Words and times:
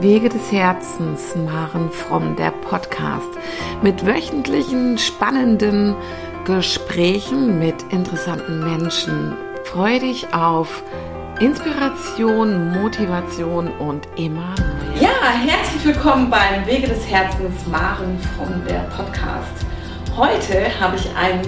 Wege 0.00 0.28
des 0.28 0.50
Herzens, 0.50 1.36
Maren 1.36 1.88
Fromm, 1.88 2.34
der 2.34 2.50
Podcast 2.50 3.30
mit 3.80 4.04
wöchentlichen 4.04 4.98
spannenden 4.98 5.94
Gesprächen 6.44 7.60
mit 7.60 7.76
interessanten 7.90 8.58
Menschen. 8.58 9.36
Freue 9.62 10.00
dich 10.00 10.34
auf 10.34 10.82
Inspiration, 11.38 12.72
Motivation 12.72 13.68
und 13.78 14.08
immer 14.16 14.56
neue. 14.58 15.00
Ja, 15.00 15.30
herzlich 15.46 15.84
willkommen 15.84 16.28
beim 16.28 16.66
Wege 16.66 16.88
des 16.88 17.08
Herzens, 17.08 17.64
Maren 17.70 18.18
Fromm, 18.18 18.62
der 18.68 18.80
Podcast. 18.96 19.64
Heute 20.16 20.68
habe 20.80 20.96
ich 20.96 21.08
einen 21.16 21.46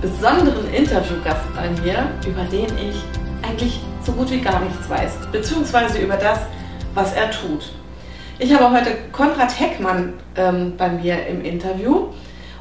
besonderen 0.00 0.72
Interviewgast 0.72 1.52
bei 1.52 1.68
mir, 1.82 2.08
über 2.24 2.44
den 2.44 2.68
ich 2.78 3.02
eigentlich 3.42 3.80
so 4.04 4.12
gut 4.12 4.30
wie 4.30 4.40
gar 4.40 4.60
nichts 4.60 4.88
weiß, 4.88 5.32
beziehungsweise 5.32 5.98
über 5.98 6.16
das, 6.16 6.38
was 6.94 7.12
er 7.12 7.32
tut. 7.32 7.72
Ich 8.40 8.54
habe 8.54 8.70
heute 8.70 8.90
Konrad 9.10 9.58
Heckmann 9.58 10.12
ähm, 10.36 10.74
bei 10.76 10.88
mir 10.88 11.26
im 11.26 11.44
Interview 11.44 12.10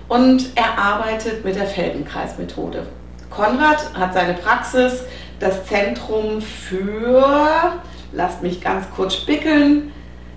und 0.07 0.47
er 0.55 0.75
arbeitet 0.75 1.45
mit 1.45 1.55
der 1.55 1.67
Feldenkreismethode. 1.67 2.87
Konrad 3.29 3.93
hat 3.93 4.15
seine 4.15 4.33
Praxis, 4.33 5.03
das 5.39 5.67
Zentrum 5.67 6.41
für, 6.41 7.73
lasst 8.11 8.41
mich 8.41 8.59
ganz 8.59 8.87
kurz 8.95 9.13
spickeln, 9.13 9.91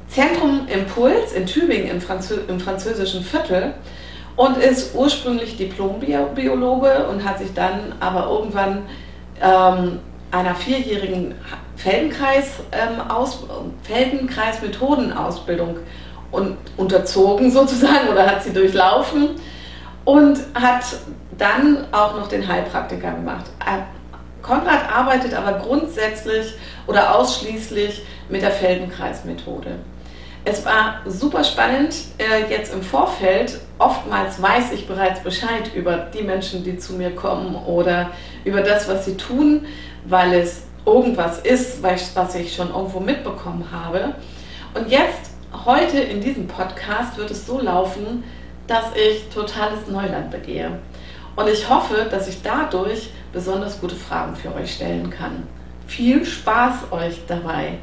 Zentrum 0.08 0.66
Impuls 0.68 1.32
in 1.32 1.46
Tübingen 1.46 1.90
im, 1.90 2.02
Franzö 2.02 2.40
im 2.46 2.60
französischen 2.60 3.24
Viertel 3.24 3.72
und 4.36 4.58
ist 4.58 4.94
ursprünglich 4.94 5.56
Diplombiologe 5.56 7.06
und 7.08 7.24
hat 7.24 7.38
sich 7.38 7.54
dann 7.54 7.94
aber 7.98 8.28
irgendwann 8.28 8.82
ähm, 9.40 10.00
einer 10.32 10.54
vierjährigen 10.54 11.34
Feldenkreis, 11.82 12.60
ähm, 12.72 13.00
Feldenkreis-Methodenausbildung 13.84 15.78
und, 16.30 16.58
unterzogen 16.76 17.50
sozusagen 17.58 18.08
oder 18.10 18.26
hat 18.26 18.42
sie 18.42 18.52
durchlaufen 18.52 19.30
und 20.04 20.38
hat 20.54 20.84
dann 21.38 21.86
auch 21.92 22.16
noch 22.16 22.28
den 22.28 22.46
Heilpraktiker 22.46 23.12
gemacht. 23.12 23.46
Äh, 23.60 23.80
Konrad 24.42 24.90
arbeitet 24.90 25.34
aber 25.34 25.58
grundsätzlich 25.58 26.54
oder 26.86 27.14
ausschließlich 27.14 28.04
mit 28.28 28.42
der 28.42 28.50
Feldenkreis-Methode. 28.50 29.76
Es 30.44 30.64
war 30.64 31.00
super 31.06 31.44
spannend 31.44 31.94
äh, 32.16 32.50
jetzt 32.50 32.72
im 32.72 32.82
Vorfeld. 32.82 33.60
Oftmals 33.78 34.40
weiß 34.40 34.72
ich 34.72 34.86
bereits 34.86 35.20
Bescheid 35.20 35.70
über 35.74 35.96
die 35.96 36.22
Menschen, 36.22 36.64
die 36.64 36.78
zu 36.78 36.94
mir 36.94 37.14
kommen 37.14 37.54
oder 37.54 38.10
über 38.44 38.62
das, 38.62 38.88
was 38.88 39.04
sie 39.04 39.18
tun, 39.18 39.66
weil 40.06 40.32
es 40.32 40.62
irgendwas 40.86 41.40
ist, 41.40 41.82
was 41.82 42.34
ich 42.34 42.54
schon 42.54 42.70
irgendwo 42.70 43.00
mitbekommen 43.00 43.64
habe. 43.70 44.14
Und 44.74 44.88
jetzt, 44.88 45.32
heute 45.64 45.98
in 45.98 46.20
diesem 46.20 46.46
Podcast, 46.46 47.16
wird 47.16 47.30
es 47.30 47.46
so 47.46 47.60
laufen, 47.60 48.24
dass 48.66 48.86
ich 48.94 49.28
totales 49.34 49.86
Neuland 49.88 50.30
begehe. 50.30 50.78
Und 51.36 51.48
ich 51.48 51.68
hoffe, 51.68 52.06
dass 52.10 52.28
ich 52.28 52.42
dadurch 52.42 53.10
besonders 53.32 53.80
gute 53.80 53.94
Fragen 53.94 54.34
für 54.36 54.54
euch 54.54 54.74
stellen 54.74 55.10
kann. 55.10 55.44
Viel 55.86 56.24
Spaß 56.24 56.92
euch 56.92 57.20
dabei. 57.26 57.78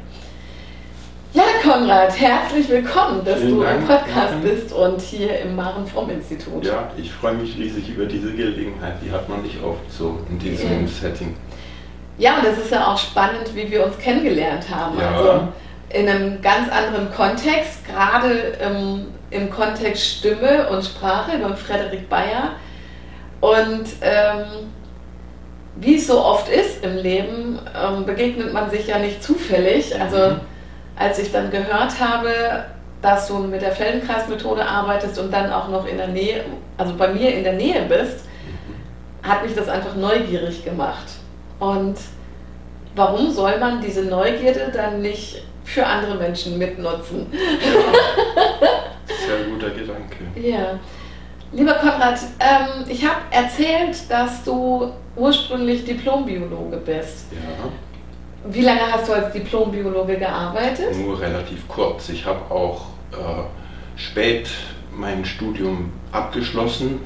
Ja, 1.34 1.42
Konrad, 1.62 2.18
herzlich 2.18 2.68
willkommen, 2.70 3.22
dass 3.22 3.40
Vielen 3.40 3.56
du 3.56 3.62
Dank, 3.62 3.80
im 3.80 3.86
Podcast 3.86 4.34
Maren. 4.34 4.42
bist 4.42 4.72
und 4.72 5.00
hier 5.00 5.40
im 5.40 5.56
Maren 5.56 5.86
Fromm 5.86 6.08
Institut. 6.08 6.64
Ja, 6.64 6.90
ich 6.96 7.12
freue 7.12 7.34
mich 7.34 7.58
riesig 7.58 7.90
über 7.90 8.06
diese 8.06 8.32
Gelegenheit. 8.32 8.94
Die 9.04 9.10
hat 9.10 9.28
man 9.28 9.42
nicht 9.42 9.62
oft 9.62 9.80
so 9.90 10.18
in 10.30 10.38
diesem 10.38 10.86
ja. 10.86 10.88
Setting. 10.88 11.36
Ja, 12.18 12.38
und 12.38 12.46
es 12.46 12.58
ist 12.58 12.72
ja 12.72 12.92
auch 12.92 12.98
spannend, 12.98 13.54
wie 13.54 13.70
wir 13.70 13.86
uns 13.86 13.96
kennengelernt 13.98 14.66
haben. 14.68 14.98
Ja. 14.98 15.10
Also 15.10 15.48
in 15.90 16.08
einem 16.08 16.42
ganz 16.42 16.70
anderen 16.70 17.12
Kontext, 17.12 17.86
gerade 17.86 18.58
ähm, 18.60 19.06
im 19.30 19.50
Kontext 19.50 20.04
Stimme 20.04 20.68
und 20.68 20.84
Sprache 20.84 21.38
beim 21.38 21.56
Frederik 21.56 22.08
Bayer. 22.08 22.50
Und 23.40 23.86
ähm, 24.00 24.68
wie 25.76 25.96
es 25.96 26.08
so 26.08 26.22
oft 26.22 26.48
ist 26.48 26.84
im 26.84 26.96
Leben, 26.96 27.58
ähm, 27.74 28.04
begegnet 28.04 28.52
man 28.52 28.68
sich 28.68 28.88
ja 28.88 28.98
nicht 28.98 29.22
zufällig. 29.22 29.98
Also 29.98 30.34
mhm. 30.34 30.40
als 30.96 31.18
ich 31.20 31.30
dann 31.30 31.50
gehört 31.50 32.00
habe, 32.00 32.64
dass 33.00 33.28
du 33.28 33.38
mit 33.38 33.62
der 33.62 33.72
Feldenkreismethode 33.72 34.66
arbeitest 34.66 35.18
und 35.20 35.32
dann 35.32 35.52
auch 35.52 35.68
noch 35.68 35.86
in 35.86 35.98
der 35.98 36.08
Nähe, 36.08 36.44
also 36.76 36.96
bei 36.96 37.08
mir 37.08 37.32
in 37.32 37.44
der 37.44 37.52
Nähe 37.52 37.82
bist, 37.88 38.24
mhm. 38.26 39.28
hat 39.28 39.44
mich 39.44 39.54
das 39.54 39.68
einfach 39.68 39.94
neugierig 39.94 40.64
gemacht. 40.64 41.06
Und 41.60 41.96
warum 42.98 43.30
soll 43.30 43.58
man 43.58 43.80
diese 43.80 44.04
Neugierde 44.04 44.70
dann 44.72 45.00
nicht 45.00 45.42
für 45.64 45.86
andere 45.86 46.16
Menschen 46.16 46.58
mitnutzen? 46.58 47.26
Ja, 47.32 49.16
sehr 49.26 49.44
guter 49.50 49.70
Gedanke. 49.70 50.16
Ja. 50.34 50.78
Lieber 51.52 51.74
Konrad, 51.74 52.18
ähm, 52.40 52.84
ich 52.88 53.02
habe 53.06 53.20
erzählt, 53.30 53.96
dass 54.10 54.44
du 54.44 54.92
ursprünglich 55.16 55.84
Diplombiologe 55.84 56.76
bist. 56.76 57.26
Ja. 57.32 57.70
Wie 58.50 58.60
lange 58.60 58.92
hast 58.92 59.08
du 59.08 59.12
als 59.14 59.32
Diplombiologe 59.32 60.18
gearbeitet? 60.18 60.94
Nur 60.96 61.18
relativ 61.18 61.66
kurz. 61.66 62.10
Ich 62.10 62.24
habe 62.26 62.50
auch 62.54 62.86
äh, 63.12 63.98
spät 63.98 64.48
mein 64.92 65.24
Studium 65.24 65.92
abgeschlossen 66.12 67.00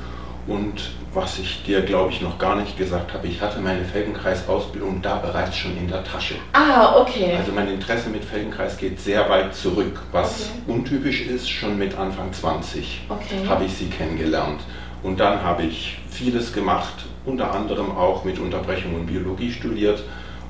und 0.47 0.91
was 1.15 1.39
ich 1.39 1.63
dir, 1.65 1.83
glaube 1.83 2.11
ich, 2.13 2.23
noch 2.23 2.39
gar 2.39 2.57
nicht 2.57 2.79
gesagt 2.79 3.13
habe, 3.13 3.27
ich 3.27 3.41
hatte 3.41 3.61
meine 3.61 3.85
Feldenkreis-Ausbildung 3.85 5.03
da 5.03 5.17
bereits 5.17 5.57
schon 5.57 5.77
in 5.77 5.89
der 5.89 6.05
Tasche. 6.05 6.37
Ah, 6.53 6.97
okay. 6.97 7.35
Also 7.39 7.53
mein 7.53 7.69
Interesse 7.69 8.09
mit 8.09 8.25
Feldenkreis 8.25 8.79
geht 8.79 8.99
sehr 8.99 9.29
weit 9.29 9.55
zurück. 9.55 10.01
Was 10.13 10.51
okay. 10.51 10.73
untypisch 10.73 11.27
ist, 11.27 11.51
schon 11.51 11.77
mit 11.79 11.99
Anfang 11.99 12.33
20 12.33 13.03
okay. 13.09 13.47
habe 13.47 13.65
ich 13.65 13.75
sie 13.75 13.87
kennengelernt. 13.87 14.61
Und 15.03 15.21
dann 15.21 15.43
habe 15.43 15.65
ich 15.65 15.99
vieles 16.11 16.53
gemacht, 16.53 16.95
unter 17.27 17.53
anderem 17.53 17.91
auch 17.97 18.25
mit 18.25 18.39
Unterbrechungen 18.39 19.07
Biologie 19.07 19.53
studiert 19.53 20.03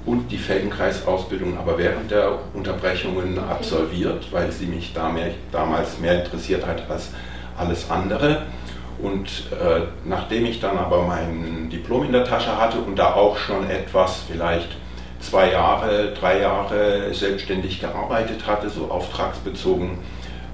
und 0.05 0.31
die 0.31 0.39
Feldenkreis-Ausbildung 0.39 1.57
aber 1.59 1.79
während 1.79 2.11
der 2.11 2.39
Unterbrechungen 2.55 3.39
okay. 3.39 3.51
absolviert, 3.51 4.27
weil 4.31 4.51
sie 4.53 4.67
mich 4.67 4.93
damals 4.95 5.99
mehr 6.01 6.25
interessiert 6.25 6.67
hat 6.67 6.89
als 6.91 7.11
alles 7.57 7.91
andere. 7.91 8.43
Und 9.03 9.27
äh, 9.51 9.83
nachdem 10.05 10.47
ich 10.47 10.61
dann 10.61 10.79
aber 10.79 11.03
mein 11.03 11.69
Diplom 11.71 12.05
in 12.05 12.13
der 12.13 12.25
Tasche 12.25 12.57
hatte 12.57 12.79
und 12.79 12.97
da 12.97 13.15
auch 13.15 13.37
schon 13.37 13.69
etwas, 13.69 14.23
vielleicht 14.31 14.69
zwei 15.21 15.51
Jahre, 15.51 16.13
drei 16.19 16.41
Jahre 16.41 17.13
selbstständig 17.13 17.81
gearbeitet 17.81 18.47
hatte, 18.47 18.71
so 18.71 18.91
auftragsbezogen, 18.91 19.99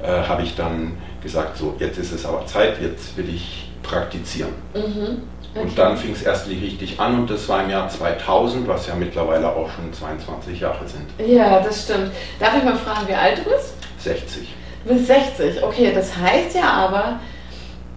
äh, 0.03 0.06
habe 0.06 0.42
ich 0.42 0.56
dann 0.56 0.97
gesagt, 1.22 1.58
so 1.58 1.75
jetzt 1.78 1.98
ist 1.98 2.12
es 2.12 2.25
aber 2.25 2.47
Zeit, 2.47 2.81
jetzt 2.81 3.16
will 3.16 3.28
ich 3.28 3.70
praktizieren. 3.82 4.54
Mhm. 4.75 5.22
Okay. 5.54 5.62
Und 5.62 5.78
dann 5.78 5.97
fing 5.97 6.12
es 6.12 6.22
erst 6.22 6.48
richtig 6.48 7.00
an 7.00 7.20
und 7.20 7.31
das 7.31 7.48
war 7.48 7.62
im 7.64 7.70
Jahr 7.70 7.88
2000, 7.88 8.69
was 8.69 8.87
ja 8.87 8.94
mittlerweile 8.94 9.48
auch 9.48 9.69
schon 9.70 9.92
22 9.92 10.60
Jahre 10.60 10.87
sind. 10.87 11.06
Ja, 11.26 11.60
das 11.60 11.84
stimmt. 11.84 12.12
Darf 12.38 12.56
ich 12.56 12.64
mal 12.64 12.76
fragen, 12.76 13.08
wie 13.08 13.14
alt 13.14 13.38
du 13.38 13.44
bist? 13.44 13.75
60. 13.98 14.48
Du 14.84 14.94
bist 14.94 15.06
60, 15.06 15.62
okay, 15.62 15.92
das 15.94 16.16
heißt 16.16 16.54
ja 16.54 16.70
aber, 16.70 17.20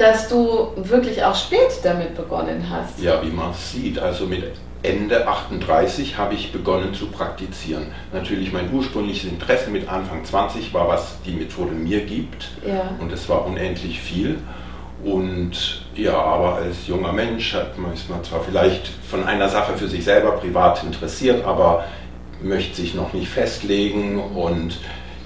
dass 0.02 0.28
du 0.28 0.72
wirklich 0.76 1.24
auch 1.24 1.36
spät 1.36 1.80
damit 1.84 2.16
begonnen 2.16 2.68
hast. 2.70 3.00
Ja, 3.00 3.22
wie 3.24 3.30
man 3.30 3.54
sieht. 3.54 4.00
Also 4.00 4.26
mit 4.26 4.44
Ende 4.82 5.28
38 5.28 6.18
habe 6.18 6.34
ich 6.34 6.52
begonnen 6.52 6.96
zu 6.96 7.08
praktizieren. 7.08 7.88
Natürlich 8.12 8.52
mein 8.52 8.74
ursprüngliches 8.74 9.30
Interesse 9.30 9.70
mit 9.70 9.88
Anfang 9.88 10.26
20 10.26 10.74
war, 10.74 10.88
was 10.88 11.22
die 11.24 11.34
Methode 11.34 11.74
mir 11.74 12.02
gibt. 12.02 12.50
Ja. 12.68 12.96
Und 13.00 13.12
es 13.12 13.30
war 13.30 13.46
unendlich 13.46 14.02
viel. 14.02 14.40
Und 15.04 15.84
ja, 15.96 16.18
aber 16.18 16.56
als 16.56 16.88
junger 16.88 17.14
Mensch 17.14 17.54
hat 17.54 17.78
man, 17.78 17.94
ist 17.94 18.10
man 18.10 18.24
zwar 18.24 18.42
vielleicht 18.42 18.88
von 18.88 19.24
einer 19.24 19.50
Sache 19.50 19.78
für 19.78 19.88
sich 19.88 20.04
selber 20.04 20.32
privat 20.32 20.84
interessiert, 20.84 21.46
aber 21.46 21.86
möchte 22.42 22.78
sich 22.82 22.96
noch 22.96 23.14
nicht 23.14 23.28
festlegen 23.28 24.20
und 24.20 24.80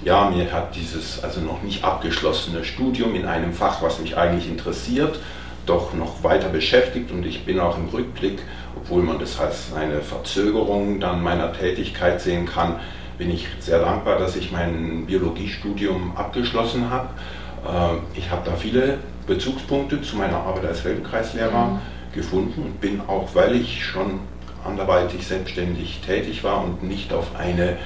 ja, 0.06 0.30
mir 0.30 0.52
hat 0.52 0.76
dieses 0.76 1.24
also 1.24 1.40
noch 1.40 1.64
nicht 1.64 1.82
abgeschlossene 1.82 2.64
Studium 2.64 3.16
in 3.16 3.26
einem 3.26 3.52
Fach, 3.52 3.82
was 3.82 3.98
mich 3.98 4.16
eigentlich 4.16 4.48
interessiert, 4.48 5.18
doch 5.66 5.94
noch 5.94 6.22
weiter 6.22 6.48
beschäftigt 6.48 7.10
und 7.10 7.26
ich 7.26 7.44
bin 7.44 7.58
auch 7.58 7.76
im 7.76 7.88
Rückblick, 7.88 8.38
obwohl 8.76 9.02
man 9.02 9.18
das 9.18 9.40
als 9.40 9.72
eine 9.74 10.02
Verzögerung 10.02 11.00
dann 11.00 11.24
meiner 11.24 11.52
Tätigkeit 11.52 12.20
sehen 12.20 12.46
kann, 12.46 12.76
bin 13.18 13.32
ich 13.32 13.48
sehr 13.58 13.80
dankbar, 13.80 14.16
dass 14.16 14.36
ich 14.36 14.52
mein 14.52 15.06
Biologiestudium 15.06 16.16
abgeschlossen 16.16 16.88
habe. 16.88 17.08
Äh, 17.66 18.18
ich 18.18 18.30
habe 18.30 18.48
da 18.48 18.54
viele 18.54 18.98
Bezugspunkte 19.26 20.02
zu 20.02 20.14
meiner 20.14 20.36
Arbeit 20.36 20.66
als 20.66 20.84
Weltenkreislehrer 20.84 21.66
mhm. 21.66 21.78
gefunden 22.14 22.62
und 22.62 22.80
bin 22.80 23.00
auch, 23.08 23.34
weil 23.34 23.56
ich 23.56 23.84
schon 23.84 24.20
anderweitig 24.64 25.26
selbstständig 25.26 26.00
tätig 26.06 26.44
war 26.44 26.62
und 26.62 26.84
nicht 26.84 27.12
auf 27.12 27.34
eine 27.36 27.76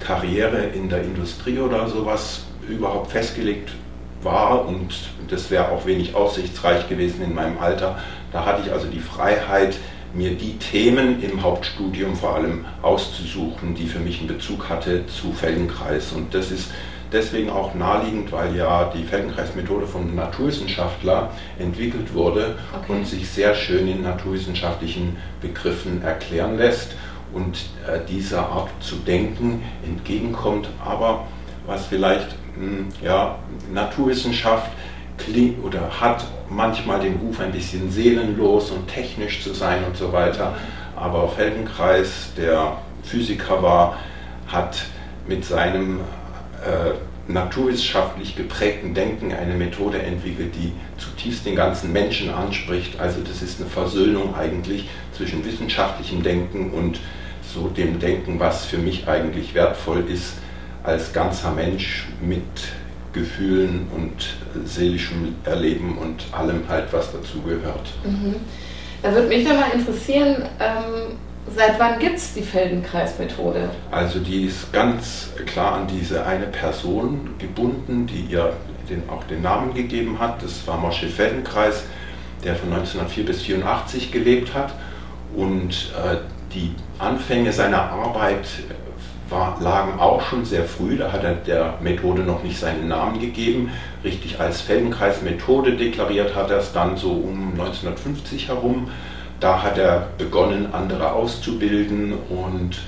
Karriere 0.00 0.64
in 0.74 0.88
der 0.88 1.02
Industrie 1.02 1.58
oder 1.58 1.88
sowas 1.88 2.44
überhaupt 2.68 3.12
festgelegt 3.12 3.72
war 4.22 4.66
und 4.66 4.94
das 5.28 5.50
wäre 5.50 5.70
auch 5.70 5.86
wenig 5.86 6.14
aussichtsreich 6.14 6.88
gewesen 6.88 7.22
in 7.22 7.34
meinem 7.34 7.58
Alter. 7.58 7.98
Da 8.32 8.44
hatte 8.44 8.62
ich 8.66 8.72
also 8.72 8.86
die 8.88 9.00
Freiheit, 9.00 9.76
mir 10.14 10.34
die 10.34 10.56
Themen 10.56 11.22
im 11.22 11.42
Hauptstudium 11.42 12.16
vor 12.16 12.36
allem 12.36 12.64
auszusuchen, 12.82 13.74
die 13.74 13.86
für 13.86 13.98
mich 13.98 14.20
einen 14.20 14.28
Bezug 14.28 14.68
hatte 14.68 15.06
zu 15.06 15.32
Feldenkreis. 15.32 16.12
Und 16.12 16.34
das 16.34 16.50
ist 16.50 16.70
deswegen 17.12 17.50
auch 17.50 17.74
naheliegend, 17.74 18.32
weil 18.32 18.56
ja 18.56 18.90
die 18.94 19.04
Feldenkreismethode 19.04 19.86
vom 19.86 20.14
Naturwissenschaftler 20.14 21.30
entwickelt 21.58 22.14
wurde 22.14 22.56
okay. 22.74 22.92
und 22.92 23.06
sich 23.06 23.28
sehr 23.28 23.54
schön 23.54 23.86
in 23.86 24.02
naturwissenschaftlichen 24.02 25.16
Begriffen 25.40 26.02
erklären 26.02 26.56
lässt 26.56 26.96
und 27.32 27.56
äh, 27.86 28.00
dieser 28.08 28.48
Art 28.48 28.70
zu 28.80 28.96
denken 28.96 29.62
entgegenkommt. 29.84 30.68
Aber 30.84 31.26
was 31.66 31.86
vielleicht 31.86 32.28
mh, 32.56 32.66
hm, 32.66 32.88
ja, 33.02 33.38
Naturwissenschaft 33.72 34.70
klingt 35.18 35.62
oder 35.64 36.00
hat 36.00 36.24
manchmal 36.48 37.00
den 37.00 37.16
Ruf, 37.16 37.40
ein 37.40 37.52
bisschen 37.52 37.90
seelenlos 37.90 38.70
und 38.70 38.88
technisch 38.88 39.42
zu 39.42 39.52
sein 39.52 39.84
und 39.84 39.96
so 39.96 40.12
weiter. 40.12 40.54
Aber 40.96 41.28
Feldenkreis, 41.28 42.32
der 42.36 42.78
Physiker 43.02 43.62
war, 43.62 43.96
hat 44.46 44.84
mit 45.26 45.44
seinem 45.44 46.00
äh, 46.64 46.94
naturwissenschaftlich 47.28 48.36
geprägten 48.36 48.94
Denken 48.94 49.32
eine 49.32 49.54
Methode 49.54 50.00
entwickelt, 50.02 50.54
die 50.54 50.72
zutiefst 50.96 51.44
den 51.46 51.56
ganzen 51.56 51.92
Menschen 51.92 52.30
anspricht. 52.30 52.98
Also 52.98 53.20
das 53.20 53.42
ist 53.42 53.60
eine 53.60 53.68
Versöhnung 53.68 54.34
eigentlich 54.34 54.88
zwischen 55.12 55.44
wissenschaftlichem 55.44 56.22
Denken 56.22 56.70
und 56.70 56.98
so 57.42 57.68
dem 57.68 57.98
Denken, 57.98 58.40
was 58.40 58.64
für 58.64 58.78
mich 58.78 59.06
eigentlich 59.08 59.54
wertvoll 59.54 60.04
ist 60.08 60.34
als 60.82 61.12
ganzer 61.12 61.52
Mensch 61.52 62.06
mit 62.20 62.42
Gefühlen 63.12 63.88
und 63.94 64.36
seelischem 64.64 65.34
Erleben 65.44 65.98
und 65.98 66.24
allem 66.32 66.62
halt, 66.68 66.92
was 66.92 67.12
dazugehört. 67.12 67.88
Mhm. 68.04 68.36
Da 69.02 69.12
würde 69.12 69.28
mich 69.28 69.44
doch 69.44 69.54
mal 69.54 69.70
interessieren, 69.72 70.44
ähm, 70.60 71.16
seit 71.54 71.78
wann 71.78 71.98
gibt 71.98 72.16
es 72.16 72.34
die 72.34 72.42
Feldenkreismethode? 72.42 73.70
Also 73.90 74.18
die 74.18 74.44
ist 74.44 74.72
ganz 74.72 75.30
klar 75.46 75.74
an 75.74 75.86
diese 75.86 76.24
eine 76.24 76.46
Person 76.46 77.30
gebunden, 77.38 78.06
die 78.06 78.32
ihr 78.32 78.52
den, 78.88 79.08
auch 79.08 79.24
den 79.24 79.42
Namen 79.42 79.74
gegeben 79.74 80.18
hat. 80.18 80.42
Das 80.42 80.66
war 80.66 80.78
Moshe 80.78 81.08
Feldenkreis, 81.08 81.84
der 82.44 82.54
von 82.54 82.72
1904 82.72 83.24
bis 83.24 83.40
1984 83.40 84.12
gelebt 84.12 84.54
hat. 84.54 84.74
Und 85.34 85.92
äh, 85.94 86.16
die 86.54 86.74
Anfänge 86.98 87.52
seiner 87.52 87.82
Arbeit 87.82 88.46
war, 89.30 89.58
lagen 89.60 89.98
auch 89.98 90.22
schon 90.22 90.44
sehr 90.44 90.64
früh, 90.64 90.96
da 90.96 91.12
hat 91.12 91.22
er 91.22 91.34
der 91.34 91.74
Methode 91.82 92.22
noch 92.22 92.42
nicht 92.42 92.58
seinen 92.58 92.88
Namen 92.88 93.20
gegeben. 93.20 93.70
Richtig 94.02 94.40
als 94.40 94.60
Feldenkreis-Methode 94.62 95.76
deklariert 95.76 96.34
hat 96.34 96.50
er 96.50 96.58
es 96.58 96.72
dann 96.72 96.96
so 96.96 97.10
um 97.10 97.52
1950 97.52 98.48
herum. 98.48 98.90
Da 99.40 99.62
hat 99.62 99.78
er 99.78 100.08
begonnen, 100.18 100.72
andere 100.72 101.12
auszubilden 101.12 102.14
und 102.28 102.78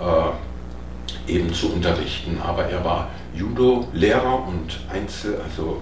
äh, 0.00 1.32
eben 1.32 1.52
zu 1.54 1.72
unterrichten. 1.72 2.40
Aber 2.44 2.66
er 2.66 2.84
war 2.84 3.08
Judo-Lehrer 3.34 4.46
und 4.46 4.80
Einzel, 4.92 5.40
also 5.42 5.80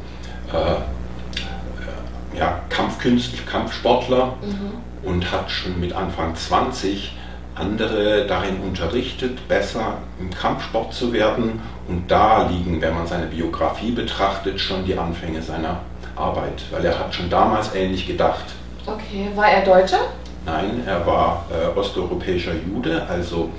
äh, 0.53 0.73
äh 0.73 2.39
ja, 2.39 2.61
Kampfkünstler, 2.71 3.43
Kampfsportler 3.45 4.35
mhm. 4.41 5.09
und 5.09 5.31
hat 5.31 5.51
schon 5.51 5.79
mit 5.79 5.93
Anfang 5.93 6.35
20 6.35 7.13
andere 7.55 8.27
darin 8.27 8.61
unterrichtet, 8.61 9.47
besser 9.49 9.99
im 10.19 10.31
Kampfsport 10.31 10.95
zu 10.95 11.13
werden. 11.13 11.61
Und 11.89 12.11
da 12.11 12.49
liegen, 12.49 12.81
wenn 12.81 12.95
man 12.95 13.07
seine 13.07 13.27
Biografie 13.27 13.91
betrachtet, 13.91 14.61
schon 14.61 14.85
die 14.85 14.97
Anfänge 14.97 15.43
seiner 15.43 15.81
Arbeit, 16.17 16.63
weil 16.71 16.85
er 16.85 16.99
hat 16.99 17.15
schon 17.15 17.29
damals 17.29 17.75
ähnlich 17.75 18.07
gedacht. 18.07 18.45
Okay, 18.87 19.29
war 19.35 19.49
er 19.49 19.65
Deutscher? 19.65 20.01
Nein, 20.45 20.83
er 20.87 21.07
war 21.07 21.45
äh, 21.51 21.79
osteuropäischer 21.79 22.53
Jude, 22.67 23.07
also 23.09 23.51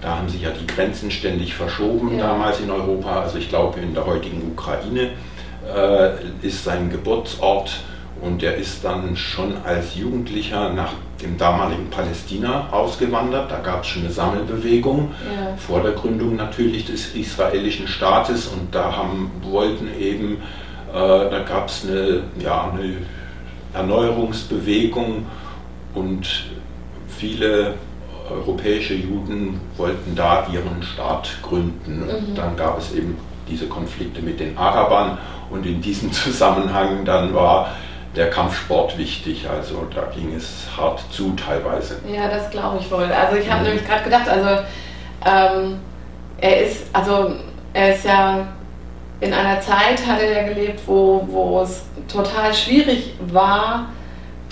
da 0.00 0.18
haben 0.18 0.28
sich 0.28 0.42
ja 0.42 0.50
die 0.50 0.66
Grenzen 0.66 1.10
ständig 1.10 1.54
verschoben 1.54 2.18
ja. 2.18 2.28
damals 2.28 2.60
in 2.60 2.70
Europa. 2.70 3.22
Also 3.22 3.38
ich 3.38 3.48
glaube, 3.48 3.80
in 3.80 3.94
der 3.94 4.06
heutigen 4.06 4.52
Ukraine 4.52 5.10
äh, 5.74 6.46
ist 6.46 6.64
sein 6.64 6.90
Geburtsort 6.90 7.80
und 8.20 8.42
er 8.42 8.56
ist 8.56 8.84
dann 8.84 9.16
schon 9.16 9.54
als 9.64 9.94
Jugendlicher 9.94 10.70
nach 10.70 10.92
dem 11.22 11.38
damaligen 11.38 11.88
Palästina 11.90 12.68
ausgewandert. 12.70 13.50
Da 13.50 13.58
gab 13.58 13.82
es 13.82 13.88
schon 13.88 14.02
eine 14.02 14.12
Sammelbewegung 14.12 15.12
ja. 15.24 15.56
vor 15.56 15.82
der 15.82 15.92
Gründung 15.92 16.36
natürlich 16.36 16.86
des 16.86 17.14
israelischen 17.14 17.88
Staates 17.88 18.46
und 18.46 18.74
da 18.74 18.96
haben, 18.96 19.30
wollten 19.42 19.88
eben, 19.98 20.42
äh, 20.92 20.94
da 20.94 21.42
gab 21.48 21.68
es 21.68 21.84
eine, 21.84 22.22
ja, 22.38 22.70
eine 22.70 22.96
Erneuerungsbewegung 23.74 25.26
und 25.94 26.46
viele 27.08 27.74
europäische 28.30 28.94
Juden 28.94 29.60
wollten 29.76 30.14
da 30.14 30.46
ihren 30.52 30.82
Staat 30.82 31.38
gründen. 31.42 32.06
Mhm. 32.06 32.34
Dann 32.34 32.56
gab 32.56 32.78
es 32.78 32.92
eben 32.92 33.16
diese 33.48 33.66
Konflikte 33.66 34.22
mit 34.22 34.40
den 34.40 34.56
Arabern 34.58 35.18
und 35.50 35.64
in 35.66 35.80
diesem 35.80 36.12
Zusammenhang 36.12 37.04
dann 37.04 37.34
war 37.34 37.70
der 38.14 38.30
Kampfsport 38.30 38.98
wichtig. 38.98 39.46
Also 39.48 39.86
da 39.94 40.04
ging 40.14 40.34
es 40.34 40.66
hart 40.76 41.02
zu 41.10 41.34
teilweise. 41.34 41.98
Ja, 42.12 42.28
das 42.28 42.50
glaube 42.50 42.78
ich 42.80 42.90
wohl. 42.90 43.04
Also 43.04 43.36
ich 43.36 43.50
habe 43.50 43.60
mhm. 43.60 43.68
nämlich 43.68 43.86
gerade 43.86 44.04
gedacht, 44.04 44.28
also 44.28 44.62
ähm, 45.24 45.78
er 46.38 46.66
ist, 46.66 46.86
also 46.92 47.32
er 47.72 47.94
ist 47.94 48.04
ja 48.04 48.46
in 49.20 49.32
einer 49.32 49.60
Zeit 49.60 50.06
hat 50.06 50.20
er 50.20 50.32
ja 50.32 50.48
gelebt, 50.48 50.80
wo, 50.86 51.26
wo 51.28 51.62
es 51.62 51.82
total 52.08 52.52
schwierig 52.52 53.14
war, 53.32 53.88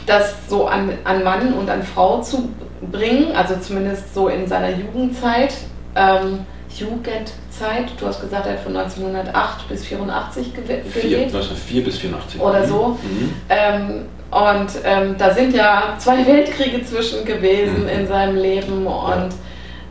das 0.06 0.49
so 0.49 0.66
an, 0.66 0.90
an 1.05 1.22
Mann 1.22 1.55
und 1.55 1.69
an 1.69 1.82
Frau 1.82 2.20
zu 2.20 2.50
bringen, 2.90 3.34
also 3.34 3.56
zumindest 3.56 4.14
so 4.14 4.28
in 4.28 4.46
seiner 4.46 4.70
Jugendzeit. 4.70 5.55
Ähm, 5.94 6.40
Jugendzeit. 6.76 7.93
Du 7.99 8.06
hast 8.06 8.20
gesagt, 8.20 8.46
er 8.46 8.55
hat 8.55 8.61
von 8.61 8.76
1908 8.76 9.69
bis 9.69 9.84
84 9.84 10.55
gelebt. 10.55 10.87
1904 10.87 11.84
bis 11.84 11.99
84. 11.99 12.40
Oder 12.40 12.67
so. 12.67 12.99
Mhm. 13.02 13.32
Ähm, 13.49 14.05
und 14.31 14.70
ähm, 14.84 15.14
da 15.17 15.32
sind 15.32 15.55
ja 15.55 15.94
zwei 15.99 16.26
Weltkriege 16.26 16.84
zwischen 16.84 17.25
gewesen 17.25 17.84
mhm. 17.84 17.88
in 17.88 18.08
seinem 18.08 18.37
Leben 18.37 18.87
und 18.87 19.28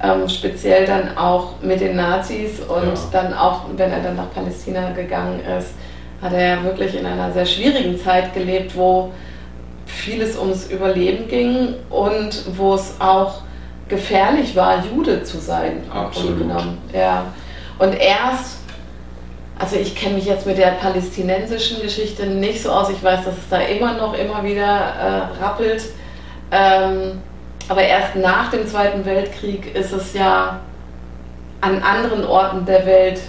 ähm, 0.04 0.28
speziell 0.28 0.86
dann 0.86 1.18
auch 1.18 1.62
mit 1.62 1.80
den 1.80 1.96
Nazis 1.96 2.60
und 2.60 2.88
ja. 2.88 2.94
dann 3.12 3.34
auch, 3.34 3.62
wenn 3.78 3.90
er 3.90 4.02
dann 4.02 4.18
nach 4.18 4.32
Palästina 4.34 4.92
gegangen 4.92 5.40
ist, 5.58 5.70
hat 6.22 6.34
er 6.34 6.58
ja 6.58 6.64
wirklich 6.64 7.00
in 7.00 7.06
einer 7.06 7.32
sehr 7.32 7.46
schwierigen 7.46 7.98
Zeit 7.98 8.34
gelebt, 8.34 8.76
wo 8.76 9.12
vieles 9.86 10.38
ums 10.38 10.70
Überleben 10.70 11.28
ging 11.28 11.76
und 11.90 12.58
wo 12.58 12.76
es 12.76 12.96
auch 13.00 13.42
gefährlich 13.88 14.56
war, 14.56 14.84
Jude 14.86 15.24
zu 15.24 15.38
sein. 15.38 15.84
Absolut. 15.94 16.42
Ja. 16.94 17.26
Und 17.80 17.94
erst, 17.94 18.60
also 19.58 19.78
ich 19.78 19.96
kenne 19.96 20.16
mich 20.16 20.26
jetzt 20.26 20.46
mit 20.46 20.58
der 20.58 20.72
palästinensischen 20.72 21.82
Geschichte 21.82 22.26
nicht 22.26 22.62
so 22.62 22.72
aus. 22.72 22.90
Ich 22.90 23.02
weiß, 23.04 23.24
dass 23.26 23.38
es 23.38 23.50
da 23.50 23.60
immer 23.60 23.94
noch, 23.94 24.18
immer 24.18 24.44
wieder 24.44 24.64
äh, 24.64 25.44
rappelt. 25.44 25.84
Ähm, 26.52 27.22
aber 27.70 27.82
erst 27.82 28.16
nach 28.16 28.50
dem 28.52 28.68
Zweiten 28.68 29.06
Weltkrieg 29.06 29.76
ist 29.76 29.94
es 29.94 30.14
ja 30.14 30.60
an 31.62 31.82
anderen 31.82 32.26
Orten 32.26 32.66
der 32.66 32.86
Welt 32.86 33.22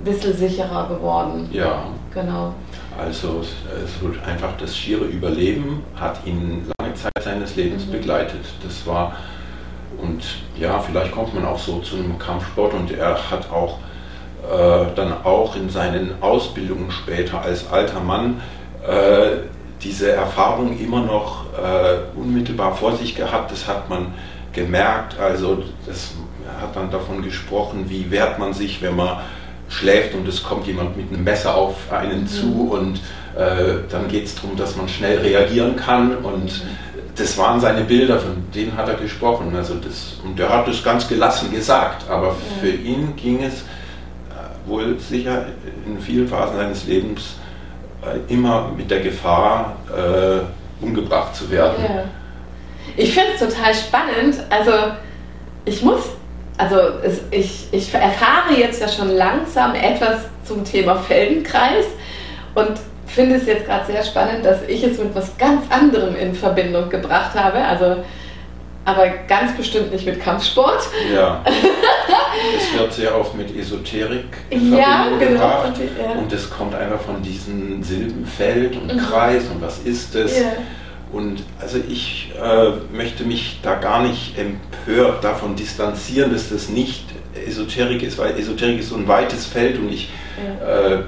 ein 0.00 0.04
bisschen 0.04 0.34
sicherer 0.34 0.88
geworden. 0.88 1.48
Ja. 1.52 1.84
Genau. 2.12 2.54
Also 2.98 3.40
es 3.40 4.26
einfach 4.26 4.56
das 4.58 4.74
schiere 4.74 5.04
Überleben 5.04 5.82
hat 5.96 6.18
ihn 6.24 6.66
lange 6.78 6.94
Zeit 6.94 7.12
seines 7.22 7.54
Lebens 7.56 7.86
mhm. 7.86 7.92
begleitet. 7.92 8.40
Das 8.62 8.86
war 8.86 9.16
und 9.98 10.22
ja, 10.58 10.78
vielleicht 10.78 11.12
kommt 11.12 11.34
man 11.34 11.44
auch 11.44 11.58
so 11.58 11.80
zu 11.80 11.96
einem 11.96 12.18
Kampfsport 12.18 12.74
und 12.74 12.90
er 12.90 13.30
hat 13.30 13.50
auch 13.50 13.78
äh, 14.42 14.86
dann 14.94 15.12
auch 15.24 15.56
in 15.56 15.68
seinen 15.68 16.22
Ausbildungen 16.22 16.90
später 16.90 17.42
als 17.42 17.70
alter 17.70 18.00
Mann 18.00 18.40
äh, 18.86 19.42
diese 19.82 20.12
Erfahrung 20.12 20.78
immer 20.78 21.00
noch 21.00 21.45
äh, 21.56 22.18
unmittelbar 22.18 22.74
vor 22.74 22.96
sich 22.96 23.14
gehabt. 23.14 23.50
Das 23.50 23.66
hat 23.66 23.88
man 23.88 24.14
gemerkt. 24.52 25.18
Also 25.18 25.62
das 25.86 26.14
hat 26.60 26.74
dann 26.74 26.90
davon 26.90 27.22
gesprochen, 27.22 27.86
wie 27.88 28.10
wehrt 28.10 28.38
man 28.38 28.52
sich, 28.52 28.80
wenn 28.82 28.96
man 28.96 29.18
schläft 29.68 30.14
und 30.14 30.26
es 30.28 30.42
kommt 30.42 30.66
jemand 30.66 30.96
mit 30.96 31.12
einem 31.12 31.24
Messer 31.24 31.54
auf 31.54 31.92
einen 31.92 32.22
mhm. 32.22 32.26
zu 32.28 32.70
und 32.70 33.00
äh, 33.36 33.80
dann 33.90 34.08
geht 34.08 34.26
es 34.26 34.34
darum, 34.36 34.56
dass 34.56 34.76
man 34.76 34.88
schnell 34.88 35.18
reagieren 35.18 35.76
kann 35.76 36.16
und 36.18 36.62
das 37.16 37.36
waren 37.38 37.60
seine 37.60 37.82
Bilder, 37.82 38.18
von 38.20 38.44
denen 38.54 38.76
hat 38.76 38.88
er 38.88 38.94
gesprochen. 38.94 39.54
Also 39.56 39.74
das, 39.74 40.18
und 40.24 40.38
er 40.38 40.50
hat 40.50 40.68
das 40.68 40.82
ganz 40.82 41.08
gelassen 41.08 41.50
gesagt, 41.50 42.08
aber 42.08 42.36
für 42.60 42.70
ihn 42.70 43.14
ging 43.16 43.42
es 43.42 43.62
äh, 43.62 44.68
wohl 44.68 44.98
sicher 44.98 45.46
in 45.86 45.98
vielen 46.00 46.28
Phasen 46.28 46.56
seines 46.56 46.86
Lebens 46.86 47.36
äh, 48.02 48.32
immer 48.32 48.70
mit 48.76 48.90
der 48.90 49.00
Gefahr, 49.00 49.76
äh, 49.90 50.40
umgebracht 50.80 51.34
zu 51.34 51.50
werden. 51.50 51.82
Ja. 51.82 52.04
Ich 52.96 53.12
finde 53.12 53.30
es 53.34 53.40
total 53.40 53.74
spannend. 53.74 54.36
Also 54.50 54.72
ich 55.64 55.82
muss, 55.82 56.02
also 56.56 56.76
es, 57.02 57.20
ich, 57.30 57.68
ich 57.72 57.92
erfahre 57.92 58.54
jetzt 58.56 58.80
ja 58.80 58.88
schon 58.88 59.10
langsam 59.10 59.74
etwas 59.74 60.20
zum 60.44 60.64
Thema 60.64 60.96
Feldenkreis 60.96 61.86
und 62.54 62.72
finde 63.06 63.36
es 63.36 63.46
jetzt 63.46 63.66
gerade 63.66 63.86
sehr 63.86 64.04
spannend, 64.04 64.44
dass 64.44 64.62
ich 64.68 64.82
es 64.82 64.98
mit 64.98 65.14
was 65.14 65.36
ganz 65.38 65.62
anderem 65.70 66.16
in 66.16 66.34
Verbindung 66.34 66.88
gebracht 66.88 67.34
habe. 67.34 67.58
Also, 67.58 68.02
aber 68.86 69.08
ganz 69.26 69.54
bestimmt 69.56 69.92
nicht 69.92 70.06
mit 70.06 70.20
Kampfsport. 70.20 70.80
Ja. 71.12 71.44
es 72.56 72.78
wird 72.78 72.92
sehr 72.92 73.18
oft 73.18 73.34
mit 73.34 73.54
Esoterik 73.54 74.28
ja, 74.50 75.08
genau. 75.18 75.18
gebracht. 75.18 75.72
Ja. 76.00 76.12
Und 76.12 76.32
es 76.32 76.48
kommt 76.48 76.74
einfach 76.74 77.00
von 77.00 77.20
diesem 77.20 77.82
Silbenfeld 77.82 78.76
und 78.76 78.94
mhm. 78.94 78.98
Kreis 78.98 79.44
und 79.52 79.60
was 79.60 79.80
ist 79.80 80.14
es. 80.14 80.38
Ja. 80.38 80.52
Und 81.12 81.42
also 81.60 81.78
ich 81.88 82.32
äh, 82.40 82.96
möchte 82.96 83.24
mich 83.24 83.58
da 83.62 83.74
gar 83.74 84.02
nicht 84.02 84.34
empört 84.38 85.22
davon 85.22 85.56
distanzieren, 85.56 86.32
dass 86.32 86.50
das 86.50 86.68
nicht 86.68 87.04
Esoterik 87.46 88.02
ist, 88.04 88.18
weil 88.18 88.38
Esoterik 88.38 88.80
ist 88.80 88.90
so 88.90 88.96
ein 88.96 89.08
weites 89.08 89.46
Feld 89.46 89.78
und 89.78 89.92
ich 89.92 90.10
ja. 90.60 90.94
äh, 90.94 90.98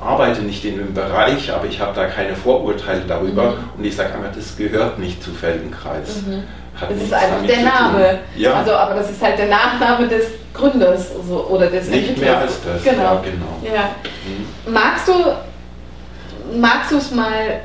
arbeite 0.00 0.42
nicht 0.42 0.64
in 0.64 0.78
dem 0.78 0.94
Bereich, 0.94 1.52
aber 1.52 1.66
ich 1.66 1.80
habe 1.80 1.94
da 1.94 2.06
keine 2.06 2.34
Vorurteile 2.34 3.02
darüber 3.06 3.52
mhm. 3.52 3.78
und 3.78 3.84
ich 3.84 3.94
sage 3.94 4.14
einfach, 4.14 4.32
das 4.34 4.56
gehört 4.56 4.98
nicht 4.98 5.22
zu 5.22 5.30
Feldenkreis. 5.30 6.22
Mhm. 6.26 6.42
Das 6.80 7.02
ist 7.02 7.12
einfach 7.12 7.46
der 7.46 7.62
Name. 7.62 8.18
Ja. 8.36 8.54
Also, 8.54 8.72
aber 8.72 8.94
das 8.94 9.10
ist 9.10 9.22
halt 9.22 9.38
der 9.38 9.48
Nachname 9.48 10.08
des 10.08 10.26
Gründers 10.52 11.10
so, 11.26 11.46
oder 11.48 11.66
des 11.66 11.88
Nicht 11.88 12.18
mehr 12.18 12.38
als 12.38 12.60
das. 12.64 12.82
Genau. 12.82 13.02
Ja, 13.02 13.22
genau. 13.22 13.74
Ja. 13.74 13.90
Mhm. 14.24 14.72
Magst 14.72 15.08
du 15.08 15.12
magst 16.58 16.90
du 16.90 16.96
es 16.96 17.10
mal 17.10 17.60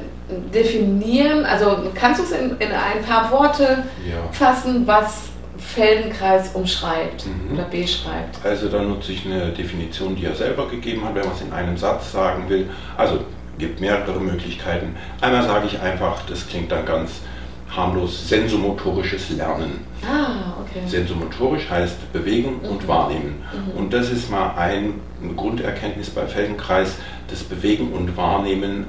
definieren? 0.54 1.46
Also 1.46 1.78
kannst 1.94 2.22
du 2.22 2.24
es 2.24 2.32
in, 2.32 2.52
in 2.60 2.72
ein 2.72 3.04
paar 3.08 3.32
Worte 3.32 3.84
fassen, 4.32 4.86
was 4.86 5.30
Feldenkreis 5.58 6.52
umschreibt 6.54 7.26
mhm. 7.26 7.54
oder 7.54 7.64
beschreibt? 7.64 8.44
Also 8.44 8.70
da 8.70 8.82
nutze 8.82 9.12
ich 9.12 9.26
eine 9.26 9.50
Definition, 9.50 10.16
die 10.16 10.26
er 10.26 10.36
selber 10.36 10.68
gegeben 10.68 11.04
hat, 11.06 11.16
wenn 11.16 11.26
man 11.26 11.34
es 11.34 11.42
in 11.42 11.52
einem 11.52 11.78
Satz 11.78 12.12
sagen 12.12 12.50
will. 12.50 12.70
Also 12.98 13.20
gibt 13.58 13.82
mehrere 13.82 14.20
Möglichkeiten. 14.20 14.96
Einmal 15.22 15.44
sage 15.44 15.68
ich 15.68 15.80
einfach, 15.80 16.22
das 16.28 16.48
klingt 16.48 16.72
dann 16.72 16.86
ganz 16.86 17.20
harmlos, 17.70 18.28
sensomotorisches 18.28 19.30
Lernen. 19.32 19.82
Ah, 20.04 20.54
okay. 20.62 20.88
Sensomotorisch 20.88 21.70
heißt 21.70 22.12
bewegen 22.14 22.60
mhm. 22.62 22.70
und 22.70 22.88
wahrnehmen. 22.88 23.36
Mhm. 23.54 23.80
Und 23.80 23.94
das 23.94 24.10
ist 24.10 24.32
mal 24.32 24.56
ein, 24.56 24.96
eine 25.22 25.34
Grunderkenntnis 25.34 26.10
bei 26.10 26.26
Feldenkreis, 26.26 26.96
das 27.30 27.44
Bewegen 27.44 27.92
und 27.92 28.18
Wahrnehmen 28.18 28.88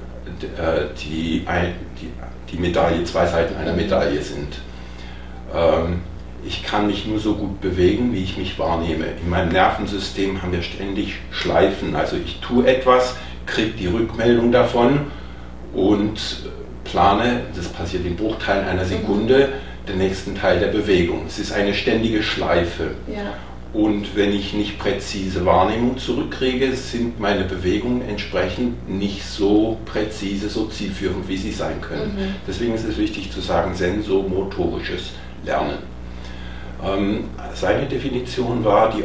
äh, 0.57 0.87
die, 1.03 1.45
die, 2.01 2.11
die 2.51 2.59
Medaille, 2.59 3.05
zwei 3.05 3.27
Seiten 3.27 3.57
einer 3.57 3.73
mhm. 3.73 3.79
Medaille 3.79 4.23
sind. 4.23 4.59
Ähm, 5.55 6.03
ich 6.45 6.63
kann 6.63 6.87
mich 6.87 7.07
nur 7.07 7.19
so 7.19 7.35
gut 7.35 7.61
bewegen, 7.61 8.15
wie 8.15 8.23
ich 8.23 8.39
mich 8.39 8.59
wahrnehme. 8.59 9.05
In 9.23 9.29
meinem 9.29 9.53
Nervensystem 9.53 10.41
haben 10.41 10.53
wir 10.53 10.63
ständig 10.63 11.19
Schleifen. 11.31 11.95
Also 11.95 12.17
ich 12.17 12.41
tue 12.41 12.67
etwas, 12.67 13.17
kriege 13.45 13.73
die 13.73 13.89
Rückmeldung 13.89 14.51
davon 14.53 15.11
und 15.75 16.51
plane, 16.85 17.43
das 17.55 17.69
passiert 17.69 18.05
in 18.07 18.17
Bruchteilen 18.17 18.67
einer 18.67 18.85
Sekunde, 18.85 19.49
mhm. 19.49 19.87
den 19.89 19.99
nächsten 19.99 20.35
Teil 20.35 20.61
der 20.61 20.69
Bewegung. 20.69 21.25
Es 21.27 21.39
ist 21.39 21.53
eine 21.53 21.75
ständige 21.75 22.23
Schleife. 22.23 22.93
Ja. 23.07 23.35
Und 23.73 24.17
wenn 24.17 24.33
ich 24.33 24.53
nicht 24.53 24.81
präzise 24.81 25.47
Wahrnehmung 25.47 25.97
zurückkriege, 25.97 26.75
sind 26.75 27.21
meine 27.21 27.45
Bewegungen 27.45 28.03
entsprechend 28.03 28.89
nicht 28.89 29.25
so 29.25 29.79
präzise, 29.85 30.49
so 30.49 30.67
zielführend, 30.67 31.29
wie 31.29 31.37
sie 31.37 31.53
sein 31.53 31.81
können. 31.81 32.17
Mhm. 32.17 32.35
Deswegen 32.49 32.75
ist 32.75 32.85
es 32.85 32.99
wichtig 32.99 33.31
zu 33.31 33.41
sagen, 33.41 33.75
sensomotorisches 33.75 35.13
Lernen. 35.45 35.79
Ähm, 36.85 37.25
seine 37.55 37.87
Definition 37.87 38.65
war, 38.65 38.91
die 38.91 39.05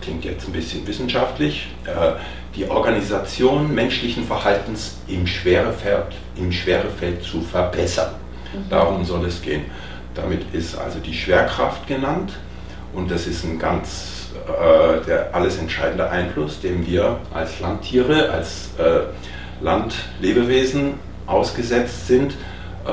klingt 0.00 0.24
jetzt 0.24 0.46
ein 0.46 0.52
bisschen 0.52 0.86
wissenschaftlich, 0.86 1.68
äh, 1.84 2.12
die 2.56 2.68
Organisation 2.68 3.74
menschlichen 3.74 4.24
Verhaltens 4.24 4.96
im 5.06 5.26
Schwerefeld, 5.26 6.06
im 6.36 6.50
Schwerefeld 6.50 7.22
zu 7.22 7.42
verbessern. 7.42 8.14
Mhm. 8.52 8.68
Darum 8.70 9.04
soll 9.04 9.26
es 9.26 9.42
gehen. 9.42 9.64
Damit 10.14 10.42
ist 10.54 10.76
also 10.76 10.98
die 10.98 11.12
Schwerkraft 11.12 11.86
genannt 11.86 12.32
und 12.94 13.10
das 13.10 13.26
ist 13.26 13.44
ein 13.44 13.58
ganz 13.58 14.16
äh, 14.46 15.04
der 15.06 15.34
alles 15.34 15.58
entscheidende 15.58 16.08
Einfluss, 16.10 16.60
dem 16.60 16.86
wir 16.86 17.18
als 17.32 17.60
Landtiere, 17.60 18.30
als 18.30 18.70
äh, 18.78 19.00
Landlebewesen 19.62 20.94
ausgesetzt 21.26 22.06
sind. 22.06 22.34
Äh, 22.86 22.90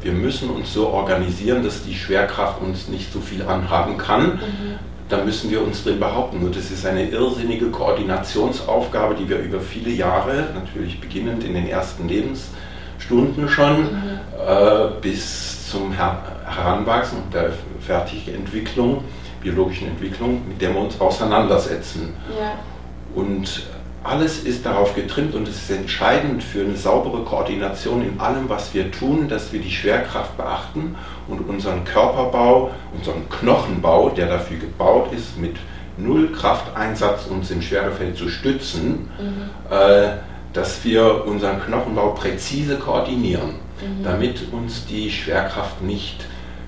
wir 0.00 0.12
müssen 0.12 0.50
uns 0.50 0.72
so 0.72 0.88
organisieren, 0.88 1.64
dass 1.64 1.82
die 1.82 1.94
Schwerkraft 1.94 2.60
uns 2.60 2.88
nicht 2.88 3.12
so 3.12 3.20
viel 3.20 3.42
anhaben 3.42 3.98
kann. 3.98 4.34
Mhm. 4.34 4.78
Da 5.12 5.22
müssen 5.22 5.50
wir 5.50 5.62
uns 5.62 5.84
drin 5.84 6.00
behaupten. 6.00 6.42
Und 6.42 6.56
das 6.56 6.70
ist 6.70 6.86
eine 6.86 7.06
irrsinnige 7.06 7.66
Koordinationsaufgabe, 7.66 9.14
die 9.14 9.28
wir 9.28 9.40
über 9.40 9.60
viele 9.60 9.90
Jahre, 9.90 10.46
natürlich 10.54 11.02
beginnend 11.02 11.44
in 11.44 11.52
den 11.52 11.68
ersten 11.68 12.08
Lebensstunden 12.08 13.46
schon, 13.46 13.82
mhm. 13.82 14.20
äh, 14.42 15.00
bis 15.02 15.70
zum 15.70 15.92
Her 15.92 16.22
Heranwachsen 16.46 17.18
und 17.24 17.34
der 17.34 17.50
Fertigentwicklung, 17.80 19.04
biologischen 19.42 19.88
Entwicklung, 19.88 20.48
mit 20.48 20.62
der 20.62 20.72
wir 20.72 20.80
uns 20.80 20.98
auseinandersetzen. 20.98 22.14
Ja. 22.40 22.54
Und 23.14 23.66
alles 24.04 24.42
ist 24.42 24.66
darauf 24.66 24.94
getrimmt 24.94 25.34
und 25.34 25.46
es 25.48 25.56
ist 25.56 25.70
entscheidend 25.70 26.42
für 26.42 26.60
eine 26.60 26.76
saubere 26.76 27.22
Koordination 27.22 28.02
in 28.02 28.18
allem, 28.20 28.48
was 28.48 28.74
wir 28.74 28.90
tun, 28.90 29.28
dass 29.28 29.52
wir 29.52 29.60
die 29.60 29.70
Schwerkraft 29.70 30.36
beachten 30.36 30.96
und 31.28 31.48
unseren 31.48 31.84
Körperbau, 31.84 32.70
unseren 32.96 33.28
Knochenbau, 33.28 34.10
der 34.10 34.26
dafür 34.26 34.58
gebaut 34.58 35.12
ist, 35.12 35.38
mit 35.38 35.56
null 35.96 36.32
Krafteinsatz 36.32 37.26
uns 37.26 37.50
im 37.50 37.62
Schwerefeld 37.62 38.16
zu 38.16 38.28
stützen, 38.28 39.10
mhm. 39.20 39.74
äh, 39.74 40.16
dass 40.52 40.84
wir 40.84 41.24
unseren 41.26 41.60
Knochenbau 41.60 42.10
präzise 42.10 42.76
koordinieren, 42.76 43.50
mhm. 43.80 44.02
damit 44.02 44.52
uns 44.52 44.86
die 44.86 45.10
Schwerkraft 45.10 45.80
nicht 45.82 46.26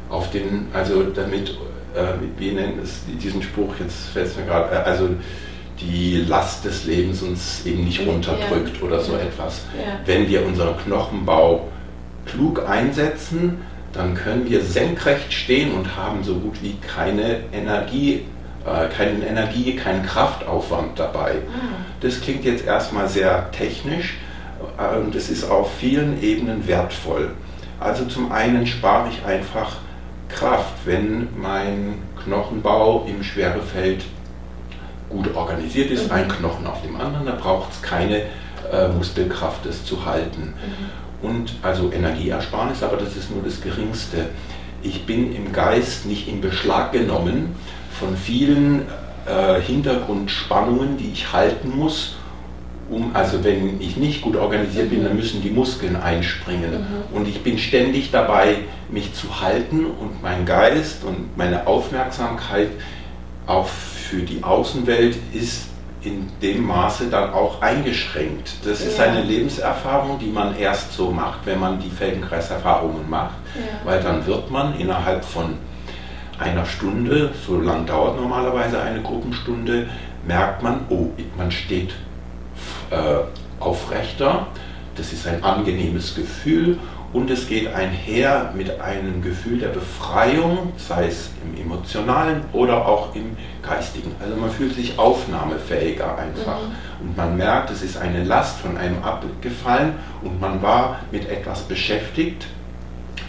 auf 0.09 0.31
den, 0.31 0.69
also 0.73 1.03
damit, 1.03 1.50
äh, 1.95 2.14
wie 2.38 2.53
nennen 2.53 2.79
es 2.83 3.03
diesen 3.23 3.43
Spruch, 3.43 3.75
jetzt 3.81 4.07
fällt 4.09 4.26
es 4.29 4.37
mir 4.37 4.45
gerade, 4.45 4.75
äh, 4.75 4.79
also 4.79 5.09
die 5.81 6.25
Last 6.28 6.64
des 6.64 6.85
Lebens 6.85 7.23
uns 7.23 7.66
eben 7.66 7.85
nicht 7.85 8.07
runterdrückt 8.07 8.78
ja. 8.78 8.87
oder 8.87 9.00
so 9.00 9.14
etwas. 9.14 9.62
Ja. 9.76 9.99
Wenn 10.07 10.28
wir 10.28 10.45
unseren 10.47 10.76
Knochenbau 10.78 11.69
klug 12.26 12.69
einsetzen, 12.69 13.59
dann 13.93 14.14
können 14.14 14.49
wir 14.49 14.62
senkrecht 14.62 15.33
stehen 15.33 15.73
und 15.73 15.97
haben 15.97 16.25
so 16.25 16.35
gut 16.37 16.62
wie 16.62 16.76
keine 16.76 17.40
Energie, 17.52 18.23
äh, 18.66 18.88
keine 18.88 19.26
Energie, 19.26 19.76
keinen 19.76 20.04
Kraftaufwand 20.04 20.99
dabei. 20.99 21.37
Ah. 21.49 21.76
Das 22.00 22.21
klingt 22.21 22.45
jetzt 22.45 22.64
erstmal 22.64 23.09
sehr 23.09 23.50
technisch 23.52 24.16
äh, 24.78 24.99
und 24.99 25.14
es 25.14 25.31
ist 25.31 25.49
auf 25.49 25.73
vielen 25.78 26.23
Ebenen 26.23 26.66
wertvoll. 26.66 27.31
Also 27.78 28.04
zum 28.07 28.33
einen 28.33 28.66
spare 28.66 29.09
ich 29.11 29.25
einfach 29.25 29.76
Kraft, 30.28 30.75
wenn 30.85 31.28
mein 31.37 32.02
Knochenbau 32.25 33.07
im 33.09 33.23
Schwerefeld 33.23 34.04
gut 35.08 35.34
organisiert 35.34 35.90
ist, 35.90 36.11
ein 36.11 36.28
Knochen 36.28 36.66
auf 36.66 36.82
dem 36.82 36.96
anderen, 36.96 37.26
da 37.26 37.32
braucht 37.32 37.73
es 37.73 37.82
keine 37.82 38.23
äh, 38.73 38.88
Muskelkraft, 38.96 39.64
das 39.66 39.84
zu 39.84 40.04
halten. 40.04 40.54
Mhm. 41.23 41.28
Und 41.28 41.54
also 41.62 41.90
Energieersparnis, 41.92 42.82
aber 42.82 42.96
das 42.96 43.16
ist 43.16 43.30
nur 43.30 43.42
das 43.42 43.61
Geringste. 43.61 44.26
Ich 44.82 45.06
bin 45.06 45.34
im 45.34 45.52
Geist 45.52 46.06
nicht 46.06 46.28
in 46.28 46.40
Beschlag 46.40 46.92
genommen 46.92 47.54
von 47.99 48.16
vielen 48.16 48.82
äh, 49.26 49.61
Hintergrundspannungen, 49.61 50.99
die 50.99 51.11
ich 51.12 51.32
halten 51.32 51.76
muss. 51.76 52.16
Um, 52.90 53.12
also 53.14 53.42
wenn 53.42 53.80
ich 53.80 53.96
nicht 53.96 54.20
gut 54.20 54.37
organisiert 54.37 54.90
bin, 54.90 55.04
dann 55.04 55.16
müssen 55.16 55.40
die 55.40 55.49
Muskeln 55.49 55.96
einspringen. 55.96 56.73
Mhm. 56.73 57.16
Und 57.16 57.28
ich 57.28 57.42
bin 57.42 57.56
ständig 57.56 58.11
dabei, 58.11 58.56
mich 58.90 59.14
zu 59.14 59.40
halten 59.40 59.87
und 59.87 60.23
mein 60.23 60.44
Geist 60.44 61.02
und 61.04 61.34
meine 61.38 61.66
Aufmerksamkeit 61.66 62.68
auf 63.47 63.71
für 63.71 64.23
die 64.23 64.43
Außenwelt 64.43 65.17
ist 65.33 65.69
in 66.03 66.29
dem 66.43 66.67
Maße 66.67 67.09
dann 67.09 67.33
auch 67.33 67.63
eingeschränkt. 67.63 68.57
Das 68.65 68.81
ist 68.81 68.99
ja. 68.99 69.05
eine 69.05 69.23
Lebenserfahrung, 69.23 70.19
die 70.19 70.31
man 70.31 70.57
erst 70.57 70.93
so 70.93 71.11
macht, 71.11 71.41
wenn 71.47 71.59
man 71.59 71.81
die 71.81 71.89
Feldenkreiserfahrungen 71.89 73.09
macht, 73.09 73.37
ja. 73.55 73.63
weil 73.85 74.03
dann 74.03 74.27
wird 74.27 74.51
man 74.51 74.79
innerhalb 74.79 75.25
von 75.25 75.55
einer 76.39 76.67
Stunde, 76.67 77.31
so 77.47 77.59
lang 77.61 77.87
dauert 77.87 78.21
normalerweise 78.21 78.81
eine 78.81 79.01
Gruppenstunde, 79.03 79.89
merkt 80.27 80.63
man, 80.63 80.81
oh, 80.91 81.09
man 81.37 81.51
steht 81.51 81.95
äh, 82.91 83.21
aufrechter, 83.61 84.49
das 84.97 85.13
ist 85.13 85.27
ein 85.27 85.43
angenehmes 85.43 86.15
Gefühl 86.15 86.79
und 87.14 87.30
es 87.30 87.47
geht 87.49 87.73
einher 87.73 88.52
mit 88.56 88.80
einem 88.80 89.23
Gefühl 89.23 89.61
der 89.61 89.68
Befreiung, 89.68 90.73
sei 90.76 91.06
es 91.06 91.30
im 91.44 91.62
emotionalen 91.62 92.42
oder 92.52 92.87
auch 92.87 93.14
im 93.14 93.37
geistigen. 93.62 94.11
Also 94.21 94.35
man 94.35 94.50
fühlt 94.50 94.75
sich 94.75 94.99
aufnahmefähiger 94.99 96.18
einfach 96.18 96.61
mhm. 96.61 97.06
und 97.06 97.16
man 97.16 97.37
merkt, 97.37 97.71
es 97.71 97.83
ist 97.83 97.97
eine 97.97 98.25
Last 98.25 98.59
von 98.59 98.76
einem 98.76 99.00
abgefallen 99.04 99.92
und 100.23 100.40
man 100.40 100.61
war 100.61 100.99
mit 101.12 101.30
etwas 101.30 101.62
beschäftigt. 101.62 102.49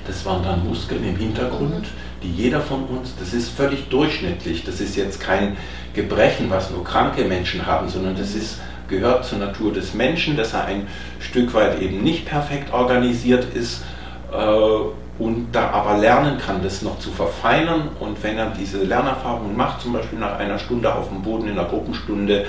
Das 0.07 0.25
waren 0.25 0.43
dann 0.43 0.67
Muskeln 0.67 1.07
im 1.07 1.15
Hintergrund, 1.15 1.81
mhm. 1.81 2.21
die 2.23 2.31
jeder 2.31 2.61
von 2.61 2.85
uns, 2.85 3.13
das 3.19 3.33
ist 3.33 3.49
völlig 3.49 3.89
durchschnittlich, 3.89 4.63
das 4.63 4.81
ist 4.81 4.95
jetzt 4.95 5.19
kein 5.19 5.57
Gebrechen, 5.93 6.49
was 6.49 6.71
nur 6.71 6.83
kranke 6.83 7.23
Menschen 7.25 7.67
haben, 7.67 7.87
sondern 7.87 8.15
das 8.17 8.33
mhm. 8.33 8.41
ist 8.41 8.59
gehört 8.87 9.25
zur 9.25 9.39
Natur 9.39 9.73
des 9.73 9.93
Menschen, 9.93 10.37
dass 10.37 10.53
er 10.53 10.65
ein 10.65 10.87
Stück 11.19 11.53
weit 11.53 11.81
eben 11.81 12.03
nicht 12.03 12.25
perfekt 12.25 12.73
organisiert 12.73 13.45
ist. 13.53 13.83
Äh, 14.31 15.15
und 15.17 15.47
da 15.53 15.69
aber 15.69 15.97
lernen 15.97 16.37
kann, 16.39 16.61
das 16.61 16.81
noch 16.81 16.99
zu 16.99 17.09
verfeinern. 17.09 17.89
Und 17.99 18.21
wenn 18.21 18.37
er 18.37 18.47
diese 18.47 18.83
Lernerfahrung 18.83 19.55
macht, 19.55 19.81
zum 19.81 19.93
Beispiel 19.93 20.19
nach 20.19 20.37
einer 20.37 20.59
Stunde 20.59 20.93
auf 20.93 21.07
dem 21.07 21.21
Boden 21.21 21.47
in 21.47 21.57
einer 21.57 21.69
Gruppenstunde, 21.69 22.45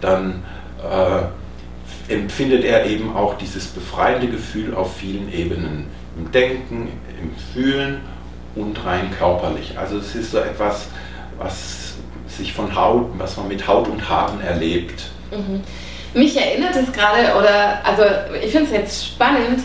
dann 0.00 0.42
äh, 0.82 2.12
empfindet 2.12 2.64
er 2.64 2.86
eben 2.86 3.14
auch 3.14 3.36
dieses 3.38 3.66
befreiende 3.66 4.28
Gefühl 4.28 4.74
auf 4.74 4.96
vielen 4.96 5.32
Ebenen. 5.32 5.86
Im 6.16 6.32
Denken, 6.32 6.88
im 7.20 7.30
Fühlen 7.52 8.00
und 8.56 8.84
rein 8.84 9.10
körperlich. 9.16 9.78
Also 9.78 9.98
es 9.98 10.14
ist 10.16 10.32
so 10.32 10.38
etwas, 10.38 10.88
was 11.38 11.94
sich 12.26 12.52
von 12.52 12.74
Haut, 12.74 13.10
was 13.18 13.36
man 13.36 13.48
mit 13.48 13.66
Haut 13.66 13.88
und 13.88 14.08
Haaren 14.08 14.40
erlebt. 14.40 15.10
Mhm. 15.30 15.62
Mich 16.14 16.40
erinnert 16.40 16.74
es 16.74 16.92
gerade, 16.92 17.36
oder 17.38 17.80
also 17.84 18.02
ich 18.42 18.50
finde 18.50 18.66
es 18.66 18.72
jetzt 18.72 19.06
spannend, 19.06 19.60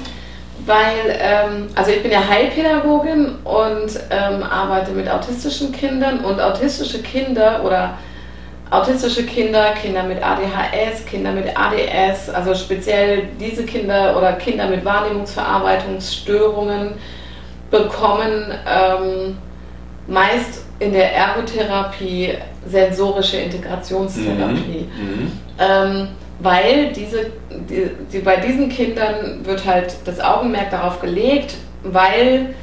weil, 0.66 1.20
ähm, 1.20 1.68
also 1.76 1.92
ich 1.92 2.02
bin 2.02 2.12
ja 2.12 2.28
Heilpädagogin 2.28 3.36
und 3.44 4.00
ähm, 4.10 4.44
arbeite 4.44 4.92
mit 4.92 5.10
autistischen 5.10 5.72
Kindern 5.72 6.20
und 6.20 6.40
autistische 6.40 7.02
Kinder 7.02 7.64
oder 7.64 7.98
autistische 8.70 9.26
Kinder, 9.26 9.74
Kinder 9.74 10.04
mit 10.04 10.24
ADHS, 10.24 11.06
Kinder 11.06 11.32
mit 11.32 11.48
ADS, 11.56 12.30
also 12.30 12.56
speziell 12.56 13.28
diese 13.40 13.66
Kinder 13.66 14.18
oder 14.18 14.34
Kinder 14.34 14.68
mit 14.68 14.84
Wahrnehmungsverarbeitungsstörungen 14.84 16.94
bekommen 17.70 18.52
ähm, 18.68 19.38
meist 20.08 20.66
in 20.84 20.94
der 20.94 21.14
Ergotherapie 21.14 22.34
sensorische 22.68 23.38
Integrationstherapie. 23.38 24.88
Mhm. 24.96 25.22
Mhm. 25.22 25.32
Ähm, 25.60 26.08
weil 26.40 26.92
diese, 26.92 27.32
die, 27.70 27.90
die, 28.12 28.20
bei 28.20 28.38
diesen 28.38 28.70
Kindern 28.70 29.46
wird 29.46 29.66
halt 29.66 29.96
das 30.06 30.20
Augenmerk 30.20 30.72
darauf 30.72 31.00
gelegt, 31.00 31.56
weil 31.84 32.54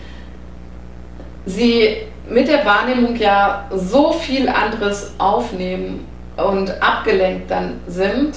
sie 1.46 1.96
mit 2.28 2.48
der 2.48 2.64
Wahrnehmung 2.64 3.16
ja 3.16 3.66
so 3.74 4.12
viel 4.12 4.48
anderes 4.48 5.14
aufnehmen 5.18 6.06
und 6.36 6.70
abgelenkt 6.82 7.50
dann 7.50 7.80
sind, 7.86 8.36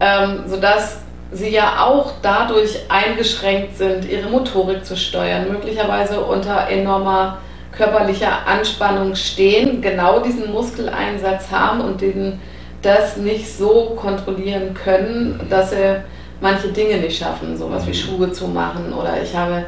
ähm, 0.00 0.40
sodass 0.46 0.98
sie 1.30 1.48
ja 1.48 1.86
auch 1.86 2.12
dadurch 2.20 2.78
eingeschränkt 2.88 3.78
sind, 3.78 4.04
ihre 4.04 4.28
Motorik 4.28 4.84
zu 4.84 4.96
steuern, 4.96 5.48
möglicherweise 5.50 6.20
unter 6.20 6.68
enormer 6.68 7.38
körperlicher 7.72 8.46
Anspannung 8.46 9.14
stehen, 9.14 9.80
genau 9.80 10.20
diesen 10.20 10.52
Muskeleinsatz 10.52 11.50
haben 11.50 11.80
und 11.80 12.00
den 12.00 12.40
das 12.82 13.16
nicht 13.16 13.56
so 13.56 13.96
kontrollieren 13.96 14.74
können, 14.74 15.40
dass 15.48 15.70
sie 15.70 16.02
manche 16.40 16.68
Dinge 16.68 16.96
nicht 16.96 17.18
schaffen, 17.18 17.56
sowas 17.56 17.86
wie 17.86 17.90
mhm. 17.90 17.94
Schuhe 17.94 18.32
zu 18.32 18.48
machen. 18.48 18.92
Oder 18.92 19.22
ich 19.22 19.34
habe, 19.34 19.64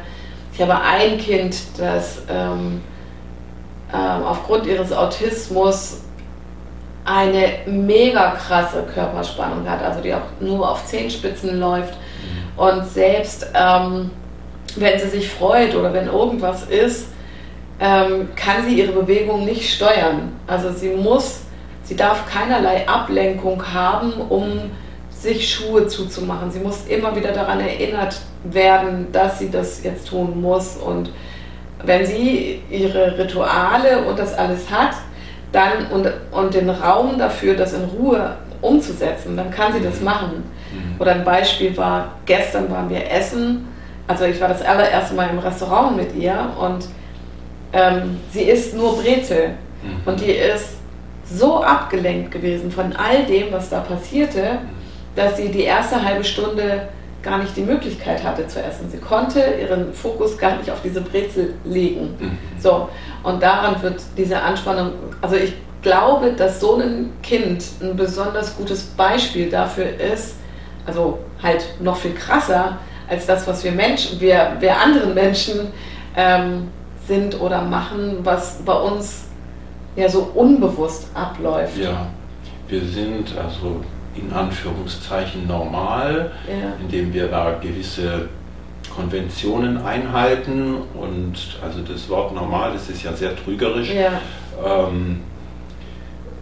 ich 0.53 0.61
habe 0.61 0.75
ein 0.79 1.17
Kind, 1.17 1.55
das 1.77 2.23
ähm, 2.29 2.81
ähm, 3.93 4.23
aufgrund 4.23 4.65
ihres 4.65 4.91
Autismus 4.91 6.01
eine 7.05 7.59
mega 7.65 8.31
krasse 8.31 8.83
Körperspannung 8.93 9.69
hat, 9.69 9.81
also 9.81 10.01
die 10.01 10.13
auch 10.13 10.41
nur 10.41 10.69
auf 10.69 10.85
Zehenspitzen 10.85 11.59
läuft. 11.59 11.93
Mhm. 11.93 12.59
Und 12.59 12.85
selbst 12.85 13.47
ähm, 13.53 14.11
wenn 14.75 14.99
sie 14.99 15.07
sich 15.07 15.29
freut 15.29 15.75
oder 15.75 15.93
wenn 15.93 16.07
irgendwas 16.07 16.63
ist, 16.65 17.07
ähm, 17.79 18.29
kann 18.35 18.65
sie 18.67 18.79
ihre 18.79 18.91
Bewegung 18.91 19.45
nicht 19.45 19.73
steuern. 19.73 20.33
Also 20.47 20.71
sie 20.71 20.89
muss 20.89 21.45
Sie 21.85 21.95
darf 21.95 22.25
keinerlei 22.27 22.87
Ablenkung 22.87 23.61
haben, 23.71 24.13
um 24.29 24.71
sich 25.11 25.53
Schuhe 25.53 25.85
zuzumachen. 25.87 26.49
Sie 26.49 26.59
muss 26.59 26.87
immer 26.87 27.15
wieder 27.15 27.31
daran 27.31 27.59
erinnert 27.59 28.17
werden, 28.43 29.07
dass 29.11 29.37
sie 29.37 29.51
das 29.51 29.83
jetzt 29.83 30.07
tun 30.07 30.41
muss. 30.41 30.77
Und 30.77 31.11
wenn 31.83 32.03
sie 32.05 32.61
ihre 32.71 33.17
Rituale 33.19 34.03
und 34.05 34.17
das 34.17 34.33
alles 34.33 34.69
hat, 34.71 34.95
dann 35.51 35.87
und, 35.91 36.11
und 36.31 36.53
den 36.55 36.71
Raum 36.71 37.19
dafür, 37.19 37.53
das 37.53 37.73
in 37.73 37.83
Ruhe 37.83 38.35
umzusetzen, 38.61 39.37
dann 39.37 39.51
kann 39.51 39.71
sie 39.71 39.81
das 39.81 39.99
mhm. 39.99 40.05
machen. 40.05 40.43
Mhm. 40.73 40.99
Oder 40.99 41.11
ein 41.11 41.23
Beispiel 41.23 41.77
war, 41.77 42.13
gestern 42.25 42.69
waren 42.71 42.89
wir 42.89 43.09
essen, 43.11 43.67
also 44.07 44.25
ich 44.25 44.41
war 44.41 44.47
das 44.47 44.63
allererste 44.63 45.13
Mal 45.13 45.29
im 45.29 45.39
Restaurant 45.39 45.97
mit 45.97 46.15
ihr 46.15 46.51
und 46.59 46.85
ähm, 47.75 48.17
sie 48.31 48.43
isst 48.43 48.75
nur 48.75 48.97
Brezel. 48.97 49.49
Mhm. 49.83 50.07
Und 50.07 50.21
die 50.21 50.31
ist 50.31 50.77
so 51.25 51.61
abgelenkt 51.61 52.31
gewesen 52.31 52.71
von 52.71 52.93
all 52.93 53.25
dem, 53.25 53.51
was 53.51 53.69
da 53.69 53.81
passierte, 53.81 54.59
dass 55.15 55.37
sie 55.37 55.49
die 55.49 55.63
erste 55.63 56.03
halbe 56.03 56.23
Stunde 56.23 56.87
gar 57.21 57.39
nicht 57.39 57.57
die 57.57 57.63
Möglichkeit 57.63 58.23
hatte 58.23 58.47
zu 58.47 58.61
essen. 58.61 58.89
Sie 58.89 58.99
konnte 58.99 59.39
ihren 59.59 59.93
Fokus 59.93 60.37
gar 60.37 60.57
nicht 60.57 60.69
auf 60.69 60.81
diese 60.83 61.01
Brezel 61.01 61.55
legen. 61.65 62.15
Mhm. 62.19 62.37
So, 62.59 62.87
und 63.23 63.41
daran 63.41 63.81
wird 63.81 64.01
diese 64.15 64.39
Anspannung, 64.39 64.91
also 65.21 65.35
ich 65.35 65.53
glaube, 65.81 66.33
dass 66.33 66.59
so 66.59 66.77
ein 66.77 67.11
Kind 67.23 67.63
ein 67.81 67.95
besonders 67.95 68.55
gutes 68.55 68.83
Beispiel 68.83 69.49
dafür 69.49 69.87
ist, 69.99 70.35
also 70.85 71.19
halt 71.41 71.65
noch 71.81 71.97
viel 71.97 72.13
krasser 72.13 72.77
als 73.07 73.25
das, 73.25 73.47
was 73.47 73.63
wir 73.63 73.71
Menschen, 73.71 74.19
wir, 74.19 74.53
wir 74.59 74.77
anderen 74.77 75.13
Menschen 75.13 75.71
ähm, 76.15 76.69
sind 77.07 77.39
oder 77.39 77.61
machen, 77.61 78.19
was 78.23 78.61
bei 78.65 78.73
uns 78.73 79.25
ja 79.95 80.09
so 80.09 80.31
unbewusst 80.33 81.07
abläuft. 81.13 81.77
Ja, 81.77 82.07
wir 82.67 82.81
sind 82.81 83.37
also 83.37 83.81
in 84.15 84.31
Anführungszeichen 84.31 85.47
normal, 85.47 86.31
ja. 86.47 86.73
indem 86.81 87.13
wir 87.13 87.27
da 87.27 87.57
gewisse 87.61 88.29
Konventionen 88.95 89.77
einhalten 89.83 90.75
und 90.93 91.33
also 91.61 91.81
das 91.81 92.09
Wort 92.09 92.33
normal, 92.33 92.71
das 92.73 92.89
ist 92.89 93.03
ja 93.03 93.13
sehr 93.13 93.35
trügerisch. 93.35 93.91
Ja. 93.93 94.21
Ähm, 94.65 95.21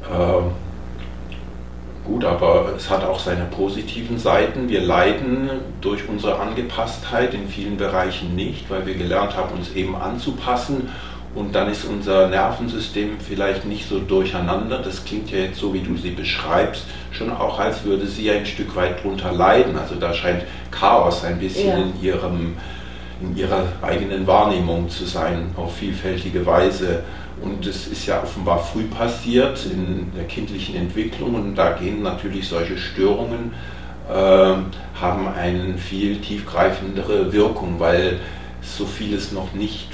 äh, 0.04 0.42
gut, 2.06 2.26
aber 2.26 2.74
es 2.76 2.90
hat 2.90 3.04
auch 3.04 3.20
seine 3.20 3.46
positiven 3.46 4.18
Seiten. 4.18 4.70
Wir 4.70 4.82
leiden 4.82 5.50
durch 5.82 6.08
unsere 6.08 6.40
Angepasstheit 6.40 7.34
in 7.34 7.48
vielen 7.48 7.78
Bereichen 7.78 8.36
nicht, 8.36 8.70
weil 8.70 8.86
wir 8.86 8.96
gelernt 8.96 9.36
haben, 9.36 9.56
uns 9.58 9.74
eben 9.74 9.96
anzupassen 9.96 10.90
und 11.36 11.56
dann 11.56 11.70
ist 11.72 11.86
unser 11.86 12.28
Nervensystem 12.28 13.20
vielleicht 13.20 13.66
nicht 13.66 13.90
so 13.90 14.00
durcheinander. 14.00 14.80
Das 14.80 15.04
klingt 15.04 15.32
ja 15.32 15.40
jetzt 15.40 15.60
so, 15.60 15.74
wie 15.74 15.80
du 15.80 15.98
sie 15.98 16.12
beschreibst, 16.12 16.86
schon 17.12 17.32
auch, 17.32 17.60
als 17.60 17.84
würde 17.84 18.06
sie 18.06 18.30
ein 18.30 18.46
Stück 18.46 18.76
weit 18.76 19.04
drunter 19.04 19.32
leiden. 19.32 19.76
Also 19.78 19.96
da 19.96 20.14
scheint 20.14 20.44
Chaos 20.70 21.24
ein 21.24 21.40
bisschen 21.40 21.70
ja. 21.70 21.78
in, 21.78 22.04
ihrem, 22.04 22.58
in 23.20 23.36
ihrer 23.36 23.66
eigenen 23.82 24.28
Wahrnehmung 24.28 24.90
zu 24.90 25.06
sein, 25.06 25.50
auf 25.56 25.76
vielfältige 25.76 26.46
Weise. 26.46 27.04
Und 27.44 27.66
es 27.66 27.88
ist 27.88 28.06
ja 28.06 28.24
offenbar 28.24 28.60
früh 28.60 28.84
passiert 28.84 29.66
in 29.66 30.12
der 30.16 30.24
kindlichen 30.26 30.76
Entwicklung 30.76 31.36
und 31.36 31.56
da 31.56 31.74
gehen 31.74 32.02
natürlich 32.02 32.48
solche 32.48 32.78
Störungen, 32.78 33.54
äh, 34.10 34.14
haben 34.14 35.28
eine 35.28 35.78
viel 35.78 36.20
tiefgreifendere 36.20 37.34
Wirkung, 37.34 37.80
weil 37.80 38.20
so 38.62 38.86
vieles 38.86 39.34
noch 39.34 39.54
nicht 39.54 39.90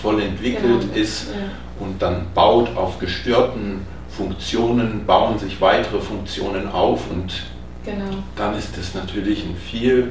voll 0.00 0.22
entwickelt 0.22 0.80
genau. 0.80 0.94
ist 0.94 1.28
ja. 1.28 1.84
und 1.84 2.00
dann 2.00 2.26
baut 2.34 2.74
auf 2.76 2.98
gestörten 2.98 3.86
Funktionen, 4.08 5.04
bauen 5.06 5.38
sich 5.38 5.60
weitere 5.60 6.00
Funktionen 6.00 6.70
auf 6.70 7.10
und 7.10 7.42
genau. 7.84 8.16
dann 8.36 8.56
ist 8.56 8.78
das 8.78 8.94
natürlich 8.94 9.44
ein 9.44 9.56
viel 9.56 10.10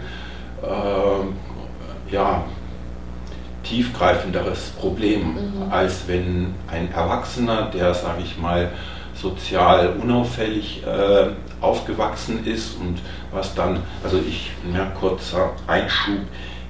äh, 0.61 2.13
ja, 2.13 2.43
tiefgreifenderes 3.63 4.71
Problem, 4.79 5.33
mhm. 5.33 5.71
als 5.71 6.07
wenn 6.07 6.53
ein 6.71 6.91
Erwachsener, 6.91 7.71
der, 7.73 7.93
sage 7.93 8.21
ich 8.23 8.37
mal, 8.37 8.71
sozial 9.15 9.95
unauffällig 10.01 10.83
äh, 10.85 11.27
aufgewachsen 11.61 12.45
ist 12.45 12.77
und 12.79 12.99
was 13.31 13.55
dann, 13.55 13.79
also 14.03 14.17
ich, 14.17 14.51
ja, 14.73 14.85
kurzer 14.99 15.51
Einschub, 15.67 16.19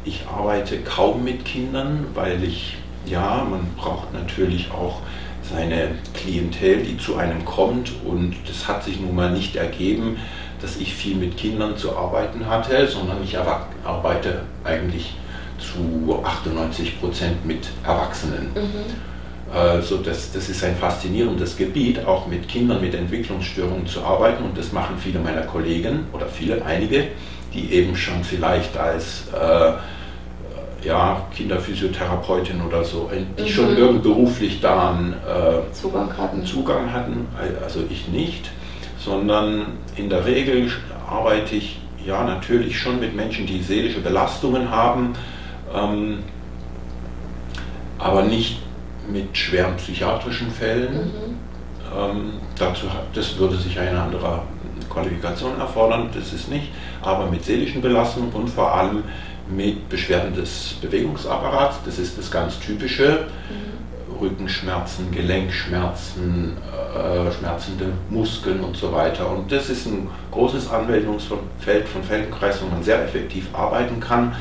ich 0.06 0.26
arbeite 0.28 0.80
kaum 0.80 1.24
mit 1.24 1.46
Kindern, 1.46 2.06
weil 2.14 2.44
ich 2.44 2.78
ja, 3.06 3.46
man 3.50 3.66
braucht 3.76 4.14
natürlich 4.14 4.72
auch 4.72 5.02
seine 5.42 5.96
Klientel, 6.14 6.84
die 6.84 6.98
zu 6.98 7.18
einem 7.18 7.44
kommt 7.44 7.92
und 8.06 8.36
das 8.48 8.68
hat 8.68 8.84
sich 8.84 9.00
nun 9.00 9.16
mal 9.16 9.32
nicht 9.32 9.56
ergeben, 9.56 10.18
dass 10.62 10.78
ich 10.78 10.94
viel 10.94 11.16
mit 11.16 11.36
Kindern 11.36 11.76
zu 11.76 11.98
arbeiten 11.98 12.48
hatte, 12.48 12.88
sondern 12.88 13.22
ich 13.24 13.38
arbeite 13.38 14.44
eigentlich 14.64 15.16
zu 15.64 16.22
98 16.24 17.00
Prozent 17.00 17.46
mit 17.46 17.68
Erwachsenen. 17.84 18.52
Mhm. 18.54 19.14
Also 19.54 19.98
das, 19.98 20.32
das 20.32 20.50
ist 20.50 20.64
ein 20.64 20.76
faszinierendes 20.76 21.56
Gebiet, 21.56 22.06
auch 22.06 22.26
mit 22.26 22.48
Kindern 22.48 22.82
mit 22.82 22.96
Entwicklungsstörungen 22.96 23.86
zu 23.86 24.04
arbeiten 24.04 24.44
und 24.44 24.58
das 24.58 24.72
machen 24.72 24.98
viele 24.98 25.20
meiner 25.20 25.44
Kollegen 25.44 26.08
oder 26.12 26.26
viele, 26.26 26.66
einige, 26.66 27.10
die 27.54 27.72
eben 27.72 27.96
schon 27.96 28.24
vielleicht 28.24 28.76
als 28.78 29.26
äh, 29.32 29.74
ja, 30.88 31.22
Kinderphysiotherapeutin 31.36 32.62
oder 32.62 32.84
so, 32.84 33.10
die 33.38 33.44
mhm. 33.44 33.48
schon 33.48 33.78
irgend 33.78 34.04
beruflich 34.04 34.60
da 34.60 34.92
einen 34.92 35.14
äh, 35.14 35.72
Zugang, 35.72 36.18
hatten. 36.18 36.46
Zugang 36.46 36.92
hatten, 36.92 37.28
also 37.64 37.82
ich 37.90 38.08
nicht, 38.08 38.50
sondern 38.98 39.68
in 39.96 40.10
der 40.10 40.26
Regel 40.26 40.72
arbeite 41.08 41.56
ich 41.56 41.80
ja 42.06 42.24
natürlich 42.24 42.80
schon 42.80 43.00
mit 43.00 43.16
Menschen, 43.16 43.46
die 43.46 43.62
seelische 43.62 44.02
Belastungen 44.02 44.70
haben. 44.70 45.14
Ähm, 45.74 46.20
aber 47.98 48.24
nicht 48.24 48.60
mit 49.12 49.36
schweren 49.38 49.76
psychiatrischen 49.78 50.52
Fällen. 50.52 50.94
Mhm. 50.94 51.38
Ähm, 51.98 52.34
dazu, 52.58 52.88
das 53.14 53.38
würde 53.38 53.58
sich 53.58 53.80
eine 53.80 54.02
andere 54.02 54.42
Qualifikation 54.90 55.60
erfordern, 55.60 56.10
das 56.14 56.34
ist 56.34 56.50
nicht, 56.50 56.70
aber 57.02 57.28
mit 57.28 57.44
seelischen 57.44 57.82
Belastungen 57.82 58.32
und 58.32 58.50
vor 58.50 58.74
allem 58.74 59.04
mit 59.50 59.90
Beschwerden 59.90 60.34
des 60.34 60.76
Bewegungsapparats, 60.82 61.78
das 61.86 62.00
ist 62.00 62.18
das 62.18 62.32
ganz 62.32 62.60
typische. 62.60 63.28
Mhm. 63.50 63.74
Rückenschmerzen, 64.22 65.12
Gelenkschmerzen, 65.12 66.58
äh, 66.96 67.32
schmerzende 67.32 67.88
Muskeln 68.10 68.62
und 68.62 68.78
so 68.78 68.92
weiter. 68.94 69.30
Und 69.30 69.52
das 69.52 69.70
ist 69.70 69.88
ein 69.88 70.08
großes 70.32 70.70
Anwendungsfeld 70.70 71.88
von 71.88 72.04
Feldenkreis, 72.04 72.62
wo 72.62 72.68
man 72.68 72.84
sehr 72.84 73.04
effektiv 73.04 73.48
arbeiten 73.54 74.00
kann. 74.00 74.36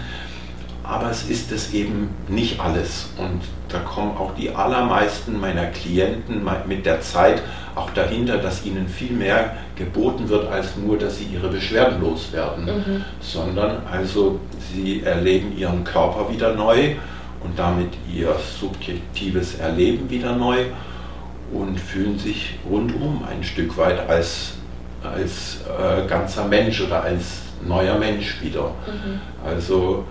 Aber 0.84 1.10
es 1.10 1.28
ist 1.28 1.52
es 1.52 1.72
eben 1.72 2.10
nicht 2.28 2.60
alles. 2.60 3.10
Und 3.16 3.42
da 3.68 3.78
kommen 3.78 4.16
auch 4.16 4.34
die 4.34 4.50
allermeisten 4.54 5.40
meiner 5.40 5.66
Klienten 5.66 6.46
mit 6.66 6.84
der 6.86 7.00
Zeit 7.00 7.42
auch 7.74 7.90
dahinter, 7.90 8.38
dass 8.38 8.64
ihnen 8.64 8.88
viel 8.88 9.12
mehr 9.12 9.56
geboten 9.76 10.28
wird, 10.28 10.50
als 10.50 10.76
nur, 10.76 10.98
dass 10.98 11.18
sie 11.18 11.24
ihre 11.24 11.48
Beschwerden 11.48 12.00
loswerden, 12.00 12.64
mhm. 12.66 13.04
sondern 13.20 13.78
also 13.90 14.40
sie 14.72 15.02
erleben 15.02 15.56
ihren 15.56 15.84
Körper 15.84 16.30
wieder 16.32 16.54
neu 16.54 16.96
und 17.42 17.58
damit 17.58 17.88
ihr 18.12 18.34
subjektives 18.60 19.56
Erleben 19.56 20.10
wieder 20.10 20.36
neu 20.36 20.66
und 21.52 21.78
fühlen 21.78 22.18
sich 22.18 22.58
rundum 22.68 23.22
ein 23.30 23.42
Stück 23.42 23.76
weit 23.76 24.08
als, 24.08 24.54
als 25.02 25.60
äh, 25.66 26.06
ganzer 26.06 26.46
Mensch 26.46 26.80
oder 26.80 27.02
als 27.02 27.42
neuer 27.66 27.98
Mensch 27.98 28.40
wieder. 28.42 28.68
Mhm. 28.86 29.20
Also 29.44 30.04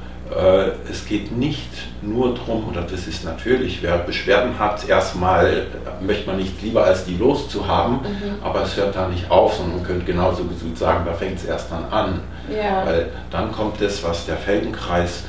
es 0.90 1.06
geht 1.06 1.36
nicht 1.36 1.70
nur 2.02 2.34
darum, 2.34 2.70
oder 2.70 2.82
das 2.82 3.08
ist 3.08 3.26
natürlich, 3.26 3.84
wer 3.84 3.98
Beschwerden 3.98 4.58
hat, 4.58 4.88
erstmal 4.88 5.68
möchte 6.02 6.28
man 6.28 6.38
nicht 6.38 6.62
lieber 6.62 6.86
als 6.86 7.06
die 7.06 7.18
loszuhaben, 7.18 7.96
mhm. 7.96 8.44
aber 8.44 8.64
es 8.64 8.78
hört 8.78 8.96
da 8.96 9.08
nicht 9.08 9.30
auf, 9.30 9.56
sondern 9.56 9.78
man 9.78 9.86
könnte 9.86 10.06
genauso 10.06 10.44
gut 10.44 10.78
sagen, 10.78 11.04
da 11.06 11.14
fängt 11.14 11.38
es 11.38 11.46
erst 11.46 11.72
dann 11.72 11.86
an. 11.92 12.22
Ja. 12.50 12.86
Weil 12.86 13.10
dann 13.30 13.52
kommt 13.52 13.82
das, 13.82 14.04
was 14.04 14.26
der 14.26 14.38
Feldenkreis 14.38 15.24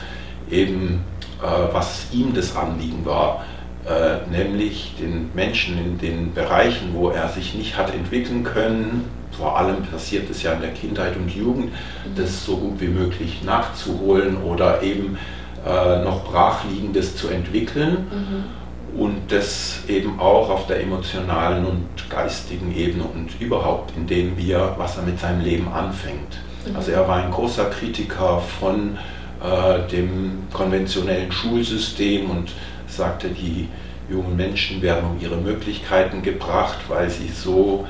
eben, 0.50 1.04
äh, 1.42 1.72
was 1.72 2.06
ihm 2.12 2.34
das 2.34 2.56
Anliegen 2.56 3.04
war, 3.04 3.44
äh, 3.86 4.30
nämlich 4.30 4.94
den 5.00 5.30
Menschen 5.34 5.78
in 5.78 5.98
den 5.98 6.34
Bereichen, 6.34 6.94
wo 6.94 7.10
er 7.10 7.28
sich 7.28 7.54
nicht 7.54 7.76
hat 7.76 7.92
entwickeln 7.92 8.44
können, 8.44 9.10
vor 9.36 9.58
allem 9.58 9.82
passiert 9.82 10.30
es 10.30 10.42
ja 10.42 10.52
in 10.52 10.60
der 10.60 10.72
Kindheit 10.72 11.16
und 11.16 11.34
Jugend, 11.34 11.72
das 12.14 12.44
so 12.44 12.56
gut 12.56 12.80
wie 12.80 12.88
möglich 12.88 13.42
nachzuholen 13.44 14.36
oder 14.42 14.82
eben 14.82 15.18
äh, 15.66 16.02
noch 16.02 16.24
Brachliegendes 16.24 17.16
zu 17.16 17.28
entwickeln. 17.28 18.06
Mhm. 18.10 19.00
Und 19.00 19.32
das 19.32 19.84
eben 19.88 20.20
auch 20.20 20.50
auf 20.50 20.66
der 20.66 20.82
emotionalen 20.82 21.64
und 21.64 22.10
geistigen 22.10 22.76
Ebene 22.76 23.04
und 23.04 23.40
überhaupt, 23.40 23.94
indem 23.96 24.36
wir, 24.36 24.74
was 24.76 24.98
er 24.98 25.04
mit 25.04 25.18
seinem 25.18 25.40
Leben 25.40 25.72
anfängt. 25.72 26.36
Mhm. 26.66 26.76
Also 26.76 26.90
er 26.92 27.08
war 27.08 27.16
ein 27.16 27.30
großer 27.30 27.70
Kritiker 27.70 28.42
von 28.60 28.98
äh, 29.42 29.88
dem 29.90 30.42
konventionellen 30.52 31.32
Schulsystem 31.32 32.28
und 32.28 32.52
sagte, 32.86 33.28
die 33.28 33.68
jungen 34.10 34.36
Menschen 34.36 34.82
werden 34.82 35.10
um 35.10 35.20
ihre 35.20 35.36
Möglichkeiten 35.36 36.22
gebracht, 36.22 36.78
weil 36.88 37.08
sie 37.08 37.28
so 37.28 37.86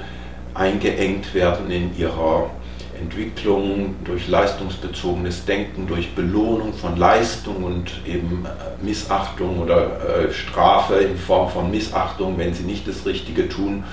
eingeengt 0.54 1.34
werden 1.34 1.70
in 1.70 1.96
ihrer 1.96 2.50
Entwicklung 3.00 3.96
durch 4.04 4.28
leistungsbezogenes 4.28 5.44
Denken, 5.44 5.86
durch 5.86 6.14
Belohnung 6.14 6.72
von 6.72 6.96
Leistung 6.96 7.64
und 7.64 7.90
eben 8.06 8.46
äh, 8.46 8.84
Missachtung 8.84 9.58
oder 9.58 10.26
äh, 10.26 10.32
Strafe 10.32 10.94
in 10.94 11.16
Form 11.16 11.50
von 11.50 11.70
Missachtung, 11.70 12.38
wenn 12.38 12.54
sie 12.54 12.62
nicht 12.62 12.86
das 12.86 13.04
Richtige 13.04 13.48
tun 13.48 13.84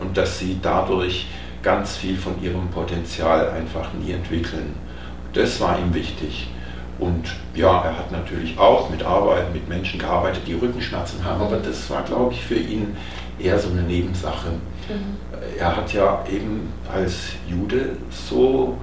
und 0.00 0.16
dass 0.16 0.38
sie 0.38 0.58
dadurch 0.62 1.26
ganz 1.62 1.96
viel 1.96 2.16
von 2.16 2.42
ihrem 2.42 2.68
Potenzial 2.68 3.50
einfach 3.50 3.92
nie 3.94 4.12
entwickeln. 4.12 4.74
Das 5.32 5.60
war 5.60 5.78
ihm 5.78 5.92
wichtig. 5.92 6.48
Und 6.98 7.34
ja, 7.54 7.82
er 7.82 7.98
hat 7.98 8.12
natürlich 8.12 8.56
auch 8.56 8.88
mit 8.88 9.02
Arbeit, 9.02 9.52
mit 9.52 9.68
Menschen 9.68 9.98
gearbeitet, 9.98 10.42
die 10.46 10.54
Rückenschmerzen 10.54 11.24
haben, 11.24 11.42
aber 11.42 11.56
das 11.56 11.90
war, 11.90 12.02
glaube 12.02 12.32
ich, 12.32 12.40
für 12.40 12.54
ihn 12.54 12.96
eher 13.38 13.58
so 13.58 13.68
eine 13.70 13.82
Nebensache. 13.82 14.52
Mhm. 14.88 15.58
Er 15.58 15.76
hat 15.76 15.92
ja 15.92 16.24
eben 16.30 16.72
als 16.92 17.32
Jude 17.48 17.96
so, 18.10 18.78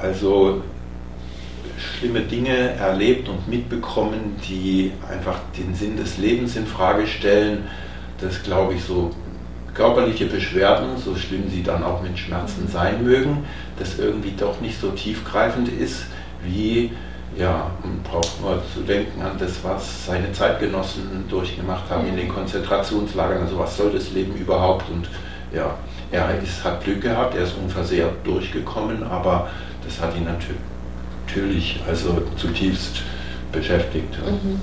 also 0.00 0.62
schlimme 1.78 2.20
Dinge 2.20 2.70
erlebt 2.74 3.28
und 3.28 3.48
mitbekommen, 3.48 4.36
die 4.48 4.92
einfach 5.10 5.38
den 5.58 5.74
Sinn 5.74 5.96
des 5.96 6.18
Lebens 6.18 6.56
in 6.56 6.66
Frage 6.66 7.06
stellen. 7.06 7.64
Das 8.20 8.42
glaube 8.42 8.74
ich 8.74 8.84
so 8.84 9.10
körperliche 9.74 10.26
Beschwerden, 10.26 10.96
so 10.96 11.16
schlimm 11.16 11.48
sie 11.50 11.62
dann 11.62 11.82
auch 11.82 12.02
mit 12.02 12.18
Schmerzen 12.18 12.64
mhm. 12.64 12.68
sein 12.68 13.04
mögen, 13.04 13.44
das 13.78 13.98
irgendwie 13.98 14.32
doch 14.36 14.60
nicht 14.60 14.80
so 14.80 14.90
tiefgreifend 14.90 15.68
ist 15.68 16.04
wie 16.44 16.92
ja, 17.36 17.70
braucht 18.04 18.42
man 18.42 18.58
zu 18.74 18.80
denken 18.82 19.22
an 19.22 19.36
das, 19.38 19.64
was 19.64 20.06
seine 20.06 20.32
Zeitgenossen 20.32 21.24
durchgemacht 21.28 21.88
haben 21.90 22.06
in 22.06 22.16
den 22.16 22.28
Konzentrationslagern. 22.28 23.42
Also 23.42 23.58
was 23.58 23.76
soll 23.76 23.90
das 23.92 24.10
Leben 24.10 24.34
überhaupt? 24.34 24.88
Und 24.90 25.08
ja, 25.52 25.74
er 26.10 26.38
ist, 26.42 26.62
hat 26.62 26.84
Glück 26.84 27.00
gehabt, 27.00 27.34
er 27.34 27.44
ist 27.44 27.56
unversehrt 27.56 28.14
durchgekommen, 28.24 29.02
aber 29.04 29.48
das 29.84 30.00
hat 30.00 30.14
ihn 30.16 30.24
natürlich 30.24 31.80
also 31.88 32.22
zutiefst 32.36 33.02
beschäftigt. 33.50 34.14
Mhm. 34.18 34.60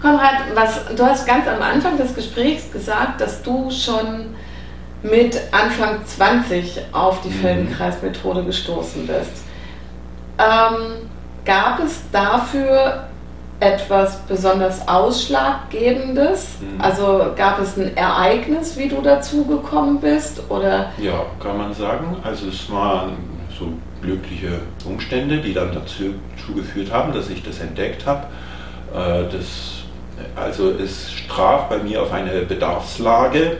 Konrad, 0.00 0.34
was, 0.54 0.94
du 0.94 1.04
hast 1.04 1.26
ganz 1.26 1.46
am 1.48 1.62
Anfang 1.62 1.96
des 1.96 2.14
Gesprächs 2.14 2.70
gesagt, 2.70 3.20
dass 3.20 3.42
du 3.42 3.70
schon 3.70 4.34
mit 5.02 5.40
Anfang 5.52 6.04
20 6.04 6.80
auf 6.92 7.22
die 7.22 7.28
mhm. 7.28 7.40
Feldenkreismethode 7.40 8.44
gestoßen 8.44 9.06
bist. 9.06 9.44
Ähm, 10.38 11.05
Gab 11.46 11.78
es 11.78 12.02
dafür 12.10 13.04
etwas 13.60 14.18
besonders 14.26 14.86
Ausschlaggebendes? 14.88 16.56
Mhm. 16.60 16.80
Also 16.80 17.32
gab 17.36 17.60
es 17.60 17.78
ein 17.78 17.96
Ereignis, 17.96 18.76
wie 18.76 18.88
du 18.88 19.00
dazu 19.00 19.44
gekommen 19.44 20.00
bist? 20.00 20.42
Oder? 20.50 20.92
Ja, 20.98 21.24
kann 21.40 21.56
man 21.56 21.72
sagen. 21.72 22.16
Also 22.24 22.48
es 22.48 22.70
waren 22.70 23.12
so 23.56 23.72
glückliche 24.02 24.58
Umstände, 24.84 25.38
die 25.38 25.54
dann 25.54 25.72
dazu 25.72 26.14
geführt 26.54 26.92
haben, 26.92 27.12
dass 27.12 27.30
ich 27.30 27.42
das 27.42 27.60
entdeckt 27.60 28.04
habe. 28.06 28.26
Äh, 28.92 29.32
das, 29.32 29.84
also 30.34 30.70
es 30.70 31.12
traf 31.28 31.68
bei 31.68 31.78
mir 31.78 32.02
auf 32.02 32.12
eine 32.12 32.42
Bedarfslage. 32.42 33.58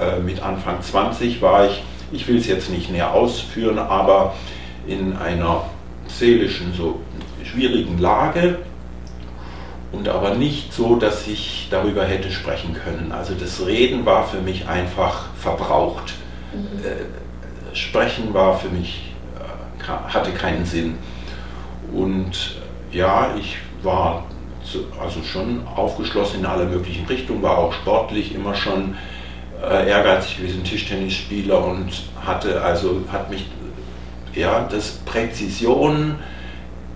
Äh, 0.00 0.18
mit 0.20 0.42
Anfang 0.42 0.82
20 0.82 1.40
war 1.40 1.66
ich, 1.66 1.82
ich 2.10 2.26
will 2.26 2.38
es 2.38 2.48
jetzt 2.48 2.70
nicht 2.70 2.90
näher 2.90 3.12
ausführen, 3.12 3.78
aber 3.78 4.34
in 4.86 5.16
einer 5.16 5.62
seelischen, 6.06 6.74
so 6.74 7.00
schwierigen 7.50 7.98
Lage 7.98 8.58
und 9.92 10.08
aber 10.08 10.34
nicht 10.34 10.72
so, 10.72 10.96
dass 10.96 11.26
ich 11.26 11.68
darüber 11.70 12.04
hätte 12.04 12.30
sprechen 12.30 12.74
können. 12.74 13.12
Also 13.12 13.34
das 13.34 13.64
Reden 13.66 14.06
war 14.06 14.26
für 14.26 14.40
mich 14.40 14.68
einfach 14.68 15.26
verbraucht. 15.34 16.14
Mhm. 16.52 16.84
Äh, 16.84 17.76
sprechen 17.76 18.32
war 18.34 18.58
für 18.58 18.68
mich, 18.68 19.12
äh, 19.38 20.12
hatte 20.12 20.30
keinen 20.32 20.64
Sinn. 20.64 20.98
Und 21.92 22.56
ja, 22.92 23.34
ich 23.38 23.56
war 23.82 24.24
also 25.00 25.22
schon 25.22 25.66
aufgeschlossen 25.66 26.40
in 26.40 26.46
alle 26.46 26.66
möglichen 26.66 27.06
Richtungen, 27.06 27.42
war 27.42 27.58
auch 27.58 27.72
sportlich 27.72 28.34
immer 28.34 28.54
schon 28.54 28.94
äh, 29.62 29.88
ehrgeizig 29.88 30.36
gewesen, 30.36 30.62
Tischtennisspieler 30.62 31.64
und 31.64 31.90
hatte 32.24 32.62
also, 32.62 33.02
hat 33.10 33.30
mich, 33.30 33.46
ja, 34.34 34.68
das 34.70 34.90
Präzision, 35.04 36.16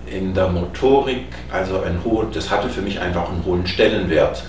in 0.09 0.33
der 0.33 0.49
Motorik, 0.49 1.25
also 1.51 1.81
ein 1.81 1.99
hohen, 2.03 2.31
das 2.33 2.49
hatte 2.49 2.69
für 2.69 2.81
mich 2.81 2.99
einfach 2.99 3.29
einen 3.29 3.43
hohen 3.45 3.65
Stellenwert. 3.65 4.43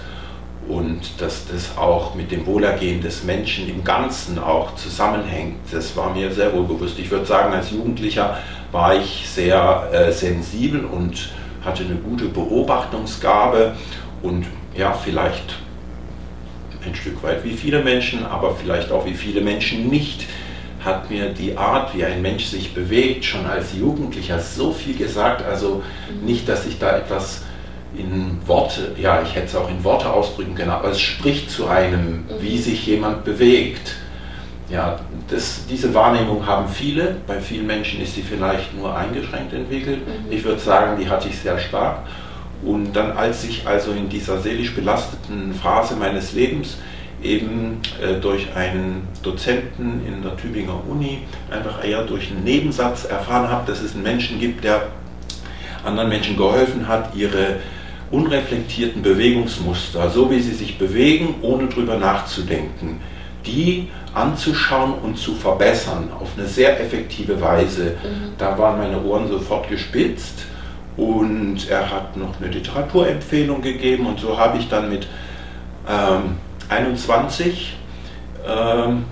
Und 0.68 1.20
dass 1.20 1.46
das 1.46 1.78
auch 1.78 2.16
mit 2.16 2.32
dem 2.32 2.44
Wohlergehen 2.44 3.00
des 3.00 3.22
Menschen 3.22 3.68
im 3.68 3.84
Ganzen 3.84 4.38
auch 4.38 4.74
zusammenhängt, 4.74 5.58
das 5.70 5.96
war 5.96 6.12
mir 6.12 6.32
sehr 6.32 6.52
wohl 6.52 6.64
bewusst. 6.64 6.98
Ich 6.98 7.10
würde 7.10 7.24
sagen, 7.24 7.54
als 7.54 7.70
Jugendlicher 7.70 8.38
war 8.72 8.96
ich 8.96 9.28
sehr 9.28 9.88
äh, 9.92 10.10
sensibel 10.10 10.84
und 10.84 11.30
hatte 11.64 11.84
eine 11.84 11.94
gute 11.94 12.24
Beobachtungsgabe. 12.24 13.76
Und 14.22 14.46
ja, 14.76 14.92
vielleicht 14.92 15.56
ein 16.84 16.94
Stück 16.94 17.22
weit 17.22 17.44
wie 17.44 17.54
viele 17.54 17.82
Menschen, 17.82 18.26
aber 18.26 18.54
vielleicht 18.54 18.90
auch 18.90 19.06
wie 19.06 19.14
viele 19.14 19.40
Menschen 19.40 19.88
nicht 19.88 20.26
hat 20.86 21.10
mir 21.10 21.30
die 21.30 21.56
Art, 21.56 21.94
wie 21.94 22.04
ein 22.04 22.22
Mensch 22.22 22.46
sich 22.46 22.72
bewegt, 22.72 23.24
schon 23.24 23.44
als 23.44 23.74
Jugendlicher 23.74 24.38
so 24.38 24.72
viel 24.72 24.96
gesagt. 24.96 25.44
Also 25.44 25.82
nicht, 26.24 26.48
dass 26.48 26.64
ich 26.66 26.78
da 26.78 26.96
etwas 26.96 27.42
in 27.96 28.38
Worte, 28.46 28.92
ja, 29.00 29.22
ich 29.22 29.34
hätte 29.34 29.46
es 29.46 29.56
auch 29.56 29.68
in 29.68 29.82
Worte 29.84 30.10
ausdrücken 30.10 30.54
können, 30.54 30.70
aber 30.70 30.90
es 30.90 31.00
spricht 31.00 31.50
zu 31.50 31.66
einem, 31.66 32.24
wie 32.40 32.58
sich 32.58 32.86
jemand 32.86 33.24
bewegt. 33.24 33.96
Ja, 34.68 34.98
das, 35.28 35.66
diese 35.68 35.94
Wahrnehmung 35.94 36.44
haben 36.46 36.68
viele, 36.68 37.16
bei 37.26 37.40
vielen 37.40 37.66
Menschen 37.66 38.00
ist 38.00 38.14
sie 38.14 38.22
vielleicht 38.22 38.76
nur 38.76 38.96
eingeschränkt 38.96 39.52
entwickelt. 39.52 40.00
Mhm. 40.06 40.32
Ich 40.32 40.44
würde 40.44 40.60
sagen, 40.60 40.98
die 41.00 41.08
hatte 41.08 41.28
ich 41.28 41.38
sehr 41.38 41.58
stark. 41.58 42.00
Und 42.64 42.94
dann, 42.94 43.12
als 43.12 43.44
ich 43.44 43.66
also 43.66 43.92
in 43.92 44.08
dieser 44.08 44.40
seelisch 44.40 44.74
belasteten 44.74 45.54
Phase 45.54 45.94
meines 45.94 46.32
Lebens 46.32 46.78
eben 47.26 47.80
äh, 48.00 48.20
durch 48.20 48.54
einen 48.54 49.08
Dozenten 49.22 50.02
in 50.06 50.22
der 50.22 50.36
Tübinger 50.36 50.80
Uni 50.88 51.20
einfach 51.50 51.84
eher 51.84 52.02
durch 52.02 52.30
einen 52.30 52.44
Nebensatz 52.44 53.04
erfahren 53.04 53.50
habe, 53.50 53.70
dass 53.70 53.82
es 53.82 53.94
einen 53.94 54.02
Menschen 54.02 54.40
gibt, 54.40 54.64
der 54.64 54.88
anderen 55.84 56.08
Menschen 56.08 56.36
geholfen 56.36 56.88
hat, 56.88 57.14
ihre 57.14 57.56
unreflektierten 58.10 59.02
Bewegungsmuster, 59.02 60.10
so 60.10 60.30
wie 60.30 60.40
sie 60.40 60.52
sich 60.52 60.78
bewegen, 60.78 61.36
ohne 61.42 61.66
drüber 61.66 61.96
nachzudenken, 61.96 63.00
die 63.44 63.88
anzuschauen 64.14 64.94
und 64.94 65.18
zu 65.18 65.34
verbessern 65.34 66.10
auf 66.18 66.30
eine 66.36 66.46
sehr 66.46 66.80
effektive 66.80 67.40
Weise. 67.40 67.96
Mhm. 68.02 68.32
Da 68.38 68.56
waren 68.58 68.78
meine 68.78 69.02
Ohren 69.02 69.28
sofort 69.28 69.68
gespitzt 69.68 70.46
und 70.96 71.68
er 71.68 71.90
hat 71.90 72.16
noch 72.16 72.40
eine 72.40 72.50
Literaturempfehlung 72.50 73.60
gegeben 73.60 74.06
und 74.06 74.18
so 74.18 74.38
habe 74.38 74.58
ich 74.58 74.68
dann 74.68 74.88
mit 74.88 75.06
ähm, 75.88 76.36
21, 76.68 77.76
ähm, 78.46 79.04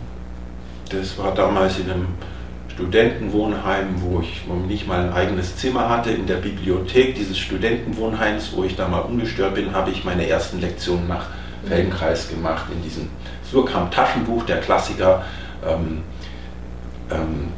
das 0.91 1.19
war 1.19 1.35
damals 1.35 1.79
in 1.79 1.91
einem 1.91 2.09
Studentenwohnheim, 2.69 4.03
wo 4.03 4.21
ich 4.21 4.43
nicht 4.67 4.87
mal 4.89 5.01
ein 5.01 5.13
eigenes 5.13 5.57
Zimmer 5.57 5.89
hatte, 5.89 6.11
in 6.11 6.27
der 6.27 6.37
Bibliothek 6.37 7.15
dieses 7.15 7.39
Studentenwohnheims, 7.39 8.53
wo 8.55 8.65
ich 8.65 8.75
da 8.75 8.89
mal 8.89 9.01
ungestört 9.01 9.55
bin, 9.55 9.73
habe 9.73 9.93
ich 9.93 10.05
meine 10.05 10.29
ersten 10.29 10.61
Lektionen 10.61 11.07
nach 11.07 11.27
Feldenkreis 11.67 12.29
gemacht, 12.29 12.67
in 12.73 12.83
diesem 12.83 13.09
Surkamp 13.49 13.93
Taschenbuch, 13.93 14.45
der 14.45 14.61
Klassiker. 14.61 15.25
Ähm, 15.67 16.03
ähm, 17.11 17.53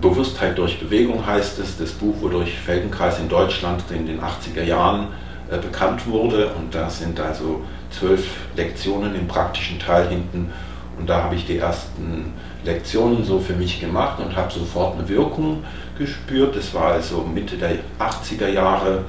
Bewusstheit 0.00 0.56
durch 0.56 0.80
Bewegung 0.80 1.26
heißt 1.26 1.58
es, 1.58 1.76
das 1.76 1.92
Buch, 1.92 2.14
wodurch 2.20 2.58
Feldenkreis 2.58 3.18
in 3.18 3.28
Deutschland 3.28 3.82
in 3.90 4.06
den 4.06 4.20
80er 4.20 4.62
Jahren 4.62 5.08
äh, 5.50 5.58
bekannt 5.58 6.06
wurde. 6.06 6.52
Und 6.54 6.74
da 6.74 6.88
sind 6.88 7.20
also 7.20 7.62
zwölf 7.90 8.26
Lektionen 8.56 9.14
im 9.14 9.28
praktischen 9.28 9.78
Teil 9.78 10.08
hinten. 10.08 10.52
Und 10.98 11.08
da 11.08 11.22
habe 11.24 11.34
ich 11.36 11.46
die 11.46 11.58
ersten 11.58 12.32
Lektionen 12.64 13.24
so 13.24 13.38
für 13.38 13.52
mich 13.54 13.80
gemacht 13.80 14.18
und 14.20 14.34
habe 14.36 14.52
sofort 14.52 14.98
eine 14.98 15.08
Wirkung 15.08 15.64
gespürt. 15.96 16.56
Das 16.56 16.74
war 16.74 16.92
also 16.92 17.18
Mitte 17.22 17.56
der 17.56 17.76
80er 17.98 18.48
Jahre. 18.48 19.04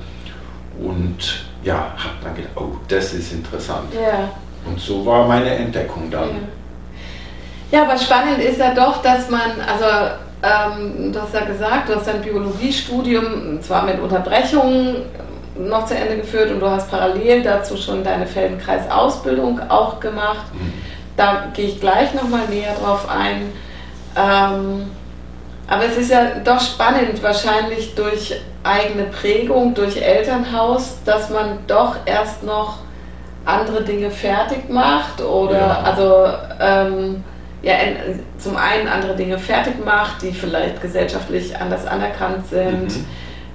Und 0.82 1.46
ja, 1.64 1.94
habe 1.98 2.16
dann 2.24 2.36
gedacht, 2.36 2.54
oh, 2.56 2.78
das 2.88 3.14
ist 3.14 3.34
interessant. 3.34 3.94
Ja. 3.94 4.30
Und 4.66 4.80
so 4.80 5.06
war 5.06 5.28
meine 5.28 5.50
Entdeckung 5.50 6.10
dann. 6.12 6.30
Ja. 7.72 7.80
ja, 7.80 7.84
aber 7.84 7.98
spannend 7.98 8.40
ist 8.40 8.60
ja 8.60 8.74
doch, 8.74 9.02
dass 9.02 9.30
man, 9.30 9.60
also 9.68 9.86
ähm, 10.42 11.12
du 11.12 11.22
hast 11.22 11.34
ja 11.34 11.46
gesagt, 11.46 11.90
du 11.90 11.96
hast 11.96 12.08
dein 12.08 12.22
Biologiestudium 12.22 13.62
zwar 13.62 13.84
mit 13.84 14.00
Unterbrechungen 14.00 14.98
noch 15.60 15.86
zu 15.86 15.96
Ende 15.96 16.18
geführt 16.18 16.52
und 16.52 16.60
du 16.60 16.70
hast 16.70 16.90
parallel 16.90 17.44
dazu 17.44 17.76
schon 17.76 18.04
deine 18.04 18.26
Feldenkreis-Ausbildung 18.26 19.60
auch 19.70 20.00
gemacht. 20.00 20.54
Mhm. 20.54 20.74
Da 21.18 21.48
gehe 21.54 21.68
ich 21.68 21.80
gleich 21.82 22.14
nochmal 22.14 22.48
näher 22.50 22.74
drauf 22.82 23.08
ein. 23.10 23.52
Ähm, 24.16 24.90
aber 25.68 25.86
es 25.86 25.98
ist 25.98 26.10
ja 26.10 26.40
doch 26.44 26.60
spannend, 26.60 27.22
wahrscheinlich 27.22 27.94
durch 27.94 28.36
eigene 28.64 29.04
Prägung, 29.04 29.74
durch 29.74 30.02
Elternhaus, 30.02 30.98
dass 31.06 31.30
man 31.30 31.60
doch 31.68 31.98
erst 32.06 32.44
noch 32.44 32.80
andere 33.46 33.84
Dinge 33.84 34.12
fertig 34.12 34.70
macht 34.70 35.22
oder 35.22 35.58
ja. 35.58 35.82
also 35.82 36.28
ähm, 36.60 37.24
ja, 37.62 37.74
zum 38.38 38.56
einen 38.56 38.88
andere 38.88 39.16
Dinge 39.16 39.38
fertig 39.38 39.84
macht, 39.84 40.22
die 40.22 40.32
vielleicht 40.32 40.82
gesellschaftlich 40.82 41.58
anders 41.58 41.86
anerkannt 41.86 42.48
sind. 42.48 42.96
Mhm. 42.96 43.06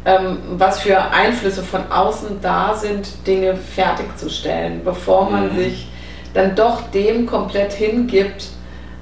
Ähm, 0.06 0.38
was 0.58 0.80
für 0.80 1.00
Einflüsse 1.00 1.62
von 1.62 1.90
außen 1.90 2.40
da 2.42 2.74
sind, 2.74 3.26
Dinge 3.26 3.56
fertigzustellen, 3.56 4.84
bevor 4.84 5.30
man 5.30 5.52
mhm. 5.52 5.56
sich 5.56 5.88
dann 6.34 6.54
doch 6.54 6.90
dem 6.90 7.24
komplett 7.26 7.72
hingibt, 7.72 8.48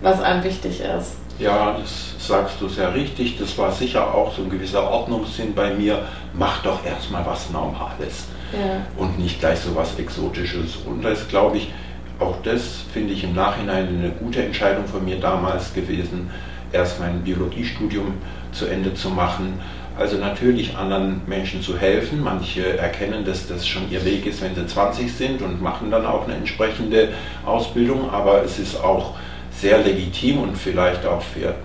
was 0.00 0.20
einem 0.22 0.44
wichtig 0.44 0.80
ist. 0.80 1.16
Ja, 1.38 1.76
das 1.76 2.14
sagst 2.24 2.60
du 2.60 2.68
sehr 2.68 2.94
richtig. 2.94 3.38
Das 3.38 3.56
war 3.58 3.72
sicher 3.72 4.14
auch 4.14 4.32
so 4.32 4.42
ein 4.42 4.50
gewisser 4.50 4.88
Ordnungssinn 4.88 5.54
bei 5.54 5.74
mir. 5.74 6.02
Mach 6.34 6.62
doch 6.62 6.84
erstmal 6.84 7.26
was 7.26 7.50
Normales 7.50 8.26
ja. 8.52 8.86
und 8.96 9.18
nicht 9.18 9.40
gleich 9.40 9.58
so 9.58 9.74
was 9.74 9.98
Exotisches. 9.98 10.76
Und 10.86 11.02
das 11.02 11.26
glaube 11.26 11.56
ich, 11.56 11.72
auch 12.20 12.36
das 12.44 12.62
finde 12.92 13.12
ich 13.14 13.24
im 13.24 13.34
Nachhinein 13.34 13.88
eine 13.88 14.10
gute 14.10 14.44
Entscheidung 14.44 14.86
von 14.86 15.04
mir 15.04 15.18
damals 15.18 15.74
gewesen, 15.74 16.30
erst 16.70 17.00
mein 17.00 17.22
Biologiestudium 17.22 18.14
zu 18.52 18.66
Ende 18.66 18.94
zu 18.94 19.10
machen. 19.10 19.60
Also 19.98 20.16
natürlich 20.16 20.76
anderen 20.76 21.20
Menschen 21.26 21.62
zu 21.62 21.78
helfen. 21.78 22.22
Manche 22.22 22.78
erkennen, 22.78 23.24
dass 23.24 23.46
das 23.46 23.66
schon 23.66 23.90
ihr 23.90 24.04
Weg 24.04 24.26
ist, 24.26 24.42
wenn 24.42 24.54
sie 24.54 24.66
20 24.66 25.12
sind 25.12 25.42
und 25.42 25.60
machen 25.60 25.90
dann 25.90 26.06
auch 26.06 26.24
eine 26.24 26.36
entsprechende 26.36 27.08
Ausbildung. 27.44 28.10
Aber 28.10 28.42
es 28.42 28.58
ist 28.58 28.82
auch 28.82 29.14
sehr 29.52 29.78
legitim 29.78 30.38
und 30.38 30.56
vielleicht 30.56 31.04
auch 31.06 31.22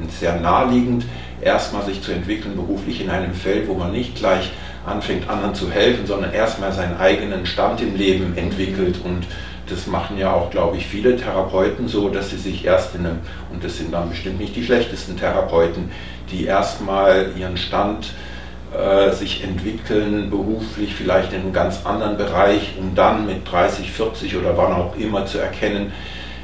sehr 0.10 0.40
naheliegend, 0.40 1.06
erstmal 1.42 1.86
sich 1.86 2.02
zu 2.02 2.12
entwickeln 2.12 2.56
beruflich 2.56 3.02
in 3.02 3.10
einem 3.10 3.34
Feld, 3.34 3.68
wo 3.68 3.74
man 3.74 3.92
nicht 3.92 4.16
gleich 4.16 4.52
anfängt, 4.86 5.30
anderen 5.30 5.56
zu 5.56 5.72
helfen, 5.72 6.06
sondern 6.06 6.34
erstmal 6.34 6.72
seinen 6.72 6.98
eigenen 6.98 7.46
Stand 7.46 7.82
im 7.82 7.96
Leben 7.96 8.38
entwickelt 8.38 9.00
und 9.04 9.26
das 9.70 9.86
machen 9.86 10.18
ja 10.18 10.32
auch, 10.32 10.50
glaube 10.50 10.78
ich, 10.78 10.88
viele 10.88 11.18
Therapeuten 11.18 11.90
so, 11.90 12.08
dass 12.08 12.30
sie 12.30 12.38
sich 12.38 12.63
erst 12.63 12.96
in 12.96 13.06
einem, 13.06 13.20
und 13.52 13.63
das 13.63 13.78
sind 13.78 13.94
dann 13.94 14.10
bestimmt 14.10 14.40
nicht 14.40 14.56
die 14.56 14.63
schlechtesten 14.63 15.18
Therapeuten, 15.18 15.92
die 16.32 16.46
erstmal 16.46 17.32
ihren 17.38 17.58
Stand 17.58 18.13
äh, 18.74 19.12
sich 19.13 19.44
entwickeln, 19.44 20.30
beruflich 20.30 20.94
vielleicht 20.94 21.34
in 21.34 21.42
einem 21.42 21.54
ganz 21.54 21.86
anderen 21.86 22.18
Bereich, 22.18 22.74
um 22.80 22.94
dann 22.96 23.26
mit 23.26 23.50
30, 23.50 23.92
40 23.92 24.36
oder 24.36 24.58
wann 24.58 24.74
auch 24.74 24.96
immer 24.98 25.26
zu 25.26 25.38
erkennen, 25.38 25.94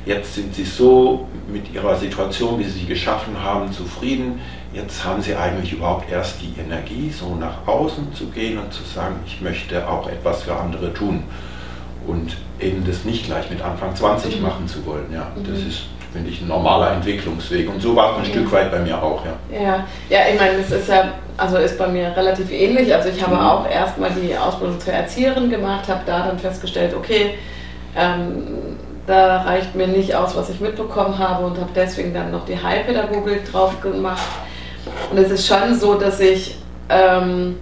jetzt 0.06 0.36
sind 0.36 0.56
sie 0.56 0.64
so 0.64 1.28
mit 1.52 1.74
ihrer 1.74 1.96
Situation, 1.98 2.60
wie 2.60 2.64
sie 2.64 2.80
sie 2.80 2.86
geschaffen 2.86 3.42
haben, 3.44 3.72
zufrieden. 3.72 4.40
Jetzt 4.74 5.04
haben 5.04 5.22
sie 5.22 5.36
eigentlich 5.36 5.74
überhaupt 5.74 6.10
erst 6.10 6.42
die 6.42 6.60
Energie, 6.60 7.12
so 7.12 7.36
nach 7.36 7.68
außen 7.68 8.14
zu 8.14 8.28
gehen 8.28 8.58
und 8.58 8.74
zu 8.74 8.84
sagen, 8.84 9.16
ich 9.26 9.42
möchte 9.42 9.88
auch 9.88 10.08
etwas 10.10 10.44
für 10.44 10.56
andere 10.56 10.94
tun. 10.94 11.24
Und 12.08 12.36
eben 12.60 12.86
das 12.86 13.06
nicht 13.06 13.26
gleich 13.26 13.50
mit 13.50 13.62
Anfang 13.62 13.96
20 13.96 14.38
mhm. 14.38 14.42
machen 14.42 14.68
zu 14.68 14.86
wollen. 14.86 15.12
Ja, 15.14 15.32
mhm. 15.36 15.44
das 15.46 15.60
ist, 15.60 15.84
finde 16.14 16.30
ich, 16.30 16.42
ein 16.42 16.48
normaler 16.48 16.92
Entwicklungsweg. 16.92 17.68
Und 17.70 17.82
so 17.82 17.96
war 17.96 18.12
es 18.12 18.18
ein 18.18 18.22
mhm. 18.22 18.26
Stück 18.28 18.52
weit 18.52 18.72
bei 18.72 18.80
mir 18.80 19.02
auch. 19.02 19.24
Ja, 19.26 19.60
ja, 19.60 19.86
ja 20.10 20.20
ich 20.32 20.40
meine, 20.40 20.58
das 20.60 20.72
ist 20.72 20.88
ja, 20.88 21.14
also 21.36 21.58
ist 21.58 21.78
bei 21.78 21.88
mir 21.88 22.16
relativ 22.16 22.52
ähnlich. 22.52 22.94
Also 22.94 23.10
ich 23.10 23.22
habe 23.22 23.36
mhm. 23.36 23.42
auch 23.42 23.70
erstmal 23.70 24.12
die 24.12 24.38
Ausbildung 24.38 24.80
zur 24.80 24.94
Erzieherin 24.94 25.50
gemacht, 25.50 25.88
habe 25.90 26.02
da 26.06 26.28
dann 26.28 26.40
festgestellt, 26.40 26.94
okay, 26.96 27.36
ähm, 27.98 28.78
da 29.06 29.42
reicht 29.42 29.76
mir 29.76 29.88
nicht 29.88 30.16
aus, 30.16 30.36
was 30.36 30.50
ich 30.50 30.62
mitbekommen 30.62 31.18
habe 31.18 31.46
und 31.46 31.58
habe 31.58 31.72
deswegen 31.76 32.14
dann 32.14 32.32
noch 32.32 32.46
die 32.46 32.62
Heilpädagogik 32.62 33.52
drauf 33.52 33.82
gemacht. 33.82 34.22
Und 35.12 35.18
es 35.18 35.32
ist 35.32 35.48
schon 35.48 35.76
so, 35.76 35.96
dass 35.96 36.20
ich, 36.20 36.58
ähm, 36.90 37.58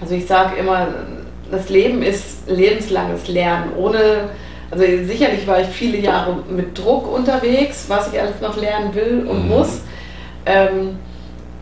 also 0.00 0.14
ich 0.14 0.26
sage 0.26 0.56
immer, 0.56 0.86
das 1.50 1.68
Leben 1.68 2.02
ist 2.02 2.48
lebenslanges 2.48 3.28
Lernen. 3.28 3.72
Ohne, 3.76 4.30
also 4.70 4.84
sicherlich 4.84 5.46
war 5.46 5.60
ich 5.60 5.68
viele 5.68 5.98
Jahre 5.98 6.36
mit 6.48 6.78
Druck 6.78 7.12
unterwegs, 7.12 7.86
was 7.88 8.12
ich 8.12 8.20
alles 8.20 8.40
noch 8.40 8.56
lernen 8.56 8.94
will 8.94 9.26
und 9.28 9.44
mhm. 9.44 9.48
muss. 9.48 9.80
Ähm, 10.46 10.98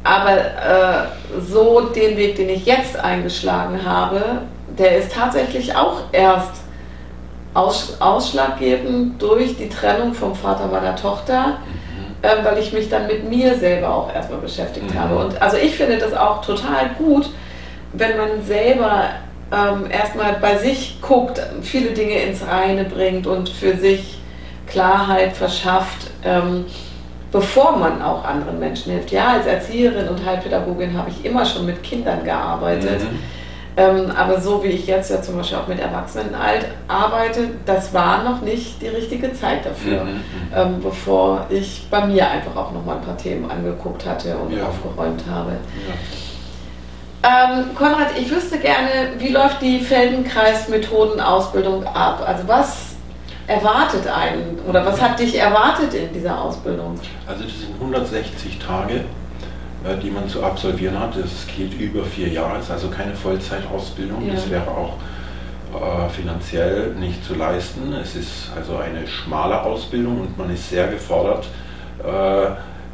aber 0.05 0.37
äh, 0.37 1.41
so 1.41 1.81
den 1.81 2.17
Weg, 2.17 2.37
den 2.37 2.49
ich 2.49 2.67
jetzt 2.67 2.97
eingeschlagen 2.97 3.85
habe, 3.85 4.43
der 4.79 4.99
ist 4.99 5.13
tatsächlich 5.13 5.75
auch 5.75 6.01
erst 6.13 6.63
aus, 7.55 7.97
ausschlaggebend 8.01 9.21
durch 9.21 9.57
die 9.57 9.69
Trennung 9.69 10.15
vom 10.15 10.35
Vater 10.35 10.67
meiner 10.67 10.95
Tochter, 10.95 11.59
mhm. 11.67 12.15
äh, 12.23 12.45
weil 12.45 12.59
ich 12.59 12.73
mich 12.73 12.89
dann 12.89 13.07
mit 13.07 13.29
mir 13.29 13.57
selber 13.57 13.95
auch 13.95 14.15
erstmal 14.15 14.41
beschäftigt 14.41 14.95
mhm. 14.95 14.99
habe. 14.99 15.17
Und 15.19 15.41
also 15.41 15.57
ich 15.57 15.77
finde 15.77 15.99
das 15.99 16.15
auch 16.15 16.45
total 16.45 16.91
gut, 16.99 17.31
wenn 17.95 18.17
man 18.17 18.43
selber 18.45 19.05
ähm, 19.53 19.91
erstmal 19.91 20.35
bei 20.35 20.59
sich 20.59 21.01
guckt, 21.01 21.41
viele 21.63 21.91
Dinge 21.91 22.15
ins 22.23 22.47
Reine 22.47 22.85
bringt 22.85 23.27
und 23.27 23.49
für 23.49 23.77
sich 23.77 24.19
Klarheit 24.67 25.37
verschafft, 25.37 26.11
ähm, 26.25 26.67
bevor 27.33 27.77
man 27.77 28.03
auch 28.03 28.25
anderen 28.25 28.59
Menschen 28.59 28.93
hilft. 28.93 29.11
Ja, 29.11 29.33
als 29.33 29.47
Erzieherin 29.47 30.09
und 30.09 30.25
Heilpädagogin 30.25 30.97
habe 30.97 31.11
ich 31.11 31.25
immer 31.25 31.45
schon 31.45 31.67
mit 31.67 31.83
Kindern 31.83 32.25
gearbeitet. 32.25 33.01
Mhm. 33.01 33.19
Ähm, 33.79 34.11
aber 34.11 34.41
so 34.41 34.63
wie 34.65 34.69
ich 34.69 34.89
jetzt 34.89 35.09
ja 35.09 35.23
zum 35.23 35.37
Beispiel 35.37 35.57
auch 35.57 35.69
mit 35.69 35.79
Erwachsenen 35.79 36.35
alt 36.35 36.67
arbeite, 36.89 37.51
das 37.65 37.95
war 37.95 38.25
noch 38.25 38.41
nicht 38.41 38.83
die 38.83 38.89
richtige 38.89 39.33
Zeit 39.33 39.65
dafür, 39.65 40.03
mhm. 40.03 40.11
mhm. 40.11 40.23
ähm, 40.55 40.81
bevor 40.83 41.47
ich 41.49 41.87
bei 41.89 42.05
mir 42.05 42.29
einfach 42.29 42.57
auch 42.57 42.73
noch 42.73 42.85
mal 42.85 42.97
ein 42.97 43.03
paar 43.03 43.17
Themen 43.17 43.49
angeguckt 43.49 44.05
hatte 44.05 44.37
und 44.37 44.57
ja. 44.57 44.67
aufgeräumt 44.67 45.23
habe. 45.31 45.53
Ja. 45.53 45.95
Ähm, 47.29 47.75
Konrad, 47.75 48.17
ich 48.19 48.31
wüsste 48.31 48.59
gerne, 48.59 49.11
wie 49.19 49.29
läuft 49.29 49.61
die 49.61 49.81
Feldenkreis-Methodenausbildung 49.81 51.87
ab? 51.87 52.25
Also 52.27 52.49
was 52.49 52.95
erwartet 53.47 54.07
einen 54.07 54.59
oder 54.67 54.87
was 54.87 54.99
hat 55.01 55.19
dich 55.19 55.39
erwartet 55.39 55.95
in 55.95 56.13
dieser 56.13 56.39
Ausbildung? 56.41 57.01
Also 57.27 57.45
das 57.45 57.61
sind 57.61 57.75
160 57.75 58.59
Tage, 58.59 59.05
äh, 59.85 59.97
die 60.03 60.11
man 60.11 60.29
zu 60.29 60.43
absolvieren 60.43 60.99
hat. 60.99 61.17
Das 61.17 61.47
geht 61.55 61.79
über 61.79 62.03
vier 62.05 62.29
Jahre, 62.29 62.59
ist 62.59 62.71
also 62.71 62.89
keine 62.89 63.15
Vollzeitausbildung. 63.15 64.27
Ja. 64.27 64.35
Das 64.35 64.49
wäre 64.49 64.69
auch 64.69 64.95
äh, 65.75 66.09
finanziell 66.09 66.95
nicht 66.95 67.23
zu 67.25 67.35
leisten. 67.35 67.93
Es 67.93 68.17
ist 68.17 68.51
also 68.57 68.79
eine 68.79 69.07
schmale 69.07 69.63
Ausbildung 69.63 70.21
und 70.21 70.39
man 70.39 70.49
ist 70.51 70.71
sehr 70.71 70.89
gefordert. 70.89 71.47
Äh, 72.03 72.47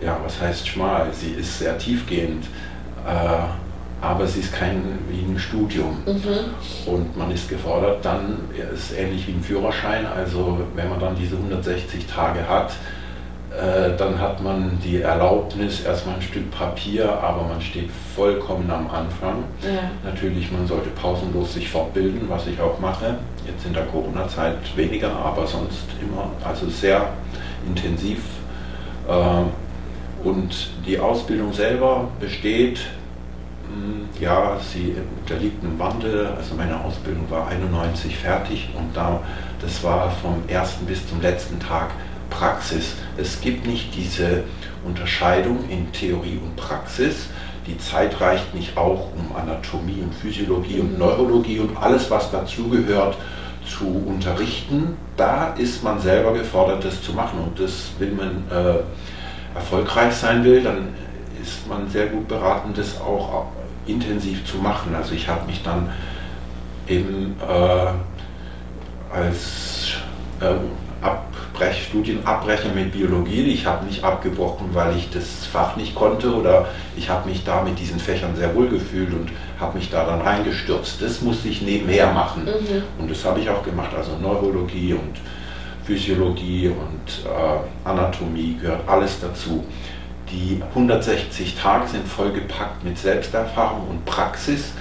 ja, 0.05 0.19
was 0.25 0.41
heißt 0.41 0.67
schmal? 0.67 1.07
Sie 1.13 1.31
ist 1.33 1.59
sehr 1.59 1.77
tiefgehend, 1.79 2.47
äh, 3.07 3.45
aber 4.05 4.27
sie 4.27 4.41
ist 4.41 4.53
kein 4.53 4.83
wie 5.09 5.23
ein 5.33 5.39
Studium. 5.39 5.97
Mhm. 6.07 6.93
Und 6.93 7.17
man 7.17 7.31
ist 7.31 7.49
gefordert, 7.49 8.05
dann 8.05 8.39
ist 8.75 8.93
ähnlich 8.97 9.27
wie 9.27 9.33
ein 9.33 9.43
Führerschein. 9.43 10.07
Also 10.07 10.59
wenn 10.75 10.91
man 10.91 11.01
dann 11.01 11.17
diese 11.17 11.37
160 11.37 12.07
Tage 12.07 12.47
hat, 12.47 12.73
äh, 13.51 13.97
dann 13.97 14.21
hat 14.21 14.43
man 14.43 14.79
die 14.85 15.01
Erlaubnis, 15.01 15.85
erstmal 15.85 16.17
ein 16.17 16.23
Stück 16.23 16.51
Papier, 16.51 17.11
aber 17.23 17.45
man 17.45 17.61
steht 17.61 17.89
vollkommen 18.15 18.71
am 18.71 18.91
Anfang. 18.91 19.45
Ja. 19.63 19.91
Natürlich, 20.03 20.51
man 20.51 20.67
sollte 20.67 20.91
pausenlos 20.91 21.55
sich 21.55 21.71
fortbilden, 21.71 22.29
was 22.29 22.47
ich 22.47 22.61
auch 22.61 22.79
mache. 22.81 23.17
Jetzt 23.47 23.65
in 23.65 23.73
der 23.73 23.85
Corona-Zeit 23.85 24.77
weniger, 24.77 25.13
aber 25.13 25.47
sonst 25.47 25.87
immer, 26.03 26.31
also 26.45 26.69
sehr 26.69 27.09
intensiv. 27.67 28.19
Äh, 29.09 30.27
und 30.27 30.71
die 30.87 30.99
Ausbildung 30.99 31.53
selber 31.53 32.09
besteht, 32.19 32.81
ja, 34.21 34.59
sie 34.73 34.95
unterliegt 35.21 35.63
einem 35.63 35.79
Wandel. 35.79 36.27
Also 36.27 36.55
meine 36.55 36.81
Ausbildung 36.81 37.31
war 37.31 37.49
91 37.49 38.17
fertig 38.17 38.69
und 38.77 38.97
da, 38.97 39.21
das 39.61 39.83
war 39.83 40.11
vom 40.11 40.43
ersten 40.49 40.87
bis 40.87 41.07
zum 41.09 41.21
letzten 41.21 41.59
Tag 41.61 41.91
Praxis. 42.31 42.95
Es 43.17 43.41
gibt 43.41 43.67
nicht 43.67 43.95
diese 43.95 44.45
Unterscheidung 44.85 45.69
in 45.69 45.91
Theorie 45.93 46.41
und 46.43 46.57
Praxis. 46.57 47.29
Die 47.67 47.79
Zeit 47.79 48.21
reicht 48.21 48.55
nicht 48.55 48.77
auch, 48.77 49.09
um 49.17 49.35
Anatomie 49.35 50.03
und 50.03 50.15
Physiologie 50.15 50.81
und. 50.81 50.99
Neurologie 50.99 51.61
und 51.61 51.77
alles, 51.77 52.11
was 52.11 52.31
dazugehört, 52.31 53.17
zu 53.67 53.87
unterrichten. 54.07 54.97
Da 55.17 55.55
ist 55.55 55.83
man 55.83 55.99
selber 55.99 56.35
gefordert, 56.35 56.85
das 56.85 57.03
zu 57.03 57.13
machen. 57.13 57.39
Und 57.39 57.59
das, 57.59 57.93
wenn 57.99 58.17
man 58.17 58.45
äh, 58.51 59.55
erfolgreich 59.55 60.15
sein 60.15 60.45
will, 60.45 60.63
dann 60.63 60.89
ist 61.41 61.67
man 61.67 61.89
sehr 61.89 62.07
gut 62.07 62.29
beraten, 62.29 62.73
das 62.75 63.01
auch 63.01 63.47
intensiv 63.87 64.45
zu 64.45 64.59
machen. 64.59 64.95
Also 64.95 65.15
ich 65.15 65.29
habe 65.29 65.47
mich 65.47 65.63
dann 65.63 65.91
eben 66.89 67.37
äh, 67.41 69.15
als 69.15 69.95
äh, 70.41 70.55
ab 71.05 71.27
Brech, 71.53 71.87
Studienabbrecher 71.89 72.71
mit 72.75 72.93
Biologie. 72.93 73.43
Ich 73.45 73.65
habe 73.65 73.87
nicht 73.87 74.03
abgebrochen, 74.03 74.71
weil 74.73 74.97
ich 74.97 75.11
das 75.11 75.47
Fach 75.47 75.77
nicht 75.77 75.95
konnte 75.95 76.35
oder 76.35 76.67
ich 76.97 77.09
habe 77.09 77.29
mich 77.29 77.45
da 77.45 77.63
mit 77.63 77.79
diesen 77.79 78.01
Fächern 78.01 78.35
sehr 78.35 78.55
wohl 78.57 78.69
gefühlt 78.69 79.13
und 79.13 79.31
habe 79.61 79.79
mich 79.79 79.89
da 79.91 80.05
dann 80.05 80.21
reingestürzt. 80.21 81.01
Das 81.01 81.21
musste 81.21 81.49
ich 81.49 81.63
nebenher 81.63 82.13
machen 82.13 82.45
mhm. 82.45 82.83
und 82.99 83.11
das 83.11 83.25
habe 83.25 83.41
ich 83.41 83.49
auch 83.49 83.63
gemacht. 83.63 83.91
Also 83.97 84.17
Neurologie 84.21 84.95
und 84.95 85.17
Physiologie 85.85 86.69
und 86.69 87.25
äh, 87.25 87.89
Anatomie 87.89 88.57
gehört 88.61 88.89
alles 88.89 89.21
dazu. 89.21 89.65
Die 90.35 90.61
160 90.71 91.55
Tage 91.55 91.87
sind 91.87 92.09
vollgepackt 92.09 92.83
mit 92.83 92.99
Selbsterfahrung 92.99 93.87
und 93.89 94.05
Praxis 94.05 94.73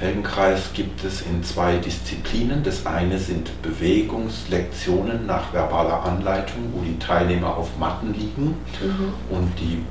Feldenkreis 0.00 0.72
gibt 0.74 1.04
es 1.04 1.22
in 1.22 1.42
zwei 1.42 1.76
Disziplinen. 1.76 2.62
Das 2.62 2.84
eine 2.84 3.18
sind 3.18 3.50
Bewegungslektionen 3.62 5.26
nach 5.26 5.54
verbaler 5.54 6.04
Anleitung, 6.04 6.72
wo 6.74 6.82
die 6.82 6.98
Teilnehmer 6.98 7.56
auf 7.56 7.78
Matten 7.78 8.12
liegen 8.12 8.56
mhm. 8.82 9.14
und 9.30 9.52
die 9.58 9.82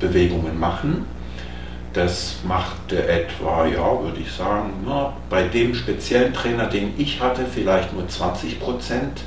Bewegungen 0.00 0.58
machen. 0.58 1.04
Das 1.92 2.38
machte 2.42 3.06
etwa, 3.06 3.66
ja, 3.66 4.02
würde 4.02 4.18
ich 4.18 4.32
sagen, 4.32 4.72
na, 4.84 5.12
bei 5.30 5.44
dem 5.44 5.74
speziellen 5.74 6.32
Trainer, 6.32 6.66
den 6.66 6.94
ich 6.98 7.20
hatte, 7.20 7.44
vielleicht 7.44 7.92
nur 7.92 8.08
20 8.08 8.58
Prozent 8.58 9.20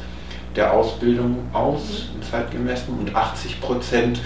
der 0.58 0.73
Ausbildung 0.73 1.38
aus, 1.54 2.10
mhm. 2.13 2.21
zeitgemessen, 2.23 3.00
und 3.00 3.15
80 3.15 3.62
Prozent 3.62 4.19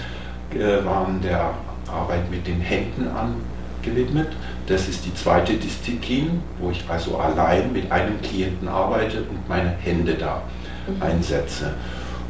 waren 0.84 1.20
der 1.22 1.54
Arbeit 1.92 2.30
mit 2.30 2.46
den 2.46 2.60
Händen 2.60 3.08
angewidmet. 3.08 4.28
Das 4.66 4.88
ist 4.88 5.04
die 5.04 5.14
zweite 5.14 5.54
Disziplin, 5.54 6.40
wo 6.58 6.70
ich 6.70 6.84
also 6.88 7.18
allein 7.18 7.72
mit 7.72 7.90
einem 7.90 8.20
Klienten 8.22 8.68
arbeite 8.68 9.18
und 9.18 9.48
meine 9.48 9.70
Hände 9.70 10.14
da 10.14 10.42
mhm. 10.86 11.02
einsetze. 11.02 11.74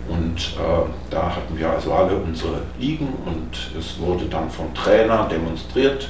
Und 0.08 0.54
äh, 0.58 0.90
da 1.10 1.36
hatten 1.36 1.56
wir 1.56 1.70
also 1.70 1.92
alle 1.92 2.16
unsere 2.16 2.62
Liegen 2.78 3.08
und 3.24 3.70
es 3.78 3.98
wurde 4.00 4.24
dann 4.26 4.50
vom 4.50 4.74
Trainer 4.74 5.28
demonstriert. 5.30 6.08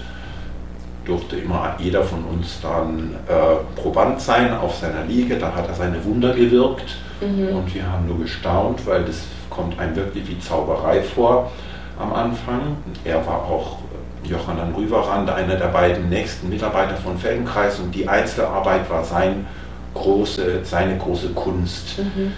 Durfte 1.04 1.36
immer 1.36 1.74
jeder 1.78 2.02
von 2.02 2.24
uns 2.24 2.60
dann 2.62 3.16
äh, 3.28 3.80
Proband 3.80 4.20
sein 4.20 4.54
auf 4.54 4.76
seiner 4.76 5.04
Liege. 5.04 5.36
Da 5.36 5.54
hat 5.54 5.68
er 5.68 5.74
seine 5.74 6.02
Wunder 6.04 6.32
gewirkt 6.32 6.96
mhm. 7.20 7.56
und 7.56 7.74
wir 7.74 7.90
haben 7.90 8.06
nur 8.06 8.20
gestaunt, 8.20 8.86
weil 8.86 9.04
das 9.04 9.24
kommt 9.50 9.78
einem 9.78 9.94
wirklich 9.96 10.26
wie 10.28 10.38
Zauberei 10.38 11.02
vor 11.02 11.50
am 11.98 12.12
Anfang. 12.12 12.76
Er 13.04 13.24
war 13.26 13.44
auch 13.44 13.78
Johann 14.24 14.74
Rüverrand, 14.74 15.28
einer 15.30 15.56
der 15.56 15.66
beiden 15.66 16.08
nächsten 16.08 16.48
Mitarbeiter 16.48 16.96
von 16.96 17.18
Feldenkreis 17.18 17.78
und 17.80 17.94
die 17.94 18.08
Einzelarbeit 18.08 18.88
war 18.88 19.04
sein 19.04 19.46
große, 19.94 20.64
seine 20.64 20.96
große 20.96 21.30
Kunst, 21.30 21.98
mhm. 21.98 22.32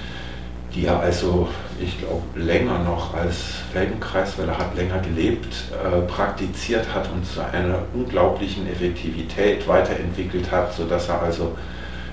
die 0.74 0.86
er 0.86 0.98
also, 1.00 1.48
ich 1.78 1.98
glaube, 1.98 2.22
länger 2.34 2.78
noch 2.80 3.14
als 3.14 3.36
Feldenkreis, 3.72 4.38
weil 4.38 4.48
er 4.48 4.58
hat 4.58 4.74
länger 4.76 4.98
gelebt, 4.98 5.54
äh, 5.72 6.00
praktiziert 6.02 6.86
hat 6.92 7.08
und 7.12 7.24
zu 7.26 7.40
einer 7.44 7.80
unglaublichen 7.92 8.66
Effektivität 8.66 9.68
weiterentwickelt 9.68 10.50
hat, 10.50 10.74
sodass 10.74 11.08
er 11.08 11.22
also 11.22 11.56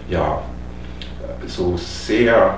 ja 0.10 0.42
so 1.48 1.76
sehr 1.78 2.58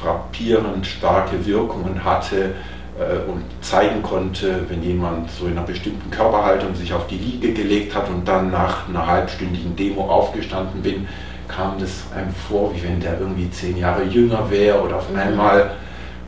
frappierend 0.00 0.86
starke 0.86 1.44
Wirkungen 1.44 2.04
hatte, 2.04 2.44
äh, 2.44 2.79
und 3.26 3.42
zeigen 3.62 4.02
konnte, 4.02 4.68
wenn 4.68 4.82
jemand 4.82 5.30
so 5.30 5.46
in 5.46 5.52
einer 5.52 5.62
bestimmten 5.62 6.10
Körperhaltung 6.10 6.74
sich 6.74 6.92
auf 6.92 7.06
die 7.06 7.16
Liege 7.16 7.52
gelegt 7.52 7.94
hat 7.94 8.08
und 8.08 8.26
dann 8.28 8.50
nach 8.50 8.88
einer 8.88 9.06
halbstündigen 9.06 9.74
Demo 9.74 10.06
aufgestanden 10.08 10.82
bin, 10.82 11.08
kam 11.48 11.78
das 11.78 12.04
einem 12.14 12.32
vor, 12.48 12.74
wie 12.74 12.82
wenn 12.82 13.00
der 13.00 13.18
irgendwie 13.18 13.50
zehn 13.50 13.76
Jahre 13.76 14.04
jünger 14.04 14.50
wäre 14.50 14.80
oder 14.82 14.96
auf 14.96 15.10
mhm. 15.10 15.18
einmal 15.18 15.70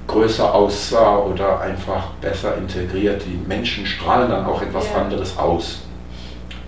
größer 0.06 0.52
aussah 0.52 1.18
oder 1.18 1.60
einfach 1.60 2.08
besser 2.20 2.56
integriert. 2.56 3.22
Die 3.24 3.38
Menschen 3.46 3.86
strahlen 3.86 4.30
dann 4.30 4.44
auch 4.46 4.60
etwas 4.62 4.90
ja. 4.92 5.02
anderes 5.02 5.38
aus. 5.38 5.82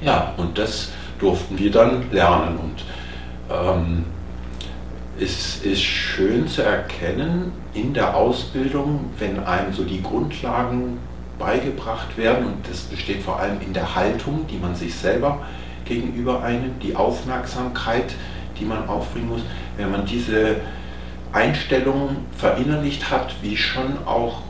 Ja, 0.00 0.34
und 0.36 0.56
das 0.58 0.90
durften 1.18 1.58
wir 1.58 1.70
dann 1.70 2.10
lernen. 2.12 2.58
Und 2.58 2.84
ähm, 3.50 4.04
es 5.20 5.62
ist 5.62 5.82
schön 5.82 6.48
zu 6.48 6.62
erkennen 6.62 7.52
in 7.72 7.94
der 7.94 8.16
Ausbildung, 8.16 9.10
wenn 9.18 9.44
einem 9.44 9.72
so 9.72 9.84
die 9.84 10.02
Grundlagen 10.02 10.98
beigebracht 11.38 12.16
werden 12.16 12.46
und 12.46 12.68
das 12.68 12.82
besteht 12.82 13.22
vor 13.22 13.38
allem 13.38 13.60
in 13.60 13.72
der 13.72 13.94
Haltung, 13.94 14.46
die 14.50 14.56
man 14.56 14.74
sich 14.74 14.94
selber 14.94 15.40
gegenüber 15.84 16.42
einnimmt, 16.42 16.82
die 16.82 16.96
Aufmerksamkeit, 16.96 18.14
die 18.58 18.64
man 18.64 18.88
aufbringen 18.88 19.28
muss. 19.28 19.42
Wenn 19.76 19.90
man 19.90 20.06
diese 20.06 20.56
Einstellung 21.32 22.16
verinnerlicht 22.36 23.10
hat, 23.10 23.34
wie 23.42 23.56
schon 23.56 23.98
auch 24.06 24.42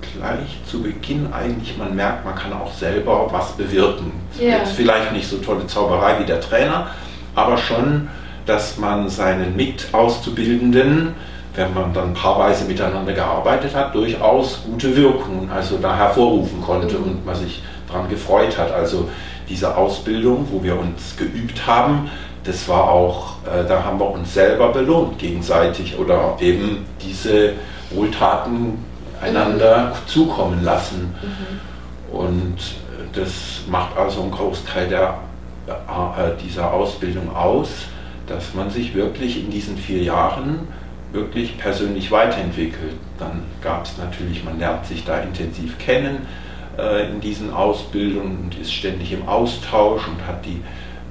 gleich 0.00 0.58
zu 0.66 0.82
Beginn 0.82 1.32
eigentlich 1.32 1.76
man 1.76 1.94
merkt, 1.94 2.24
man 2.24 2.34
kann 2.34 2.52
auch 2.52 2.72
selber 2.72 3.28
was 3.30 3.56
bewirken. 3.56 4.12
Yeah. 4.40 4.58
Jetzt 4.58 4.72
vielleicht 4.72 5.12
nicht 5.12 5.28
so 5.28 5.38
tolle 5.38 5.66
Zauberei 5.66 6.20
wie 6.20 6.24
der 6.24 6.40
Trainer, 6.40 6.88
aber 7.34 7.58
schon 7.58 8.08
dass 8.48 8.78
man 8.78 9.10
seinen 9.10 9.56
Mitauszubildenden, 9.56 11.14
wenn 11.54 11.74
man 11.74 11.92
dann 11.92 12.14
paarweise 12.14 12.64
miteinander 12.64 13.12
gearbeitet 13.12 13.74
hat, 13.74 13.94
durchaus 13.94 14.62
gute 14.64 14.96
Wirkungen 14.96 15.50
also 15.50 15.76
da 15.76 15.94
hervorrufen 15.94 16.62
konnte 16.62 16.96
und 16.96 17.26
man 17.26 17.34
sich 17.34 17.62
daran 17.86 18.08
gefreut 18.08 18.56
hat. 18.56 18.72
Also 18.72 19.10
diese 19.50 19.76
Ausbildung, 19.76 20.48
wo 20.50 20.62
wir 20.62 20.78
uns 20.78 21.16
geübt 21.18 21.66
haben, 21.66 22.10
das 22.44 22.66
war 22.68 22.90
auch, 22.90 23.34
äh, 23.44 23.68
da 23.68 23.84
haben 23.84 24.00
wir 24.00 24.10
uns 24.10 24.32
selber 24.32 24.72
belohnt 24.72 25.18
gegenseitig 25.18 25.98
oder 25.98 26.38
eben 26.40 26.86
diese 27.02 27.52
Wohltaten 27.90 28.82
einander 29.20 29.88
mhm. 29.88 30.08
zukommen 30.08 30.64
lassen. 30.64 31.14
Mhm. 31.20 32.16
Und 32.16 32.56
das 33.12 33.60
macht 33.68 33.94
also 33.98 34.22
einen 34.22 34.30
Großteil 34.30 34.88
der, 34.88 35.18
äh, 35.66 36.42
dieser 36.42 36.72
Ausbildung 36.72 37.34
aus 37.36 37.68
dass 38.28 38.54
man 38.54 38.70
sich 38.70 38.94
wirklich 38.94 39.42
in 39.42 39.50
diesen 39.50 39.76
vier 39.76 40.02
Jahren 40.02 40.68
wirklich 41.12 41.58
persönlich 41.58 42.10
weiterentwickelt. 42.10 42.94
Dann 43.18 43.42
gab 43.62 43.84
es 43.84 43.96
natürlich, 43.98 44.44
man 44.44 44.58
lernt 44.58 44.86
sich 44.86 45.04
da 45.04 45.20
intensiv 45.20 45.78
kennen 45.78 46.26
äh, 46.78 47.10
in 47.10 47.20
diesen 47.20 47.52
Ausbildungen 47.52 48.38
und 48.44 48.58
ist 48.58 48.72
ständig 48.72 49.12
im 49.12 49.26
Austausch 49.26 50.06
und 50.06 50.26
hat 50.26 50.44
die 50.44 50.60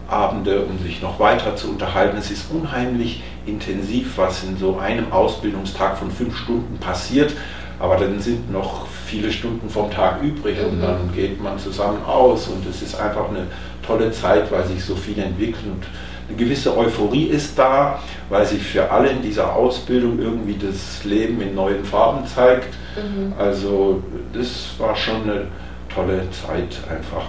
Abende, 0.08 0.62
um 0.62 0.78
sich 0.80 1.02
noch 1.02 1.20
weiter 1.20 1.56
zu 1.56 1.70
unterhalten. 1.70 2.18
Es 2.18 2.32
ist 2.32 2.52
unheimlich 2.52 3.24
intensiv, 3.46 4.18
was 4.18 4.44
in 4.44 4.58
so 4.58 4.78
einem 4.78 5.12
Ausbildungstag 5.12 5.98
von 5.98 6.12
fünf 6.12 6.38
Stunden 6.38 6.78
passiert, 6.80 7.34
aber 7.80 7.98
dann 7.98 8.20
sind 8.20 8.52
noch 8.52 8.88
viele 9.06 9.32
Stunden 9.32 9.70
vom 9.70 9.92
Tag 9.92 10.22
übrig 10.22 10.58
und 10.64 10.78
mhm. 10.78 10.82
dann 10.82 11.14
geht 11.14 11.42
man 11.42 11.60
zusammen 11.60 12.04
aus 12.06 12.48
und 12.48 12.66
es 12.68 12.82
ist 12.82 12.96
einfach 13.00 13.30
eine 13.30 13.48
tolle 13.86 14.12
Zeit, 14.12 14.52
weil 14.52 14.66
sich 14.66 14.84
so 14.84 14.96
viel 14.96 15.20
entwickelt 15.20 15.66
und 15.66 15.84
eine 16.28 16.38
gewisse 16.38 16.76
Euphorie 16.76 17.26
ist 17.26 17.58
da, 17.58 18.00
weil 18.30 18.46
sich 18.46 18.62
für 18.62 18.92
alle 18.92 19.10
in 19.10 19.22
dieser 19.22 19.56
Ausbildung 19.56 20.20
irgendwie 20.20 20.58
das 20.58 21.04
Leben 21.04 21.42
in 21.42 21.56
neuen 21.56 21.86
Farben 21.86 22.26
zeigt. 22.28 22.74
Mhm. 22.96 23.34
Also 23.38 24.04
das 24.34 24.72
war 24.78 24.96
schon 24.96 25.24
eine 25.24 25.48
tolle 25.94 26.30
Zeit 26.32 26.78
einfach. 26.90 27.26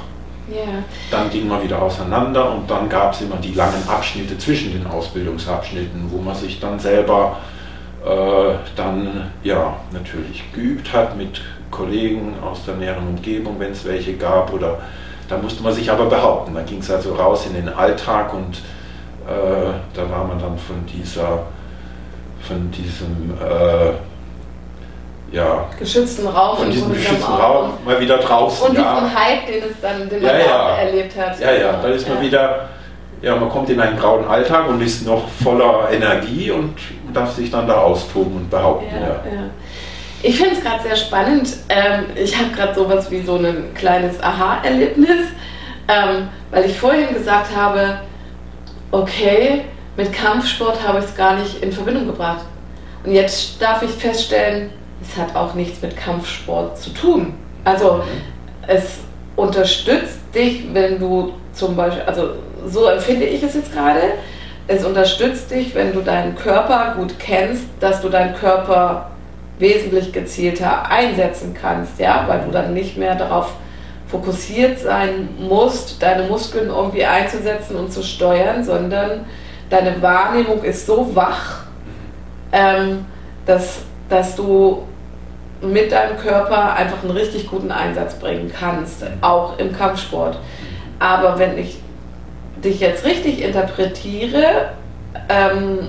Yeah. 0.51 0.82
Dann 1.11 1.28
ging 1.28 1.46
man 1.46 1.62
wieder 1.62 1.80
auseinander 1.80 2.53
und 2.53 2.70
dann 2.70 2.88
gab 2.88 3.12
es 3.12 3.20
immer 3.20 3.36
die 3.36 3.53
langen 3.53 3.86
Abschnitte 3.86 4.38
zwischen 4.38 4.72
den 4.72 4.86
Ausbildungsabschnitten, 4.86 6.11
wo 6.11 6.22
man 6.22 6.34
sich 6.34 6.59
dann 6.59 6.78
selber 6.78 7.36
äh, 8.05 8.55
dann 8.74 9.30
ja 9.42 9.76
natürlich 9.92 10.51
geübt 10.53 10.90
hat 10.92 11.16
mit 11.18 11.42
Kollegen 11.70 12.34
aus 12.42 12.64
der 12.64 12.76
näheren 12.76 13.09
Umgebung, 13.09 13.57
wenn 13.59 13.72
es 13.72 13.84
welche 13.84 14.14
gab 14.14 14.53
oder 14.53 14.78
da 15.28 15.36
musste 15.36 15.62
man 15.62 15.74
sich 15.74 15.90
aber 15.90 16.07
behaupten. 16.07 16.55
Da 16.55 16.62
ging 16.62 16.78
es 16.78 16.90
also 16.90 17.14
raus 17.14 17.44
in 17.46 17.53
den 17.53 17.68
Alltag 17.68 18.32
und 18.32 18.62
äh, 19.29 19.72
da 19.95 20.11
war 20.11 20.24
man 20.24 20.39
dann 20.39 20.59
von 20.59 20.85
dieser 20.87 21.45
von 22.41 22.70
diesem 22.70 23.35
äh, 23.41 23.93
ja, 25.31 25.66
geschützten 25.79 26.26
Raum 26.26 26.57
von 26.57 26.70
diesem 26.70 26.93
geschützten 26.93 27.33
Raum 27.33 27.72
mal 27.85 28.01
wieder 28.01 28.18
draußen. 28.18 28.68
Und 28.68 28.79
ja. 28.79 28.95
diesen 28.95 29.14
Hype, 29.14 29.47
den 29.47 29.62
es 29.70 29.81
dann 29.83 30.09
den 30.09 30.22
man 30.22 30.31
ja, 30.31 30.39
ja. 30.39 30.76
erlebt 30.76 31.18
hat. 31.18 31.39
Ja, 31.39 31.53
ja, 31.53 31.72
da 31.83 31.89
ist 31.89 32.09
man 32.09 32.20
wieder, 32.22 32.68
ja, 33.20 33.37
man 33.37 33.51
kommt 33.51 33.68
in 33.68 33.81
einen 33.81 33.99
grauen 33.99 34.26
Alltag 34.26 34.68
und 34.68 34.81
ist 34.81 35.07
noch 35.07 35.29
voller 35.43 35.91
Energie 35.91 36.51
und 36.51 36.74
darf 37.12 37.35
sich 37.35 37.51
dann 37.51 37.66
da 37.66 37.74
austoben 37.74 38.37
und 38.37 38.51
behaupten. 38.51 38.95
Ja, 38.95 39.09
ja. 39.09 39.43
Ich 40.22 40.37
finde 40.37 40.55
es 40.57 40.62
gerade 40.62 40.83
sehr 40.83 40.97
spannend. 40.97 41.49
Ähm, 41.68 42.07
ich 42.16 42.37
habe 42.37 42.51
gerade 42.51 42.74
sowas 42.74 43.11
wie 43.11 43.22
so 43.22 43.37
ein 43.37 43.72
kleines 43.74 44.20
Aha-Erlebnis, 44.22 45.29
ähm, 45.87 46.29
weil 46.51 46.64
ich 46.64 46.79
vorhin 46.79 47.12
gesagt 47.12 47.55
habe, 47.55 48.01
okay, 48.91 49.64
mit 49.97 50.12
Kampfsport 50.12 50.86
habe 50.86 50.99
ich 51.01 51.07
es 51.07 51.14
gar 51.16 51.36
nicht 51.36 51.62
in 51.62 51.72
Verbindung 51.72 52.07
gebracht. 52.07 52.45
Und 53.05 53.12
jetzt 53.12 53.61
darf 53.61 53.82
ich 53.82 53.91
feststellen, 53.91 54.70
es 55.03 55.16
hat 55.16 55.34
auch 55.34 55.55
nichts 55.55 55.80
mit 55.82 55.97
Kampfsport 55.97 56.78
zu 56.78 56.91
tun. 56.91 57.34
Also 57.64 57.95
mhm. 57.95 58.03
es 58.66 58.99
unterstützt 59.36 60.18
dich, 60.34 60.64
wenn 60.72 60.99
du 60.99 61.32
zum 61.53 61.76
Beispiel, 61.76 62.03
also 62.03 62.30
so 62.66 62.86
empfinde 62.86 63.26
ich 63.26 63.43
es 63.43 63.55
jetzt 63.55 63.72
gerade, 63.72 64.01
es 64.66 64.84
unterstützt 64.84 65.51
dich, 65.51 65.74
wenn 65.74 65.93
du 65.93 66.01
deinen 66.01 66.34
Körper 66.34 66.95
gut 66.97 67.18
kennst, 67.18 67.64
dass 67.80 68.03
du 68.03 68.09
deinen 68.09 68.34
Körper 68.34 69.11
wesentlich 69.59 70.12
gezielter 70.12 70.89
einsetzen 70.91 71.55
kannst, 71.59 71.99
ja, 71.99 72.24
weil 72.26 72.41
du 72.41 72.51
dann 72.51 72.74
nicht 72.74 72.97
mehr 72.97 73.14
darauf 73.14 73.55
fokussiert 74.09 74.78
sein 74.78 75.28
musst, 75.38 76.02
deine 76.02 76.24
Muskeln 76.24 76.68
irgendwie 76.68 77.04
einzusetzen 77.04 77.76
und 77.76 77.92
zu 77.92 78.02
steuern, 78.02 78.64
sondern 78.64 79.26
deine 79.68 80.00
Wahrnehmung 80.00 80.64
ist 80.64 80.86
so 80.86 81.14
wach, 81.14 81.64
ähm, 82.52 83.04
dass, 83.44 83.80
dass 84.09 84.34
du 84.34 84.82
mit 85.61 85.92
deinem 85.92 86.16
Körper 86.16 86.74
einfach 86.74 87.02
einen 87.02 87.11
richtig 87.11 87.48
guten 87.48 87.70
Einsatz 87.70 88.14
bringen 88.14 88.52
kannst, 88.56 89.04
auch 89.20 89.59
im 89.59 89.76
Kampfsport. 89.76 90.38
Aber 90.98 91.38
wenn 91.38 91.59
ich 91.59 91.80
dich 92.64 92.80
jetzt 92.80 93.04
richtig 93.04 93.42
interpretiere, 93.42 94.70
ähm, 95.28 95.88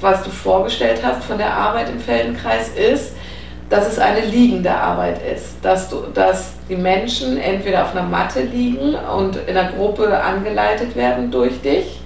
was 0.00 0.22
du 0.22 0.30
vorgestellt 0.30 1.00
hast 1.02 1.24
von 1.24 1.38
der 1.38 1.52
Arbeit 1.52 1.88
im 1.88 2.00
Feldenkreis, 2.00 2.68
ist, 2.70 3.15
dass 3.68 3.88
es 3.88 3.98
eine 3.98 4.20
liegende 4.20 4.70
Arbeit 4.70 5.20
ist, 5.34 5.56
dass, 5.62 5.88
du, 5.88 6.02
dass 6.14 6.54
die 6.68 6.76
Menschen 6.76 7.38
entweder 7.38 7.82
auf 7.82 7.96
einer 7.96 8.06
Matte 8.06 8.42
liegen 8.42 8.94
und 8.94 9.36
in 9.36 9.56
einer 9.56 9.72
Gruppe 9.72 10.22
angeleitet 10.22 10.94
werden 10.94 11.30
durch 11.30 11.60
dich 11.60 12.00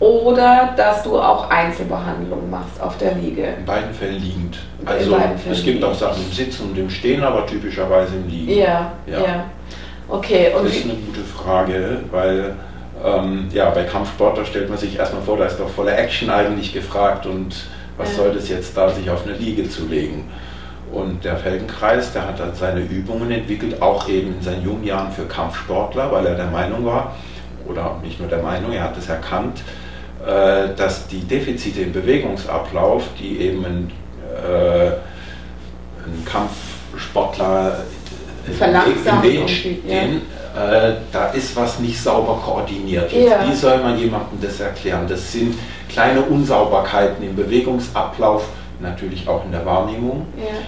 oder 0.00 0.74
dass 0.76 1.02
du 1.02 1.18
auch 1.18 1.50
Einzelbehandlungen 1.50 2.50
machst 2.50 2.80
auf 2.80 2.96
der 2.98 3.14
Liege. 3.14 3.54
In 3.58 3.64
beiden 3.64 3.94
Fällen 3.94 4.20
liegend. 4.20 4.58
Also 4.84 5.14
Fällen 5.16 5.32
es 5.36 5.56
gibt 5.56 5.66
liegend. 5.66 5.84
auch 5.84 5.94
Sachen 5.94 6.24
im 6.24 6.32
Sitzen 6.32 6.70
und 6.70 6.78
im 6.78 6.90
Stehen, 6.90 7.22
aber 7.22 7.46
typischerweise 7.46 8.16
im 8.16 8.28
Liegen. 8.28 8.58
Ja, 8.58 8.92
ja. 9.06 9.20
ja. 9.20 9.44
Okay. 10.08 10.52
Und 10.56 10.66
das 10.66 10.76
ist 10.76 10.84
eine 10.84 10.94
gute 10.94 11.20
Frage, 11.20 12.00
weil 12.10 12.54
ähm, 13.04 13.48
ja, 13.52 13.70
bei 13.70 13.84
Kampfsport, 13.84 14.38
da 14.38 14.44
stellt 14.44 14.68
man 14.68 14.78
sich 14.78 14.98
erstmal 14.98 15.22
vor, 15.22 15.36
da 15.36 15.44
ist 15.44 15.58
doch 15.58 15.68
voller 15.68 15.96
Action 15.96 16.30
eigentlich 16.30 16.72
gefragt 16.72 17.26
und 17.26 17.54
was 17.96 18.16
soll 18.16 18.32
das 18.32 18.48
jetzt 18.48 18.76
da, 18.76 18.88
sich 18.88 19.08
auf 19.08 19.24
eine 19.24 19.36
Liege 19.36 19.68
zu 19.68 19.86
legen? 19.86 20.28
Und 20.92 21.24
der 21.24 21.36
Feldenkreis, 21.36 22.12
der 22.12 22.26
hat 22.28 22.38
dann 22.38 22.54
seine 22.54 22.80
Übungen 22.80 23.30
entwickelt, 23.30 23.82
auch 23.82 24.08
eben 24.08 24.34
in 24.36 24.42
seinen 24.42 24.64
jungen 24.64 24.84
Jahren 24.84 25.10
für 25.10 25.24
Kampfsportler, 25.24 26.12
weil 26.12 26.26
er 26.26 26.34
der 26.34 26.46
Meinung 26.46 26.84
war, 26.84 27.16
oder 27.66 27.98
nicht 28.02 28.20
nur 28.20 28.28
der 28.28 28.42
Meinung, 28.42 28.72
er 28.72 28.84
hat 28.84 28.96
es 28.96 29.08
erkannt, 29.08 29.62
äh, 30.24 30.74
dass 30.76 31.06
die 31.08 31.20
Defizite 31.20 31.82
im 31.82 31.92
Bewegungsablauf, 31.92 33.04
die 33.18 33.40
eben 33.40 33.64
ein, 33.64 33.90
äh, 34.36 34.86
ein 34.86 36.24
Kampfsportler 36.24 37.78
im 38.46 39.22
Weg 39.22 39.48
stehen, 39.48 40.22
ja. 40.54 40.88
äh, 40.88 40.94
da 41.10 41.26
ist 41.28 41.56
was 41.56 41.80
nicht 41.80 42.00
sauber 42.00 42.40
koordiniert. 42.44 43.12
Ja. 43.12 43.46
Wie 43.48 43.54
soll 43.54 43.78
man 43.78 43.98
jemandem 43.98 44.40
das 44.40 44.60
erklären? 44.60 45.06
Das 45.08 45.32
sind 45.32 45.56
kleine 45.88 46.22
Unsauberkeiten 46.22 47.24
im 47.24 47.34
Bewegungsablauf, 47.34 48.48
natürlich 48.84 49.26
auch 49.26 49.44
in 49.44 49.50
der 49.50 49.66
Wahrnehmung. 49.66 50.26
Ja 50.38 50.60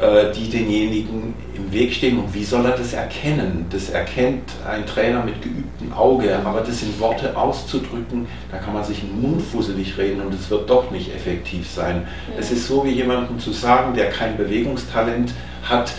äh, 0.00 0.32
die 0.32 0.50
denjenigen 0.50 1.34
im 1.56 1.72
Weg 1.72 1.92
stehen. 1.92 2.18
Und 2.18 2.34
wie 2.34 2.42
soll 2.42 2.66
er 2.66 2.76
das 2.76 2.94
erkennen? 2.94 3.66
Das 3.70 3.90
erkennt 3.90 4.42
ein 4.68 4.84
Trainer 4.86 5.24
mit 5.24 5.40
geübtem 5.40 5.92
Auge, 5.92 6.36
aber 6.44 6.62
das 6.62 6.82
in 6.82 6.98
Worte 6.98 7.36
auszudrücken, 7.36 8.26
da 8.50 8.58
kann 8.58 8.74
man 8.74 8.82
sich 8.82 9.04
in 9.04 9.10
den 9.10 9.22
Mund 9.22 9.42
fusselig 9.42 9.96
reden 9.96 10.20
und 10.20 10.34
es 10.34 10.50
wird 10.50 10.68
doch 10.68 10.90
nicht 10.90 11.14
effektiv 11.14 11.70
sein. 11.70 12.08
Ja. 12.28 12.40
Es 12.40 12.50
ist 12.50 12.66
so 12.66 12.84
wie 12.84 12.90
jemandem 12.90 13.38
zu 13.38 13.52
sagen, 13.52 13.94
der 13.94 14.10
kein 14.10 14.36
Bewegungstalent 14.36 15.32
hat, 15.62 15.92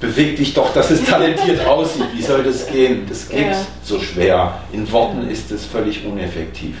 beweg 0.00 0.36
dich 0.36 0.54
doch, 0.54 0.72
dass 0.72 0.90
es 0.90 1.04
talentiert 1.04 1.66
aussieht. 1.66 2.06
Wie 2.14 2.22
soll 2.22 2.42
das 2.42 2.66
gehen? 2.66 3.02
Das 3.06 3.28
geht 3.28 3.50
ja. 3.50 3.66
so 3.82 4.00
schwer. 4.00 4.58
In 4.72 4.90
Worten 4.90 5.28
ist 5.28 5.50
es 5.50 5.66
völlig 5.66 6.06
uneffektiv. 6.06 6.76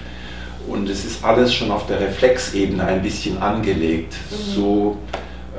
Und 0.68 0.88
es 0.88 1.04
ist 1.04 1.24
alles 1.24 1.52
schon 1.54 1.70
auf 1.70 1.86
der 1.86 2.00
Reflexebene 2.00 2.84
ein 2.84 3.02
bisschen 3.02 3.38
angelegt. 3.38 4.14
Mhm. 4.30 4.52
So 4.52 4.98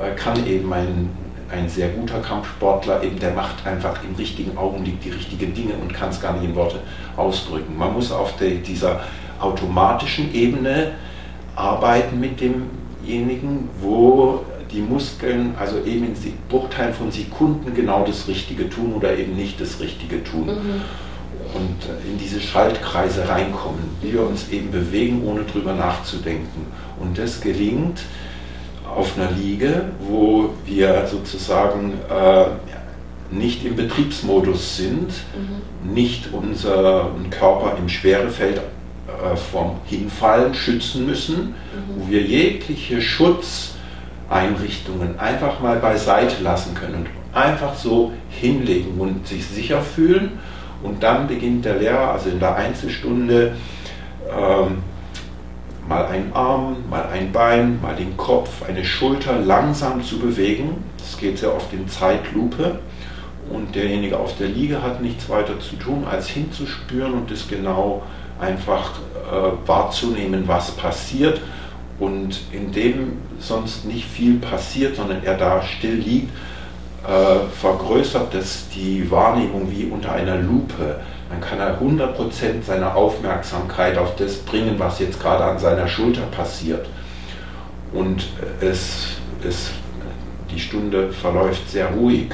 äh, 0.00 0.14
kann 0.14 0.46
eben 0.46 0.72
ein, 0.72 1.10
ein 1.50 1.68
sehr 1.68 1.88
guter 1.88 2.20
Kampfsportler, 2.20 3.02
eben 3.02 3.18
der 3.18 3.32
macht 3.32 3.66
einfach 3.66 4.02
im 4.04 4.14
richtigen 4.14 4.56
Augenblick 4.56 5.00
die 5.00 5.10
richtigen 5.10 5.52
Dinge 5.52 5.74
und 5.74 5.92
kann 5.92 6.10
es 6.10 6.20
gar 6.20 6.34
nicht 6.34 6.44
in 6.44 6.54
Worte 6.54 6.78
ausdrücken. 7.16 7.76
Man 7.76 7.92
muss 7.92 8.12
auf 8.12 8.36
der, 8.36 8.50
dieser 8.50 9.00
automatischen 9.40 10.32
Ebene 10.34 10.92
arbeiten 11.56 12.20
mit 12.20 12.40
demjenigen, 12.40 13.68
wo 13.80 14.44
die 14.70 14.80
Muskeln, 14.80 15.54
also 15.58 15.78
eben 15.78 16.04
in 16.04 16.14
Bruchteilen 16.48 16.94
von 16.94 17.10
Sekunden 17.10 17.74
genau 17.74 18.04
das 18.06 18.28
Richtige 18.28 18.70
tun 18.70 18.94
oder 18.94 19.16
eben 19.16 19.34
nicht 19.34 19.60
das 19.60 19.80
Richtige 19.80 20.22
tun. 20.22 20.46
Mhm. 20.46 20.82
Und 21.54 22.10
in 22.10 22.18
diese 22.18 22.40
Schaltkreise 22.40 23.28
reinkommen, 23.28 23.96
wie 24.02 24.12
wir 24.12 24.26
uns 24.26 24.48
eben 24.50 24.70
bewegen, 24.70 25.22
ohne 25.26 25.44
drüber 25.44 25.72
nachzudenken. 25.72 26.66
Und 27.00 27.18
das 27.18 27.40
gelingt, 27.40 28.00
auf 28.94 29.16
einer 29.16 29.30
Liege, 29.32 29.86
wo 30.00 30.50
wir 30.64 31.06
sozusagen 31.06 31.94
äh, 32.10 32.46
nicht 33.30 33.64
im 33.64 33.76
Betriebsmodus 33.76 34.76
sind, 34.76 35.08
mhm. 35.08 35.62
nicht 35.94 36.32
unseren 36.32 37.30
Körper 37.30 37.78
im 37.78 37.88
Schwerefeld 37.88 38.58
äh, 38.58 38.60
vom 39.36 39.76
Hinfallen 39.86 40.52
schützen 40.54 41.06
müssen, 41.06 41.36
mhm. 41.36 41.54
wo 41.96 42.10
wir 42.10 42.20
jegliche 42.22 43.00
Schutzeinrichtungen 43.00 45.18
einfach 45.18 45.60
mal 45.60 45.78
beiseite 45.78 46.42
lassen 46.42 46.74
können 46.74 46.96
und 46.96 47.06
einfach 47.32 47.76
so 47.76 48.12
hinlegen 48.28 48.98
und 48.98 49.26
sich 49.26 49.46
sicher 49.46 49.80
fühlen. 49.82 50.32
Und 50.82 51.02
dann 51.02 51.26
beginnt 51.26 51.64
der 51.64 51.76
Lehrer, 51.76 52.12
also 52.12 52.30
in 52.30 52.40
der 52.40 52.56
Einzelstunde, 52.56 53.52
ähm, 54.30 54.78
mal 55.88 56.06
einen 56.06 56.32
Arm, 56.32 56.76
mal 56.88 57.06
ein 57.12 57.32
Bein, 57.32 57.80
mal 57.82 57.96
den 57.96 58.16
Kopf, 58.16 58.62
eine 58.66 58.84
Schulter 58.84 59.38
langsam 59.38 60.02
zu 60.02 60.18
bewegen. 60.18 60.84
Das 60.98 61.18
geht 61.18 61.38
sehr 61.38 61.54
oft 61.54 61.72
in 61.72 61.88
Zeitlupe. 61.88 62.78
Und 63.50 63.74
derjenige 63.74 64.16
auf 64.16 64.36
der 64.38 64.48
Liege 64.48 64.80
hat 64.82 65.02
nichts 65.02 65.28
weiter 65.28 65.58
zu 65.58 65.74
tun, 65.76 66.06
als 66.08 66.28
hinzuspüren 66.28 67.14
und 67.14 67.30
es 67.32 67.48
genau 67.48 68.02
einfach 68.38 68.92
äh, 69.30 69.68
wahrzunehmen, 69.68 70.44
was 70.46 70.70
passiert. 70.70 71.40
Und 71.98 72.40
indem 72.52 73.18
sonst 73.40 73.84
nicht 73.84 74.06
viel 74.06 74.38
passiert, 74.38 74.96
sondern 74.96 75.24
er 75.24 75.36
da 75.36 75.62
still 75.62 75.96
liegt, 75.96 76.30
vergrößert 77.60 78.34
es 78.34 78.68
die 78.74 79.10
Wahrnehmung 79.10 79.70
wie 79.70 79.86
unter 79.86 80.12
einer 80.12 80.36
Lupe 80.36 81.00
dann 81.30 81.40
kann 81.40 81.60
er 81.60 81.80
100% 81.80 82.64
seiner 82.64 82.96
Aufmerksamkeit 82.96 83.96
auf 83.96 84.16
das 84.16 84.38
bringen, 84.38 84.74
was 84.78 84.98
jetzt 84.98 85.20
gerade 85.20 85.44
an 85.44 85.60
seiner 85.60 85.86
Schulter 85.86 86.22
passiert. 86.22 86.88
Und 87.92 88.28
es, 88.60 89.16
es, 89.46 89.70
die 90.52 90.58
Stunde 90.58 91.12
verläuft 91.12 91.70
sehr 91.70 91.86
ruhig. 91.92 92.30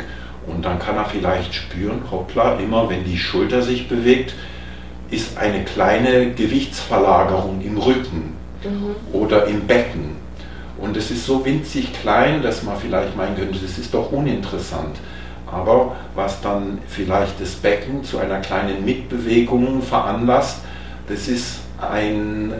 Und 0.46 0.64
dann 0.64 0.78
kann 0.78 0.96
er 0.96 1.04
vielleicht 1.04 1.54
spüren, 1.54 2.04
hoppla, 2.10 2.54
immer 2.54 2.88
wenn 2.88 3.04
die 3.04 3.18
Schulter 3.18 3.60
sich 3.60 3.86
bewegt, 3.86 4.34
ist 5.10 5.36
eine 5.36 5.64
kleine 5.64 6.32
Gewichtsverlagerung 6.32 7.60
im 7.60 7.76
Rücken 7.76 8.34
mhm. 8.64 8.96
oder 9.12 9.46
im 9.46 9.66
Becken. 9.66 10.16
Und 10.78 10.96
es 10.96 11.10
ist 11.10 11.24
so 11.24 11.44
winzig 11.44 11.92
klein, 11.92 12.42
dass 12.42 12.62
man 12.62 12.76
vielleicht 12.76 13.16
meinen 13.16 13.36
könnte, 13.36 13.58
das 13.58 13.78
ist 13.78 13.94
doch 13.94 14.12
uninteressant. 14.12 14.96
Aber 15.46 15.96
was 16.14 16.40
dann 16.40 16.78
vielleicht 16.88 17.40
das 17.40 17.54
Becken 17.54 18.02
zu 18.04 18.18
einer 18.18 18.40
kleinen 18.40 18.84
Mitbewegung 18.84 19.80
veranlasst, 19.80 20.58
das 21.08 21.28
ist 21.28 21.60
ein, 21.80 22.52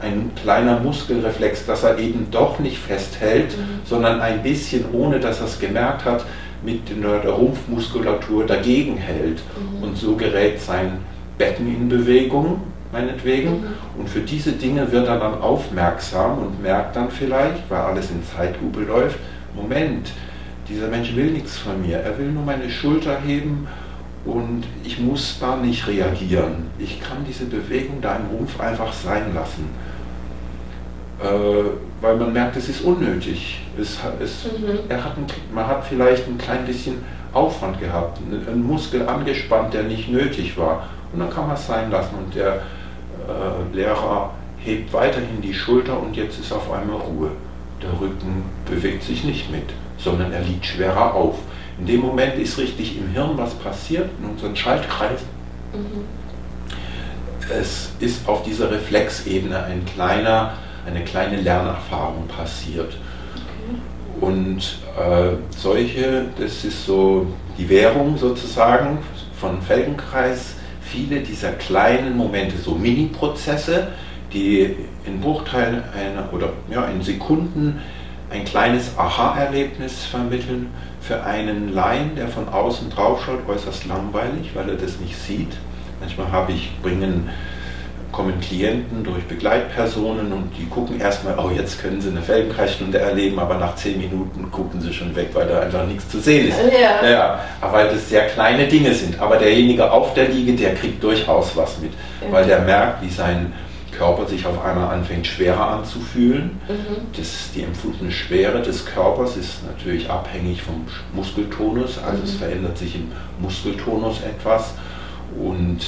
ein 0.00 0.30
kleiner 0.42 0.80
Muskelreflex, 0.80 1.66
dass 1.66 1.84
er 1.84 1.98
eben 1.98 2.28
doch 2.30 2.58
nicht 2.58 2.78
festhält, 2.78 3.56
mhm. 3.56 3.80
sondern 3.84 4.20
ein 4.20 4.42
bisschen, 4.42 4.86
ohne 4.92 5.20
dass 5.20 5.40
er 5.40 5.46
es 5.46 5.60
gemerkt 5.60 6.04
hat, 6.04 6.24
mit 6.62 6.82
der 6.88 7.30
Rumpfmuskulatur 7.30 8.46
dagegen 8.46 8.96
hält. 8.96 9.40
Mhm. 9.56 9.82
Und 9.82 9.96
so 9.96 10.16
gerät 10.16 10.60
sein 10.60 10.98
Becken 11.38 11.68
in 11.68 11.88
Bewegung, 11.88 12.62
meinetwegen. 12.92 13.64
Und 13.96 14.08
für 14.08 14.20
diese 14.20 14.52
Dinge 14.52 14.90
wird 14.92 15.06
er 15.06 15.18
dann 15.18 15.40
aufmerksam 15.40 16.38
und 16.38 16.62
merkt 16.62 16.96
dann 16.96 17.10
vielleicht, 17.10 17.68
weil 17.68 17.80
alles 17.80 18.10
in 18.10 18.22
Zeitlupe 18.24 18.80
läuft, 18.80 19.18
Moment, 19.54 20.12
dieser 20.68 20.88
Mensch 20.88 21.14
will 21.16 21.32
nichts 21.32 21.58
von 21.58 21.82
mir, 21.82 21.98
er 21.98 22.16
will 22.18 22.30
nur 22.30 22.44
meine 22.44 22.70
Schulter 22.70 23.20
heben 23.20 23.66
und 24.24 24.64
ich 24.84 25.00
muss 25.00 25.38
da 25.40 25.56
nicht 25.56 25.86
reagieren. 25.88 26.68
Ich 26.78 27.00
kann 27.00 27.24
diese 27.26 27.46
Bewegung 27.46 28.00
da 28.00 28.16
im 28.16 28.36
Rumpf 28.36 28.60
einfach 28.60 28.92
sein 28.92 29.34
lassen. 29.34 29.68
Äh, 31.20 31.70
weil 32.00 32.16
man 32.16 32.32
merkt, 32.32 32.56
es 32.56 32.68
ist 32.68 32.82
unnötig. 32.82 33.62
Es, 33.78 33.98
es, 34.22 34.44
mhm. 34.44 34.78
er 34.88 35.04
hat 35.04 35.16
ein, 35.16 35.26
man 35.54 35.66
hat 35.66 35.84
vielleicht 35.84 36.26
ein 36.28 36.38
klein 36.38 36.64
bisschen 36.64 36.98
Aufwand 37.32 37.78
gehabt, 37.78 38.18
einen 38.30 38.66
Muskel 38.66 39.06
angespannt, 39.06 39.74
der 39.74 39.84
nicht 39.84 40.08
nötig 40.08 40.56
war. 40.56 40.88
Und 41.12 41.20
dann 41.20 41.30
kann 41.30 41.46
man 41.46 41.56
es 41.56 41.66
sein 41.66 41.90
lassen 41.90 42.14
und 42.16 42.34
der 42.34 42.62
äh, 43.30 43.76
Lehrer 43.76 44.30
hebt 44.58 44.92
weiterhin 44.92 45.40
die 45.42 45.54
Schulter 45.54 46.00
und 46.00 46.16
jetzt 46.16 46.38
ist 46.38 46.52
auf 46.52 46.70
einmal 46.70 47.00
Ruhe. 47.00 47.30
Der 47.82 47.92
Rücken 47.98 48.44
bewegt 48.66 49.02
sich 49.02 49.24
nicht 49.24 49.50
mit, 49.50 49.70
sondern 49.98 50.32
er 50.32 50.42
liegt 50.42 50.66
schwerer 50.66 51.14
auf. 51.14 51.36
In 51.78 51.86
dem 51.86 52.00
Moment 52.00 52.34
ist 52.38 52.58
richtig 52.58 52.98
im 52.98 53.08
Hirn 53.12 53.32
was 53.36 53.54
passiert, 53.54 54.10
in 54.18 54.28
unseren 54.28 54.54
Schaltkreisen. 54.54 55.26
Mhm. 55.72 56.04
Es 57.50 57.92
ist 58.00 58.28
auf 58.28 58.42
dieser 58.42 58.70
Reflexebene 58.70 59.64
ein 59.64 59.84
kleiner 59.86 60.52
eine 60.86 61.04
kleine 61.04 61.36
Lernerfahrung 61.40 62.26
passiert. 62.28 62.96
Und 64.20 64.78
äh, 64.98 65.36
solche, 65.56 66.26
das 66.38 66.64
ist 66.64 66.84
so 66.84 67.26
die 67.58 67.68
Währung 67.68 68.16
sozusagen 68.18 68.98
von 69.38 69.62
Felgenkreis, 69.62 70.56
viele 70.90 71.20
dieser 71.20 71.52
kleinen 71.52 72.16
Momente, 72.16 72.56
so 72.58 72.74
Mini-Prozesse, 72.74 73.88
die 74.32 74.76
in 75.06 75.20
Bruchteilen 75.20 75.82
einer, 75.94 76.32
oder 76.32 76.50
ja, 76.70 76.86
in 76.86 77.02
Sekunden 77.02 77.80
ein 78.30 78.44
kleines 78.44 78.96
Aha-Erlebnis 78.96 80.04
vermitteln, 80.04 80.68
für 81.00 81.24
einen 81.24 81.72
Laien, 81.74 82.14
der 82.14 82.28
von 82.28 82.48
außen 82.48 82.90
drauf 82.90 83.24
schaut, 83.24 83.48
äußerst 83.48 83.86
langweilig, 83.86 84.50
weil 84.54 84.68
er 84.68 84.76
das 84.76 85.00
nicht 85.00 85.16
sieht. 85.16 85.52
Manchmal 85.98 86.30
habe 86.30 86.52
ich, 86.52 86.70
bringen 86.82 87.30
kommen 88.12 88.40
Klienten 88.40 89.04
durch 89.04 89.24
Begleitpersonen 89.24 90.32
und 90.32 90.50
die 90.58 90.66
gucken 90.66 91.00
erstmal, 91.00 91.38
oh, 91.38 91.50
jetzt 91.54 91.80
können 91.80 92.00
sie 92.00 92.10
eine 92.10 92.22
Felgenkreisstunde 92.22 92.98
erleben, 92.98 93.38
aber 93.38 93.56
nach 93.56 93.76
zehn 93.76 93.98
Minuten 93.98 94.50
gucken 94.50 94.80
sie 94.80 94.92
schon 94.92 95.14
weg, 95.14 95.30
weil 95.32 95.46
da 95.46 95.60
einfach 95.60 95.86
nichts 95.86 96.08
zu 96.08 96.18
sehen 96.20 96.48
ist. 96.48 96.58
Ja. 96.72 97.08
ja 97.08 97.40
aber 97.60 97.72
weil 97.72 97.88
das 97.88 98.08
sehr 98.08 98.26
kleine 98.26 98.66
Dinge 98.66 98.92
sind. 98.94 99.20
Aber 99.20 99.36
derjenige 99.36 99.90
auf 99.90 100.14
der 100.14 100.28
Liege, 100.28 100.52
der 100.54 100.74
kriegt 100.74 101.02
durchaus 101.02 101.56
was 101.56 101.78
mit, 101.78 101.92
ja. 102.20 102.32
weil 102.32 102.46
der 102.46 102.60
merkt, 102.60 103.02
wie 103.02 103.10
sein 103.10 103.52
Körper 104.00 104.26
sich 104.26 104.46
auf 104.46 104.64
einmal 104.64 104.94
anfängt 104.94 105.26
schwerer 105.26 105.72
anzufühlen. 105.72 106.58
Mhm. 106.68 107.16
Das, 107.16 107.50
die 107.54 107.62
empfundene 107.62 108.10
Schwere 108.10 108.62
des 108.62 108.86
Körpers 108.86 109.36
ist 109.36 109.66
natürlich 109.66 110.08
abhängig 110.08 110.62
vom 110.62 110.86
Muskeltonus, 111.12 111.98
also 111.98 112.18
mhm. 112.18 112.24
es 112.24 112.34
verändert 112.34 112.78
sich 112.78 112.94
im 112.94 113.12
Muskeltonus 113.40 114.22
etwas 114.22 114.74
und 115.38 115.80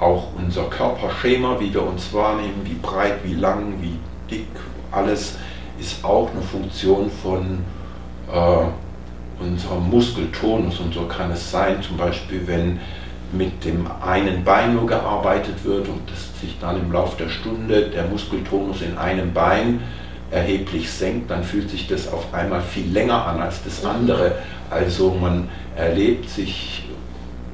auch 0.00 0.28
unser 0.36 0.64
Körperschema, 0.64 1.58
wie 1.58 1.72
wir 1.72 1.82
uns 1.82 2.12
wahrnehmen, 2.12 2.60
wie 2.64 2.74
breit, 2.74 3.18
wie 3.24 3.34
lang, 3.34 3.74
wie 3.80 3.98
dick, 4.30 4.48
alles 4.92 5.36
ist 5.78 6.04
auch 6.04 6.30
eine 6.30 6.42
Funktion 6.42 7.10
von 7.22 7.58
äh, 8.32 9.42
unserem 9.42 9.90
Muskeltonus. 9.90 10.80
Und 10.80 10.94
so 10.94 11.02
kann 11.02 11.30
es 11.30 11.50
sein, 11.50 11.82
zum 11.82 11.96
Beispiel, 11.96 12.46
wenn 12.46 12.80
mit 13.32 13.64
dem 13.64 13.86
einen 14.06 14.44
Bein 14.44 14.74
nur 14.74 14.86
gearbeitet 14.86 15.64
wird 15.64 15.88
und 15.88 16.00
das 16.10 16.40
sich 16.40 16.56
dann 16.60 16.78
im 16.78 16.92
Laufe 16.92 17.22
der 17.22 17.28
Stunde 17.28 17.90
der 17.90 18.04
Muskeltonus 18.04 18.82
in 18.82 18.96
einem 18.96 19.32
Bein 19.32 19.80
erheblich 20.30 20.90
senkt, 20.90 21.30
dann 21.30 21.44
fühlt 21.44 21.70
sich 21.70 21.88
das 21.88 22.12
auf 22.12 22.32
einmal 22.32 22.60
viel 22.60 22.90
länger 22.92 23.26
an 23.26 23.40
als 23.40 23.62
das 23.64 23.84
andere. 23.84 24.36
Also 24.70 25.10
man 25.20 25.48
erlebt 25.76 26.28
sich 26.28 26.84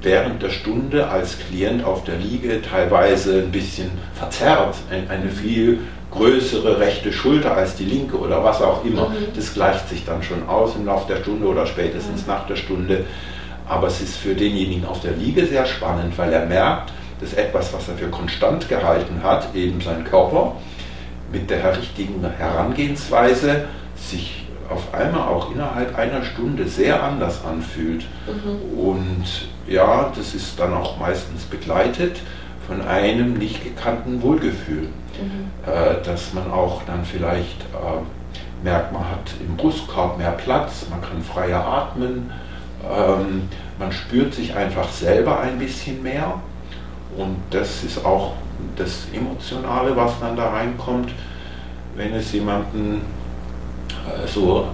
während 0.03 0.43
der 0.43 0.51
Stunde 0.51 1.09
als 1.09 1.39
Klient 1.39 1.85
auf 1.85 2.05
der 2.05 2.17
Liege 2.17 2.61
teilweise 2.63 3.39
ein 3.39 3.53
bisschen 3.53 3.91
verzerrt, 4.15 4.77
eine 5.09 5.31
viel 5.31 5.81
größere 6.11 6.79
rechte 6.79 7.13
Schulter 7.13 7.57
als 7.57 7.77
die 7.77 7.85
linke 7.85 8.19
oder 8.19 8.45
was 8.45 8.61
auch 8.61 8.85
immer. 8.85 9.09
Mhm. 9.09 9.29
Das 9.35 9.55
gleicht 9.55 9.89
sich 9.89 10.05
dann 10.05 10.23
schon 10.23 10.47
aus 10.49 10.77
im 10.77 10.87
Laufe 10.87 11.13
der 11.13 11.23
Stunde 11.23 11.47
oder 11.47 11.67
spätestens 11.67 12.23
mhm. 12.23 12.33
nach 12.33 12.47
der 12.47 12.57
Stunde. 12.57 13.05
Aber 13.67 13.87
es 13.87 14.01
ist 14.01 14.17
für 14.17 14.35
denjenigen 14.35 14.85
auf 14.87 15.01
der 15.01 15.13
Liege 15.13 15.47
sehr 15.47 15.65
spannend, 15.65 16.17
weil 16.19 16.33
er 16.33 16.47
merkt, 16.47 16.93
dass 17.21 17.33
etwas, 17.35 17.73
was 17.73 17.89
er 17.89 17.95
für 17.95 18.09
konstant 18.09 18.69
gehalten 18.69 19.23
hat, 19.23 19.55
eben 19.55 19.81
sein 19.81 20.05
Körper, 20.05 20.57
mit 21.33 21.49
der 21.49 21.79
richtigen 21.79 22.23
Herangehensweise 22.37 23.65
sich 23.97 24.42
auf 24.73 24.93
einmal 24.95 25.29
auch 25.29 25.53
innerhalb 25.53 25.97
einer 25.97 26.25
Stunde 26.25 26.67
sehr 26.67 27.03
anders 27.03 27.45
anfühlt. 27.45 28.05
Mhm. 28.27 28.79
Und 28.79 29.25
ja, 29.67 30.11
das 30.15 30.35
ist 30.35 30.59
dann 30.59 30.75
auch 30.75 30.99
meistens 30.99 31.45
begleitet 31.45 32.21
von 32.67 32.83
einem 32.83 33.35
nicht 33.35 33.63
gekannten 33.63 34.23
Wohlgefühl, 34.23 34.89
mhm. 34.89 35.51
äh, 35.67 36.03
dass 36.05 36.33
man 36.33 36.51
auch 36.51 36.83
dann 36.87 37.05
vielleicht 37.05 37.61
äh, 37.73 38.65
merkt, 38.65 38.93
man 38.93 39.03
hat 39.03 39.35
im 39.41 39.57
Brustkorb 39.57 40.19
mehr 40.19 40.33
Platz, 40.33 40.87
man 40.91 41.01
kann 41.01 41.23
freier 41.23 41.65
atmen, 41.65 42.31
ähm, 42.85 43.49
man 43.79 43.93
spürt 43.93 44.35
sich 44.35 44.55
einfach 44.55 44.89
selber 44.91 45.41
ein 45.41 45.59
bisschen 45.59 46.03
mehr 46.03 46.35
und 47.17 47.37
das 47.51 47.83
ist 47.85 48.05
auch 48.05 48.33
das 48.77 49.07
Emotionale, 49.13 49.97
was 49.97 50.19
dann 50.21 50.37
da 50.37 50.51
reinkommt, 50.51 51.13
wenn 51.97 52.15
es 52.15 52.33
jemanden 52.33 53.03
so 54.27 54.69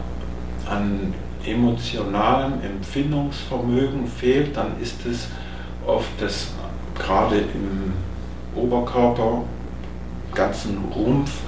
an 0.68 1.14
emotionalem 1.44 2.54
Empfindungsvermögen 2.62 4.06
fehlt, 4.06 4.56
dann 4.56 4.80
ist 4.80 5.04
es 5.06 5.28
oft 5.86 6.10
das 6.20 6.48
gerade 6.98 7.38
im 7.38 7.92
Oberkörper, 8.54 9.42
ganzen 10.34 10.78
Rumpf, 10.94 11.40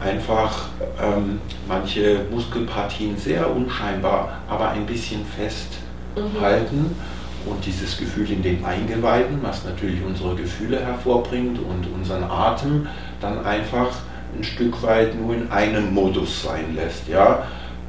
einfach 0.00 0.68
ähm, 1.00 1.40
manche 1.68 2.26
Muskelpartien 2.30 3.16
sehr 3.16 3.48
unscheinbar, 3.54 4.40
aber 4.48 4.70
ein 4.70 4.86
bisschen 4.86 5.24
festhalten. 5.24 6.76
Mhm. 6.76 7.22
Und 7.44 7.64
dieses 7.66 7.98
Gefühl 7.98 8.30
in 8.30 8.42
den 8.42 8.64
Eingeweiden, 8.64 9.40
was 9.42 9.64
natürlich 9.64 10.00
unsere 10.04 10.36
Gefühle 10.36 10.78
hervorbringt 10.78 11.58
und 11.58 11.88
unseren 11.92 12.22
Atem 12.22 12.86
dann 13.20 13.44
einfach 13.44 13.88
ein 14.36 14.44
Stück 14.44 14.82
weit 14.82 15.20
nur 15.20 15.34
in 15.34 15.50
einem 15.50 15.92
Modus 15.92 16.42
sein 16.42 16.74
lässt. 16.74 17.08
Ja? 17.08 17.44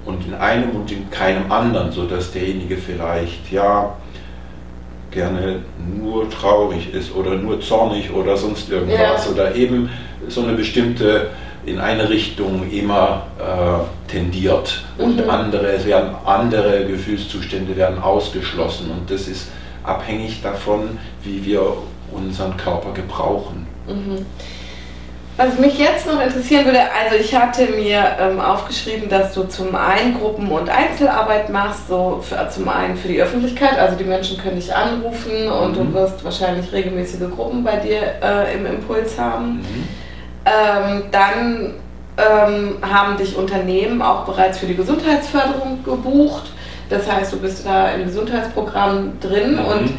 und 0.05 0.25
in 0.25 0.33
einem 0.33 0.71
und 0.71 0.91
in 0.91 1.09
keinem 1.09 1.51
anderen, 1.51 1.91
sodass 1.91 2.31
derjenige 2.31 2.77
vielleicht 2.77 3.51
ja 3.51 3.95
gerne 5.11 5.59
nur 5.77 6.29
traurig 6.29 6.93
ist 6.93 7.15
oder 7.15 7.35
nur 7.35 7.61
zornig 7.61 8.11
oder 8.11 8.35
sonst 8.35 8.69
irgendwas 8.69 9.25
ja. 9.25 9.31
oder 9.31 9.55
eben 9.55 9.89
so 10.27 10.41
eine 10.41 10.53
bestimmte 10.53 11.29
in 11.65 11.79
eine 11.79 12.09
Richtung 12.09 12.69
immer 12.71 13.27
äh, 13.39 14.11
tendiert 14.11 14.83
und 14.97 15.23
mhm. 15.23 15.29
andere, 15.29 15.67
es 15.67 15.85
werden 15.85 16.13
andere 16.25 16.85
Gefühlszustände 16.85 17.77
werden 17.77 18.01
ausgeschlossen 18.01 18.91
und 18.91 19.09
das 19.09 19.27
ist 19.29 19.49
abhängig 19.83 20.41
davon, 20.41 20.97
wie 21.23 21.45
wir 21.45 21.61
unseren 22.11 22.57
Körper 22.57 22.91
gebrauchen. 22.91 23.65
Mhm. 23.87 24.25
Was 25.35 25.57
mich 25.57 25.79
jetzt 25.79 26.05
noch 26.05 26.21
interessieren 26.21 26.65
würde, 26.65 26.79
also 26.79 27.15
ich 27.19 27.35
hatte 27.35 27.65
mir 27.65 28.03
ähm, 28.19 28.39
aufgeschrieben, 28.39 29.09
dass 29.09 29.33
du 29.33 29.45
zum 29.45 29.75
einen 29.75 30.19
Gruppen- 30.19 30.51
und 30.51 30.69
Einzelarbeit 30.69 31.49
machst, 31.49 31.87
so 31.87 32.21
für, 32.21 32.47
zum 32.49 32.69
einen 32.69 32.95
für 32.95 33.07
die 33.07 33.19
Öffentlichkeit, 33.19 33.79
also 33.79 33.95
die 33.95 34.03
Menschen 34.03 34.37
können 34.37 34.57
dich 34.57 34.75
anrufen 34.75 35.47
und 35.47 35.71
mhm. 35.71 35.91
du 35.91 35.93
wirst 35.95 36.23
wahrscheinlich 36.23 36.71
regelmäßige 36.71 37.31
Gruppen 37.35 37.63
bei 37.63 37.77
dir 37.77 37.99
äh, 38.21 38.53
im 38.53 38.67
Impuls 38.67 39.17
haben. 39.17 39.55
Mhm. 39.55 39.87
Ähm, 40.45 41.03
dann 41.09 41.73
ähm, 42.17 42.77
haben 42.83 43.17
dich 43.17 43.35
Unternehmen 43.35 44.03
auch 44.03 44.25
bereits 44.25 44.59
für 44.59 44.67
die 44.67 44.75
Gesundheitsförderung 44.75 45.83
gebucht. 45.83 46.51
Das 46.89 47.11
heißt, 47.11 47.33
du 47.33 47.37
bist 47.39 47.65
da 47.65 47.89
im 47.89 48.05
Gesundheitsprogramm 48.05 49.19
drin 49.19 49.53
mhm. 49.53 49.65
und 49.65 49.93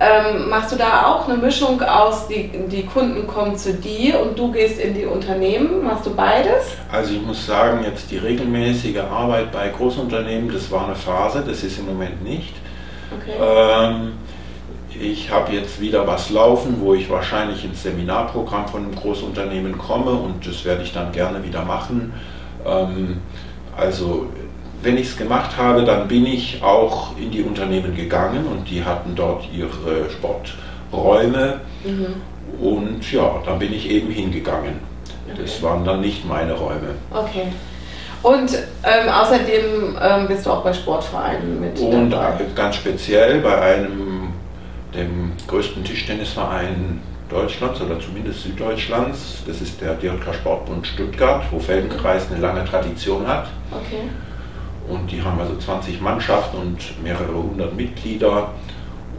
ähm, 0.00 0.48
machst 0.48 0.72
du 0.72 0.76
da 0.76 1.06
auch 1.06 1.28
eine 1.28 1.36
Mischung 1.36 1.80
aus, 1.82 2.28
die, 2.28 2.50
die 2.68 2.84
Kunden 2.84 3.26
kommen 3.26 3.56
zu 3.56 3.74
dir 3.74 4.20
und 4.20 4.38
du 4.38 4.52
gehst 4.52 4.78
in 4.78 4.94
die 4.94 5.04
Unternehmen? 5.04 5.84
Machst 5.84 6.06
du 6.06 6.14
beides? 6.14 6.76
Also 6.90 7.14
ich 7.14 7.22
muss 7.22 7.46
sagen, 7.46 7.84
jetzt 7.84 8.10
die 8.10 8.18
regelmäßige 8.18 8.98
Arbeit 8.98 9.52
bei 9.52 9.68
Großunternehmen, 9.68 10.52
das 10.52 10.70
war 10.70 10.86
eine 10.86 10.94
Phase, 10.94 11.44
das 11.46 11.62
ist 11.62 11.78
im 11.78 11.86
Moment 11.86 12.22
nicht. 12.22 12.54
Okay. 13.20 13.36
Ähm, 13.40 14.12
ich 15.00 15.30
habe 15.30 15.52
jetzt 15.52 15.80
wieder 15.80 16.06
was 16.06 16.30
laufen, 16.30 16.76
wo 16.80 16.94
ich 16.94 17.10
wahrscheinlich 17.10 17.64
ins 17.64 17.82
Seminarprogramm 17.82 18.68
von 18.68 18.84
einem 18.84 18.94
Großunternehmen 18.94 19.76
komme 19.76 20.12
und 20.12 20.46
das 20.46 20.64
werde 20.64 20.82
ich 20.82 20.92
dann 20.92 21.10
gerne 21.12 21.42
wieder 21.44 21.64
machen. 21.64 22.14
Ähm, 22.64 23.20
also 23.76 24.28
wenn 24.84 24.98
ich 24.98 25.08
es 25.08 25.16
gemacht 25.16 25.56
habe, 25.56 25.84
dann 25.84 26.06
bin 26.08 26.26
ich 26.26 26.62
auch 26.62 27.16
in 27.18 27.30
die 27.30 27.42
Unternehmen 27.42 27.96
gegangen 27.96 28.46
und 28.46 28.68
die 28.68 28.84
hatten 28.84 29.14
dort 29.14 29.44
ihre 29.52 30.10
Sporträume 30.10 31.60
mhm. 31.84 32.14
und 32.60 33.12
ja, 33.12 33.42
dann 33.44 33.58
bin 33.58 33.72
ich 33.72 33.90
eben 33.90 34.10
hingegangen. 34.10 34.80
Okay. 35.26 35.42
Das 35.42 35.62
waren 35.62 35.84
dann 35.84 36.00
nicht 36.00 36.26
meine 36.26 36.52
Räume. 36.52 36.94
Okay. 37.10 37.48
Und 38.22 38.54
ähm, 38.54 39.08
außerdem 39.10 39.98
ähm, 40.00 40.28
bist 40.28 40.46
du 40.46 40.50
auch 40.50 40.62
bei 40.62 40.72
Sportvereinen 40.72 41.60
mit 41.60 41.78
Und 41.78 42.10
dabei. 42.10 42.44
ganz 42.54 42.76
speziell 42.76 43.40
bei 43.40 43.60
einem, 43.60 44.28
dem 44.94 45.32
größten 45.46 45.84
Tischtennisverein 45.84 47.00
Deutschlands 47.28 47.80
oder 47.80 47.98
zumindest 48.00 48.42
Süddeutschlands. 48.42 49.42
Das 49.46 49.60
ist 49.60 49.80
der 49.80 49.94
DJK 49.94 50.34
Sportbund 50.34 50.86
Stuttgart, 50.86 51.42
wo 51.50 51.58
Feldenkreis 51.58 52.30
eine 52.30 52.40
lange 52.40 52.64
Tradition 52.64 53.26
hat. 53.26 53.48
Okay. 53.70 54.08
Und 54.88 55.10
die 55.10 55.22
haben 55.22 55.40
also 55.40 55.56
20 55.56 56.00
Mannschaften 56.00 56.58
und 56.58 57.02
mehrere 57.02 57.34
hundert 57.34 57.76
Mitglieder. 57.76 58.50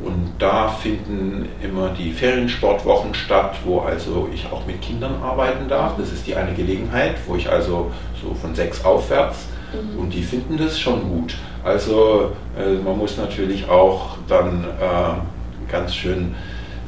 Und 0.03 0.33
da 0.37 0.67
finden 0.67 1.47
immer 1.63 1.89
die 1.89 2.11
Feriensportwochen 2.11 3.15
statt, 3.15 3.55
wo 3.63 3.79
also 3.79 4.29
ich 4.33 4.45
auch 4.51 4.65
mit 4.67 4.81
Kindern 4.81 5.15
arbeiten 5.23 5.67
darf. 5.67 5.93
Das 5.97 6.11
ist 6.11 6.27
die 6.27 6.35
eine 6.35 6.53
Gelegenheit, 6.53 7.15
wo 7.25 7.35
ich 7.35 7.49
also 7.49 7.91
so 8.21 8.35
von 8.35 8.53
sechs 8.53 8.83
aufwärts 8.85 9.47
mhm. 9.73 9.99
und 9.99 10.13
die 10.13 10.21
finden 10.21 10.57
das 10.57 10.79
schon 10.79 11.01
gut. 11.09 11.35
Also 11.63 12.33
äh, 12.57 12.75
man 12.75 12.97
muss 12.97 13.17
natürlich 13.17 13.67
auch 13.67 14.17
dann 14.27 14.65
äh, 14.79 15.71
ganz 15.71 15.95
schön 15.95 16.35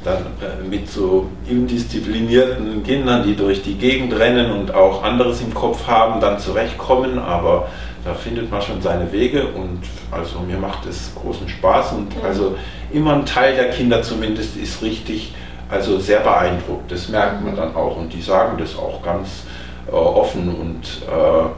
dann 0.03 0.17
äh, 0.17 0.67
mit 0.69 0.89
so 0.89 1.27
indisziplinierten 1.47 2.83
Kindern, 2.83 3.23
die 3.23 3.35
durch 3.35 3.63
die 3.63 3.75
Gegend 3.75 4.17
rennen 4.17 4.51
und 4.51 4.73
auch 4.73 5.03
anderes 5.03 5.41
im 5.41 5.53
Kopf 5.53 5.87
haben, 5.87 6.21
dann 6.21 6.39
zurechtkommen. 6.39 7.19
Aber 7.19 7.67
da 8.07 8.13
findet 8.13 8.49
man 8.49 8.61
schon 8.61 8.81
seine 8.81 9.11
Wege 9.11 9.47
und 9.47 9.81
also 10.11 10.39
mir 10.39 10.57
macht 10.57 10.85
es 10.85 11.11
großen 11.21 11.49
Spaß 11.49 11.91
und 11.91 12.13
ja. 12.13 12.29
also 12.29 12.55
immer 12.93 13.13
ein 13.13 13.25
Teil 13.25 13.53
der 13.55 13.69
Kinder 13.69 14.01
zumindest 14.01 14.55
ist 14.55 14.81
richtig, 14.81 15.33
also 15.69 15.99
sehr 15.99 16.21
beeindruckt. 16.21 16.89
Das 16.89 17.09
merkt 17.09 17.43
man 17.43 17.51
mhm. 17.53 17.57
dann 17.57 17.75
auch 17.75 17.97
und 17.97 18.13
die 18.13 18.21
sagen 18.21 18.57
das 18.57 18.77
auch 18.77 19.03
ganz 19.03 19.43
äh, 19.87 19.91
offen 19.91 20.55
und 20.55 20.83
äh, 21.05 21.49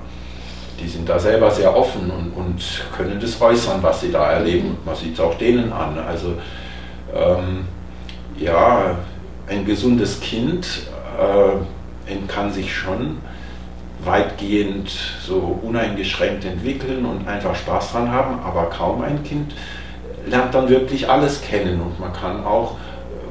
die 0.82 0.88
sind 0.88 1.08
da 1.08 1.20
selber 1.20 1.52
sehr 1.52 1.76
offen 1.76 2.10
und, 2.10 2.32
und, 2.32 2.84
können 2.97 3.20
das 3.20 3.39
äußern, 3.39 3.84
was 3.84 4.02
sie 4.02 4.12
da 4.12 4.32
erleben. 4.32 4.70
Mhm. 4.70 4.78
Man 4.86 4.95
sieht 4.95 5.14
es 5.14 5.20
auch 5.20 5.36
denen 5.36 5.72
an. 5.72 6.00
Also 6.00 6.34
ähm, 7.14 7.68
ja, 8.39 8.95
ein 9.47 9.66
gesundes 9.66 10.20
Kind 10.20 10.66
äh, 11.20 12.16
kann 12.28 12.52
sich 12.52 12.76
schon 12.76 13.18
weitgehend 14.04 14.89
so 15.26 15.60
uneingeschränkt 15.62 16.45
entwickeln 16.45 17.06
und 17.06 17.28
einfach 17.28 17.56
Spaß 17.56 17.91
dran 17.91 18.12
haben, 18.12 18.39
aber 18.43 18.66
kaum 18.70 19.02
ein 19.02 19.24
Kind 19.24 19.54
lernt 20.26 20.54
dann 20.54 20.70
wirklich 20.70 21.10
alles 21.10 21.41
kennen 21.41 21.82
und 21.82 22.00
man 22.00 22.14
kann 22.14 22.45
auch 22.45 22.76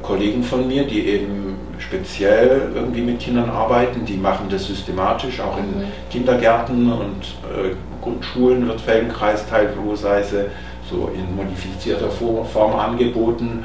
Kollegen 0.03 0.43
von 0.43 0.67
mir, 0.67 0.85
die 0.85 1.07
eben 1.07 1.57
speziell 1.77 2.71
irgendwie 2.75 3.01
mit 3.01 3.19
Kindern 3.19 3.49
arbeiten, 3.49 4.05
die 4.05 4.17
machen 4.17 4.47
das 4.49 4.65
systematisch, 4.65 5.39
auch 5.39 5.57
in 5.57 5.65
mhm. 5.65 5.83
Kindergärten 6.09 6.91
und 6.91 7.23
äh, 7.53 7.75
Grundschulen 8.01 8.67
wird 8.67 8.81
Feldenkreis 8.81 9.45
teilweise 9.49 10.47
so 10.89 11.11
in 11.13 11.35
modifizierter 11.35 12.09
Form 12.09 12.75
angeboten. 12.75 13.63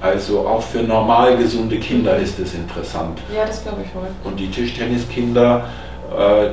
Also 0.00 0.40
auch 0.40 0.62
für 0.62 0.82
normal 0.82 1.36
gesunde 1.36 1.78
Kinder 1.78 2.16
ist 2.16 2.38
es 2.38 2.54
interessant. 2.54 3.18
Ja, 3.34 3.46
das 3.46 3.62
glaube 3.62 3.78
ich 3.84 3.94
wohl. 3.94 4.08
Und 4.24 4.38
die 4.38 4.50
Tischtenniskinder, 4.50 5.64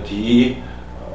die 0.09 0.57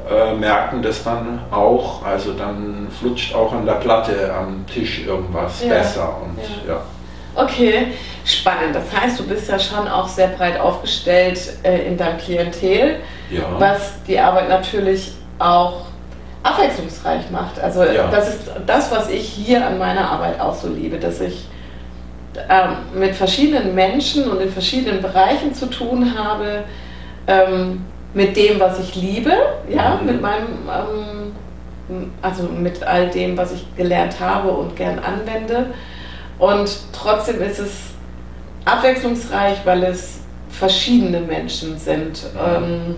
äh, 0.09 0.33
merken 0.33 0.81
das 0.81 1.03
dann 1.03 1.39
auch, 1.51 2.03
also 2.03 2.33
dann 2.33 2.87
flutscht 2.99 3.35
auch 3.35 3.53
an 3.53 3.65
der 3.65 3.73
Platte 3.73 4.33
am 4.33 4.65
Tisch 4.65 5.05
irgendwas 5.05 5.63
ja. 5.63 5.69
besser 5.69 6.17
und 6.23 6.37
ja. 6.67 6.73
ja. 6.73 6.81
Okay, 7.35 7.93
spannend. 8.25 8.73
Das 8.73 8.85
heißt, 8.91 9.19
du 9.19 9.27
bist 9.27 9.49
ja 9.49 9.59
schon 9.59 9.87
auch 9.87 10.07
sehr 10.07 10.29
breit 10.29 10.59
aufgestellt 10.59 11.39
äh, 11.63 11.87
in 11.87 11.95
deinem 11.95 12.17
Klientel, 12.17 12.97
ja. 13.29 13.43
was 13.59 14.03
die 14.07 14.19
Arbeit 14.19 14.49
natürlich 14.49 15.13
auch 15.37 15.85
abwechslungsreich 16.41 17.29
macht. 17.31 17.59
Also 17.59 17.83
das 17.83 18.29
ist 18.29 18.51
das, 18.65 18.91
was 18.91 19.09
ich 19.09 19.27
hier 19.27 19.65
an 19.65 19.77
meiner 19.77 20.09
Arbeit 20.09 20.39
auch 20.39 20.55
so 20.55 20.69
liebe, 20.69 20.97
dass 20.97 21.21
ich 21.21 21.47
ähm, 22.49 22.77
mit 22.93 23.15
verschiedenen 23.15 23.75
Menschen 23.75 24.29
und 24.29 24.41
in 24.41 24.51
verschiedenen 24.51 25.01
Bereichen 25.01 25.53
zu 25.53 25.67
tun 25.67 26.13
habe, 26.17 26.63
ähm, 27.27 27.85
mit 28.13 28.35
dem, 28.35 28.59
was 28.59 28.79
ich 28.79 28.95
liebe, 28.95 29.31
ja, 29.69 29.99
mhm. 29.99 30.07
mit 30.07 30.21
meinem, 30.21 30.47
ähm, 30.67 32.11
also 32.21 32.43
mit 32.43 32.83
all 32.83 33.09
dem, 33.09 33.37
was 33.37 33.51
ich 33.53 33.65
gelernt 33.75 34.19
habe 34.19 34.49
und 34.49 34.75
gern 34.75 34.99
anwende. 34.99 35.67
Und 36.37 36.69
trotzdem 36.93 37.41
ist 37.41 37.59
es 37.59 37.71
abwechslungsreich, 38.65 39.57
weil 39.65 39.83
es 39.83 40.21
verschiedene 40.49 41.19
Menschen 41.21 41.77
sind 41.77 42.21
ähm, 42.37 42.95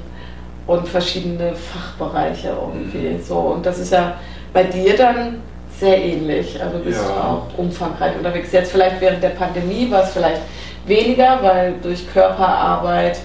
und 0.67 0.87
verschiedene 0.87 1.53
Fachbereiche 1.55 2.49
irgendwie. 2.49 3.09
Mhm. 3.09 3.23
So. 3.23 3.37
Und 3.37 3.65
das 3.65 3.79
ist 3.79 3.91
ja 3.91 4.15
bei 4.53 4.63
dir 4.63 4.95
dann 4.95 5.41
sehr 5.79 5.97
ähnlich. 5.97 6.61
Also 6.61 6.79
bist 6.79 7.01
ja. 7.01 7.07
du 7.07 7.13
auch 7.13 7.57
umfangreich 7.57 8.15
unterwegs. 8.15 8.51
Jetzt 8.51 8.71
vielleicht 8.71 9.01
während 9.01 9.23
der 9.23 9.29
Pandemie 9.29 9.89
war 9.89 10.03
es 10.03 10.11
vielleicht 10.11 10.41
weniger, 10.85 11.39
weil 11.41 11.75
durch 11.81 12.11
Körperarbeit 12.11 13.19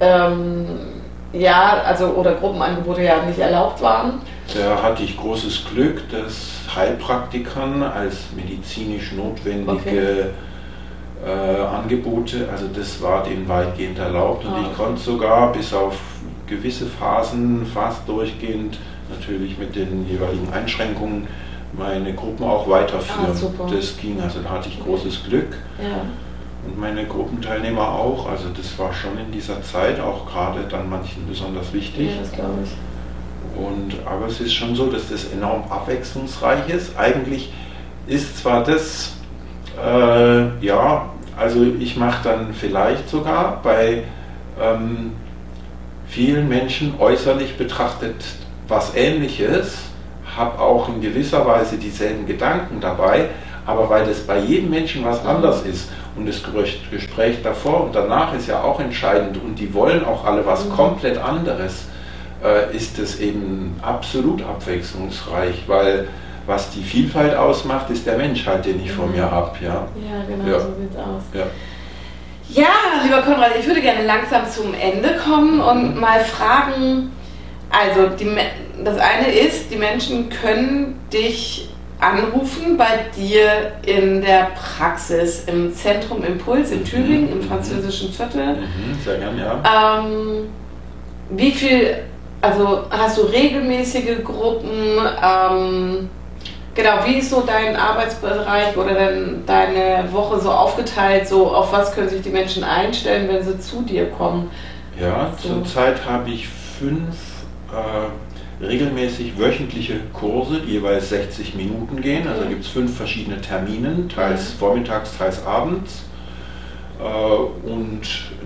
ähm, 0.00 0.91
ja, 1.32 1.82
also 1.84 2.06
oder 2.08 2.34
Gruppenangebote 2.34 3.02
ja 3.02 3.24
nicht 3.24 3.38
erlaubt 3.38 3.80
waren. 3.82 4.20
Da 4.54 4.82
hatte 4.82 5.02
ich 5.02 5.16
großes 5.16 5.64
Glück, 5.72 6.02
dass 6.10 6.74
Heilpraktikern 6.74 7.82
als 7.82 8.26
medizinisch 8.36 9.12
notwendige 9.12 10.30
okay. 11.24 11.30
äh, 11.30 11.62
Angebote, 11.62 12.48
also 12.50 12.66
das 12.74 13.00
war 13.02 13.22
denen 13.22 13.48
weitgehend 13.48 13.98
erlaubt 13.98 14.44
und 14.44 14.52
ah, 14.52 14.64
ich 14.70 14.76
konnte 14.76 15.00
sogar 15.00 15.52
bis 15.52 15.72
auf 15.72 15.98
gewisse 16.46 16.86
Phasen 16.86 17.64
fast 17.66 18.06
durchgehend 18.08 18.78
natürlich 19.08 19.58
mit 19.58 19.74
den 19.74 20.06
jeweiligen 20.08 20.52
Einschränkungen 20.52 21.26
meine 21.72 22.12
Gruppen 22.12 22.44
auch 22.44 22.68
weiterführen. 22.68 23.30
Ah, 23.30 23.70
das 23.72 23.96
ging, 23.96 24.20
also 24.20 24.40
da 24.40 24.50
hatte 24.50 24.68
ich 24.68 24.82
großes 24.82 25.24
Glück. 25.24 25.56
Ja 25.78 26.02
und 26.64 26.78
meine 26.78 27.06
Gruppenteilnehmer 27.06 27.88
auch. 27.88 28.28
Also 28.28 28.48
das 28.56 28.78
war 28.78 28.92
schon 28.92 29.18
in 29.18 29.32
dieser 29.32 29.62
Zeit 29.62 30.00
auch 30.00 30.26
gerade 30.30 30.62
dann 30.68 30.88
manchen 30.88 31.26
besonders 31.28 31.72
wichtig. 31.72 32.10
Ja, 32.10 32.20
das 32.20 32.32
glaube 32.32 32.58
ich. 32.64 32.70
Und, 33.56 34.06
aber 34.06 34.26
es 34.26 34.40
ist 34.40 34.54
schon 34.54 34.74
so, 34.74 34.90
dass 34.90 35.10
das 35.10 35.32
enorm 35.32 35.64
abwechslungsreich 35.68 36.68
ist. 36.68 36.96
Eigentlich 36.96 37.52
ist 38.06 38.38
zwar 38.38 38.64
das, 38.64 39.14
äh, 39.82 40.64
ja, 40.64 41.06
also 41.36 41.64
ich 41.78 41.96
mache 41.96 42.24
dann 42.24 42.54
vielleicht 42.54 43.08
sogar 43.08 43.60
bei 43.62 44.04
ähm, 44.60 45.12
vielen 46.06 46.48
Menschen 46.48 46.94
äußerlich 46.98 47.56
betrachtet 47.56 48.16
was 48.68 48.94
Ähnliches, 48.94 49.78
habe 50.36 50.58
auch 50.58 50.88
in 50.88 51.00
gewisser 51.00 51.46
Weise 51.46 51.76
dieselben 51.76 52.26
Gedanken 52.26 52.80
dabei, 52.80 53.28
aber 53.66 53.88
weil 53.88 54.06
das 54.06 54.20
bei 54.20 54.38
jedem 54.38 54.70
Menschen 54.70 55.04
was 55.04 55.24
anders 55.24 55.62
ist 55.62 55.88
und 56.16 56.26
das 56.26 56.42
Gespräch 56.90 57.42
davor 57.42 57.84
und 57.84 57.94
danach 57.94 58.34
ist 58.34 58.48
ja 58.48 58.62
auch 58.62 58.80
entscheidend 58.80 59.38
und 59.42 59.56
die 59.56 59.72
wollen 59.72 60.04
auch 60.04 60.24
alle 60.24 60.44
was 60.44 60.64
mhm. 60.64 60.72
komplett 60.72 61.18
anderes, 61.18 61.86
äh, 62.44 62.74
ist 62.76 62.98
es 62.98 63.20
eben 63.20 63.76
absolut 63.82 64.42
abwechslungsreich, 64.42 65.64
weil 65.66 66.08
was 66.46 66.70
die 66.70 66.82
Vielfalt 66.82 67.36
ausmacht, 67.36 67.88
ist 67.90 68.04
der 68.04 68.16
Mensch 68.16 68.44
halt, 68.46 68.64
den 68.64 68.84
ich 68.84 68.90
mhm. 68.90 68.96
vor 68.96 69.06
mir 69.06 69.30
habe. 69.30 69.56
Ja? 69.62 69.68
ja, 69.68 70.24
genau, 70.26 70.52
ja. 70.52 70.60
so 70.60 70.74
sieht's 70.80 70.96
aus. 70.96 71.22
Ja. 71.32 71.46
Ja, 72.48 73.02
lieber 73.02 73.22
Konrad, 73.22 73.52
ich 73.58 73.66
würde 73.66 73.80
gerne 73.80 74.04
langsam 74.04 74.42
zum 74.50 74.74
Ende 74.74 75.16
kommen 75.24 75.60
und 75.60 75.94
mhm. 75.94 76.00
mal 76.00 76.20
fragen, 76.20 77.12
also 77.70 78.08
die, 78.08 78.28
das 78.84 78.98
eine 78.98 79.32
ist, 79.32 79.70
die 79.70 79.76
Menschen 79.76 80.28
können 80.28 81.00
dich 81.10 81.71
anrufen 82.02 82.76
bei 82.76 83.06
dir 83.16 83.72
in 83.86 84.20
der 84.20 84.48
Praxis 84.54 85.44
im 85.46 85.72
Zentrum 85.72 86.24
Impuls 86.24 86.72
in 86.72 86.80
mhm. 86.80 86.84
Tübingen, 86.84 87.32
im 87.32 87.42
französischen 87.42 88.12
Viertel. 88.12 88.56
Mhm, 88.56 88.98
sehr 89.04 89.18
gern, 89.18 89.38
ja. 89.38 90.00
Ähm, 90.00 90.48
wie 91.30 91.52
viel, 91.52 91.98
also 92.40 92.82
hast 92.90 93.18
du 93.18 93.22
regelmäßige 93.22 94.24
Gruppen? 94.24 94.98
Ähm, 95.22 96.10
genau, 96.74 96.90
wie 97.06 97.18
ist 97.18 97.30
so 97.30 97.44
dein 97.46 97.76
Arbeitsbereich 97.76 98.76
oder 98.76 98.94
dein, 98.94 99.44
deine 99.46 100.12
Woche 100.12 100.40
so 100.40 100.50
aufgeteilt? 100.50 101.28
So 101.28 101.54
auf 101.54 101.72
was 101.72 101.94
können 101.94 102.08
sich 102.08 102.22
die 102.22 102.30
Menschen 102.30 102.64
einstellen, 102.64 103.28
wenn 103.28 103.44
sie 103.44 103.58
zu 103.60 103.82
dir 103.82 104.10
kommen? 104.10 104.50
Ja, 105.00 105.30
so. 105.40 105.54
zurzeit 105.54 106.04
habe 106.04 106.30
ich 106.30 106.48
fünf 106.48 107.14
äh, 107.70 108.10
regelmäßig 108.62 109.38
wöchentliche 109.38 110.00
Kurse, 110.12 110.60
die 110.60 110.72
jeweils 110.72 111.08
60 111.08 111.54
Minuten 111.54 112.00
gehen. 112.00 112.26
Also 112.28 112.46
gibt 112.46 112.62
es 112.62 112.68
fünf 112.68 112.96
verschiedene 112.96 113.40
Termine, 113.40 114.06
teils 114.08 114.52
vormittags, 114.52 115.18
teils 115.18 115.44
abends. 115.44 116.04
Äh, 117.00 117.68
und 117.68 118.02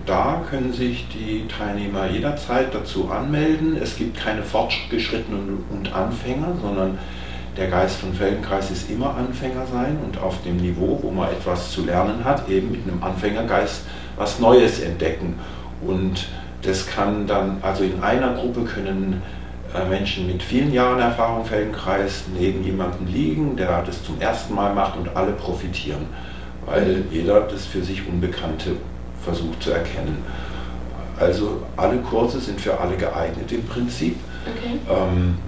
da 0.07 0.43
können 0.49 0.73
sich 0.73 1.07
die 1.09 1.47
Teilnehmer 1.49 2.09
jederzeit 2.09 2.75
dazu 2.75 3.11
anmelden. 3.11 3.77
Es 3.77 3.97
gibt 3.97 4.17
keine 4.17 4.43
Fortgeschrittenen 4.43 5.65
und 5.71 5.93
Anfänger, 5.93 6.57
sondern 6.63 6.99
der 7.57 7.69
Geist 7.69 7.97
von 7.97 8.13
Feldenkreis 8.13 8.71
ist 8.71 8.91
immer 8.91 9.15
Anfänger 9.17 9.67
sein 9.73 9.99
und 10.05 10.21
auf 10.21 10.43
dem 10.43 10.57
Niveau, 10.59 10.99
wo 11.03 11.11
man 11.11 11.31
etwas 11.31 11.71
zu 11.73 11.85
lernen 11.85 12.25
hat, 12.25 12.49
eben 12.49 12.71
mit 12.71 12.83
einem 12.87 13.03
Anfängergeist 13.03 13.83
was 14.17 14.39
Neues 14.41 14.81
entdecken. 14.81 15.39
Und 15.87 16.29
das 16.63 16.87
kann 16.87 17.27
dann, 17.27 17.59
also 17.63 17.85
in 17.85 18.03
einer 18.03 18.35
Gruppe 18.35 18.65
können 18.65 19.23
äh, 19.77 19.89
Menschen 19.89 20.27
mit 20.27 20.43
vielen 20.43 20.73
Jahren 20.73 20.99
Erfahrung 21.01 21.41
im 21.43 21.47
Feldenkreis 21.47 22.25
neben 22.39 22.65
jemandem 22.65 23.07
liegen, 23.07 23.57
der 23.57 23.83
das 23.83 24.03
zum 24.03 24.21
ersten 24.21 24.55
Mal 24.55 24.75
macht 24.75 24.97
und 24.97 25.15
alle 25.17 25.33
profitieren, 25.33 26.07
weil 26.65 27.05
jeder 27.11 27.43
das 27.43 27.67
für 27.67 27.83
sich 27.83 28.07
Unbekannte 28.07 28.77
versucht 29.23 29.63
zu 29.63 29.73
erkennen. 29.73 30.25
Also 31.19 31.63
alle 31.77 31.97
Kurse 31.99 32.41
sind 32.41 32.61
für 32.61 32.79
alle 32.79 32.97
geeignet 32.97 33.51
im 33.51 33.65
Prinzip. 33.65 34.17
Okay. 34.47 34.79
Ähm, 34.89 35.39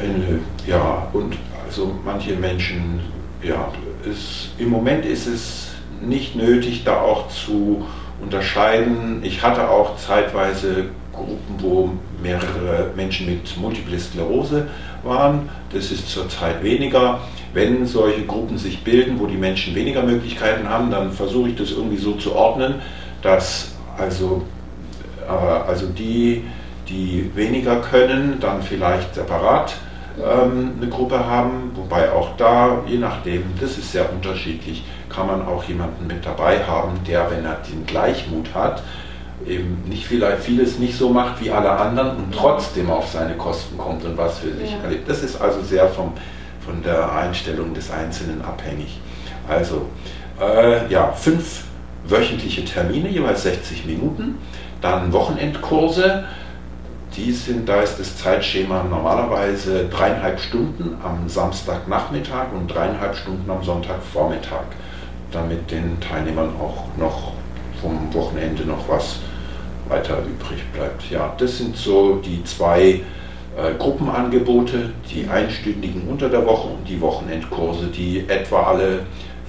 eine, 0.00 0.40
ja, 0.66 1.08
und 1.12 1.36
also 1.66 1.94
manche 2.04 2.34
Menschen, 2.34 3.00
ja, 3.42 3.68
ist, 4.04 4.50
im 4.58 4.70
Moment 4.70 5.04
ist 5.04 5.26
es 5.26 5.68
nicht 6.00 6.36
nötig, 6.36 6.84
da 6.84 7.00
auch 7.00 7.28
zu 7.28 7.86
unterscheiden. 8.20 9.20
Ich 9.22 9.42
hatte 9.42 9.68
auch 9.68 9.96
zeitweise 9.96 10.86
Gruppen, 11.12 11.56
wo 11.58 11.90
mehrere 12.24 12.90
Menschen 12.96 13.26
mit 13.26 13.56
Multiple 13.56 14.00
Sklerose 14.00 14.66
waren. 15.04 15.48
Das 15.72 15.92
ist 15.92 16.08
zurzeit 16.08 16.64
weniger. 16.64 17.20
Wenn 17.52 17.86
solche 17.86 18.24
Gruppen 18.24 18.58
sich 18.58 18.82
bilden, 18.82 19.20
wo 19.20 19.26
die 19.26 19.36
Menschen 19.36 19.74
weniger 19.76 20.02
Möglichkeiten 20.02 20.68
haben, 20.68 20.90
dann 20.90 21.12
versuche 21.12 21.50
ich 21.50 21.56
das 21.56 21.70
irgendwie 21.70 21.98
so 21.98 22.14
zu 22.14 22.34
ordnen, 22.34 22.76
dass 23.22 23.76
also, 23.96 24.42
äh, 25.28 25.30
also 25.30 25.86
die, 25.86 26.44
die 26.88 27.30
weniger 27.34 27.76
können, 27.76 28.38
dann 28.40 28.62
vielleicht 28.62 29.14
separat 29.14 29.76
ähm, 30.18 30.72
eine 30.80 30.90
Gruppe 30.90 31.26
haben, 31.26 31.72
wobei 31.74 32.10
auch 32.10 32.36
da, 32.36 32.82
je 32.86 32.98
nachdem, 32.98 33.42
das 33.60 33.78
ist 33.78 33.92
sehr 33.92 34.12
unterschiedlich, 34.12 34.84
kann 35.08 35.26
man 35.26 35.46
auch 35.46 35.64
jemanden 35.64 36.06
mit 36.06 36.24
dabei 36.24 36.64
haben, 36.64 36.98
der, 37.06 37.30
wenn 37.30 37.44
er 37.44 37.58
den 37.70 37.86
Gleichmut 37.86 38.54
hat, 38.54 38.82
eben 39.46 39.82
nicht 39.88 40.06
vielleicht 40.06 40.42
vieles 40.42 40.78
nicht 40.78 40.96
so 40.96 41.10
macht 41.10 41.42
wie 41.42 41.50
alle 41.50 41.70
anderen 41.70 42.16
und 42.16 42.34
trotzdem 42.34 42.90
auf 42.90 43.08
seine 43.08 43.34
Kosten 43.34 43.76
kommt 43.78 44.04
und 44.04 44.16
was 44.16 44.38
für 44.38 44.52
sich 44.52 44.72
ja. 44.72 44.78
erlebt. 44.82 45.08
Das 45.08 45.22
ist 45.22 45.40
also 45.40 45.62
sehr 45.62 45.88
vom, 45.88 46.12
von 46.64 46.82
der 46.82 47.12
Einstellung 47.12 47.74
des 47.74 47.90
Einzelnen 47.90 48.42
abhängig. 48.42 49.00
Also 49.48 49.86
äh, 50.40 50.90
ja, 50.90 51.12
fünf 51.12 51.64
wöchentliche 52.06 52.64
Termine, 52.64 53.08
jeweils 53.08 53.42
60 53.42 53.86
Minuten, 53.86 54.38
dann 54.80 55.12
Wochenendkurse, 55.12 56.24
die 57.16 57.32
sind, 57.32 57.68
da 57.68 57.80
ist 57.80 57.98
das 57.98 58.18
Zeitschema 58.18 58.82
normalerweise 58.82 59.86
dreieinhalb 59.88 60.40
Stunden 60.40 60.96
am 61.02 61.28
Samstagnachmittag 61.28 62.52
und 62.52 62.68
dreieinhalb 62.68 63.16
Stunden 63.16 63.48
am 63.50 63.62
Sonntagvormittag, 63.62 64.64
damit 65.30 65.70
den 65.70 65.98
Teilnehmern 66.00 66.50
auch 66.60 66.84
noch 66.98 67.32
vom 67.80 68.12
Wochenende 68.12 68.64
noch 68.64 68.88
was 68.88 69.20
weiter 69.88 70.18
übrig 70.18 70.62
bleibt. 70.72 71.10
Ja, 71.10 71.34
das 71.38 71.58
sind 71.58 71.76
so 71.76 72.16
die 72.16 72.42
zwei 72.44 73.00
äh, 73.56 73.74
Gruppenangebote, 73.78 74.90
die 75.10 75.28
einstündigen 75.28 76.08
unter 76.08 76.28
der 76.28 76.44
Woche 76.46 76.68
und 76.68 76.88
die 76.88 77.00
Wochenendkurse, 77.00 77.86
die 77.86 78.24
etwa 78.28 78.64
alle 78.64 79.00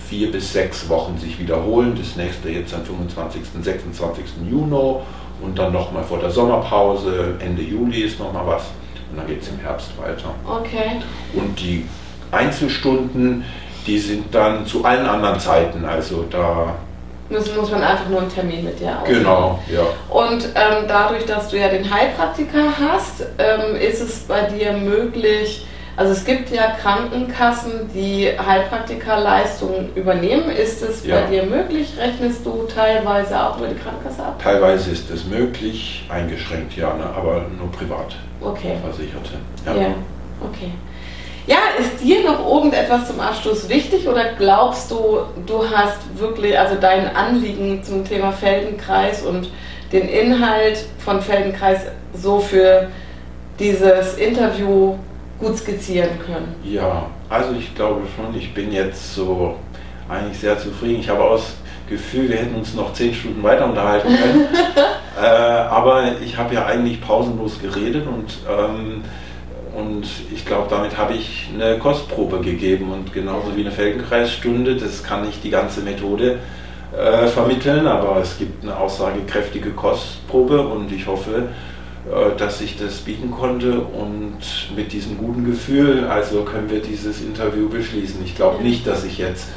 vier 0.07 0.31
bis 0.31 0.53
sechs 0.53 0.87
Wochen 0.89 1.17
sich 1.17 1.39
wiederholen. 1.39 1.95
Das 1.97 2.15
nächste 2.15 2.49
jetzt 2.49 2.73
am 2.73 2.83
25. 2.83 3.41
26. 3.61 4.25
Juni 4.49 4.99
und 5.41 5.57
dann 5.57 5.73
nochmal 5.73 6.03
vor 6.03 6.19
der 6.19 6.29
Sommerpause, 6.29 7.35
Ende 7.39 7.61
Juli 7.61 8.01
ist 8.01 8.19
nochmal 8.19 8.45
was 8.47 8.63
und 9.11 9.17
dann 9.17 9.27
geht 9.27 9.41
es 9.41 9.49
im 9.49 9.59
Herbst 9.59 9.91
weiter. 9.97 10.33
Okay. 10.47 11.01
Und 11.33 11.59
die 11.59 11.85
Einzelstunden, 12.31 13.43
die 13.87 13.99
sind 13.99 14.33
dann 14.33 14.65
zu 14.65 14.83
allen 14.83 15.05
anderen 15.05 15.39
Zeiten, 15.39 15.85
also 15.85 16.25
da 16.29 16.75
muss, 17.29 17.55
muss 17.55 17.71
man 17.71 17.83
einfach 17.83 18.07
nur 18.09 18.21
einen 18.21 18.33
Termin 18.33 18.63
mit 18.63 18.79
dir 18.79 18.91
ausmachen. 18.91 19.13
Genau, 19.13 19.59
ja. 19.71 19.81
Und 20.09 20.45
ähm, 20.55 20.85
dadurch, 20.87 21.25
dass 21.25 21.49
du 21.49 21.57
ja 21.57 21.69
den 21.69 21.91
Heilpraktiker 21.93 22.73
hast, 22.79 23.25
ähm, 23.37 23.75
ist 23.75 24.01
es 24.01 24.19
bei 24.19 24.41
dir 24.41 24.73
möglich, 24.73 25.65
also 25.97 26.11
es 26.11 26.25
gibt 26.25 26.49
ja 26.49 26.71
Krankenkassen, 26.71 27.89
die 27.93 28.27
Heilpraktikerleistungen 28.37 29.95
übernehmen. 29.95 30.49
Ist 30.49 30.81
es 30.81 31.05
ja. 31.05 31.21
bei 31.21 31.27
dir 31.27 31.43
möglich? 31.43 31.93
Rechnest 31.97 32.45
du 32.45 32.63
teilweise 32.63 33.41
auch 33.41 33.57
über 33.57 33.67
die 33.67 33.75
Krankenkasse 33.75 34.21
ab? 34.21 34.41
Teilweise 34.43 34.91
ist 34.91 35.09
es 35.09 35.25
möglich, 35.25 36.05
eingeschränkt 36.09 36.75
ja, 36.75 36.93
ne? 36.95 37.05
aber 37.05 37.45
nur 37.57 37.71
privat 37.71 38.17
okay. 38.41 38.77
Versicherte. 38.83 39.35
Ja. 39.65 39.73
ja, 39.73 39.95
okay. 40.41 40.71
Ja, 41.47 41.57
ist 41.79 42.03
dir 42.03 42.23
noch 42.23 42.43
irgendetwas 42.43 43.07
zum 43.07 43.19
Abschluss 43.19 43.69
wichtig 43.69 44.07
oder 44.07 44.33
glaubst 44.33 44.89
du, 44.89 45.19
du 45.45 45.63
hast 45.69 45.99
wirklich, 46.17 46.57
also 46.57 46.75
dein 46.79 47.15
Anliegen 47.15 47.83
zum 47.83 48.03
Thema 48.03 48.31
Feldenkreis 48.31 49.21
und 49.21 49.51
den 49.91 50.09
Inhalt 50.09 50.85
von 50.97 51.21
Feldenkreis 51.21 51.81
so 52.13 52.39
für 52.39 52.89
dieses 53.59 54.17
Interview 54.17 54.95
gut 55.39 55.57
skizzieren 55.57 56.09
können? 56.25 56.55
Ja, 56.63 57.07
also 57.29 57.53
ich 57.53 57.75
glaube 57.75 58.01
schon, 58.15 58.35
ich 58.35 58.53
bin 58.53 58.71
jetzt 58.71 59.13
so 59.13 59.55
eigentlich 60.09 60.39
sehr 60.39 60.57
zufrieden. 60.57 60.99
Ich 60.99 61.09
habe 61.09 61.23
auch 61.23 61.33
das 61.33 61.53
Gefühl, 61.87 62.29
wir 62.29 62.37
hätten 62.37 62.55
uns 62.55 62.73
noch 62.73 62.93
zehn 62.93 63.13
Stunden 63.13 63.43
weiter 63.43 63.65
unterhalten 63.65 64.07
können. 64.07 64.47
äh, 65.21 65.25
aber 65.25 66.19
ich 66.23 66.37
habe 66.37 66.55
ja 66.55 66.65
eigentlich 66.65 67.01
pausenlos 67.01 67.59
geredet 67.61 68.07
und 68.07 68.37
ähm, 68.49 69.03
und 69.75 70.05
ich 70.33 70.45
glaube, 70.45 70.67
damit 70.69 70.97
habe 70.97 71.13
ich 71.13 71.49
eine 71.53 71.77
Kostprobe 71.77 72.39
gegeben. 72.39 72.91
Und 72.91 73.13
genauso 73.13 73.55
wie 73.55 73.61
eine 73.61 73.71
Felgenkreisstunde, 73.71 74.75
das 74.75 75.03
kann 75.03 75.25
nicht 75.25 75.43
die 75.43 75.49
ganze 75.49 75.81
Methode 75.81 76.39
äh, 76.97 77.27
vermitteln, 77.27 77.85
aber 77.87 78.17
es 78.21 78.37
gibt 78.37 78.63
eine 78.63 78.77
aussagekräftige 78.77 79.71
Kostprobe. 79.71 80.67
Und 80.67 80.91
ich 80.91 81.07
hoffe, 81.07 81.49
äh, 82.09 82.37
dass 82.37 82.61
ich 82.61 82.77
das 82.77 82.99
bieten 82.99 83.31
konnte. 83.31 83.81
Und 83.81 84.39
mit 84.75 84.93
diesem 84.93 85.17
guten 85.17 85.45
Gefühl, 85.45 86.05
also 86.05 86.43
können 86.43 86.69
wir 86.69 86.81
dieses 86.81 87.21
Interview 87.21 87.67
beschließen. 87.67 88.23
Ich 88.23 88.35
glaube 88.35 88.63
nicht, 88.63 88.87
dass 88.87 89.03
ich 89.03 89.17
jetzt 89.17 89.49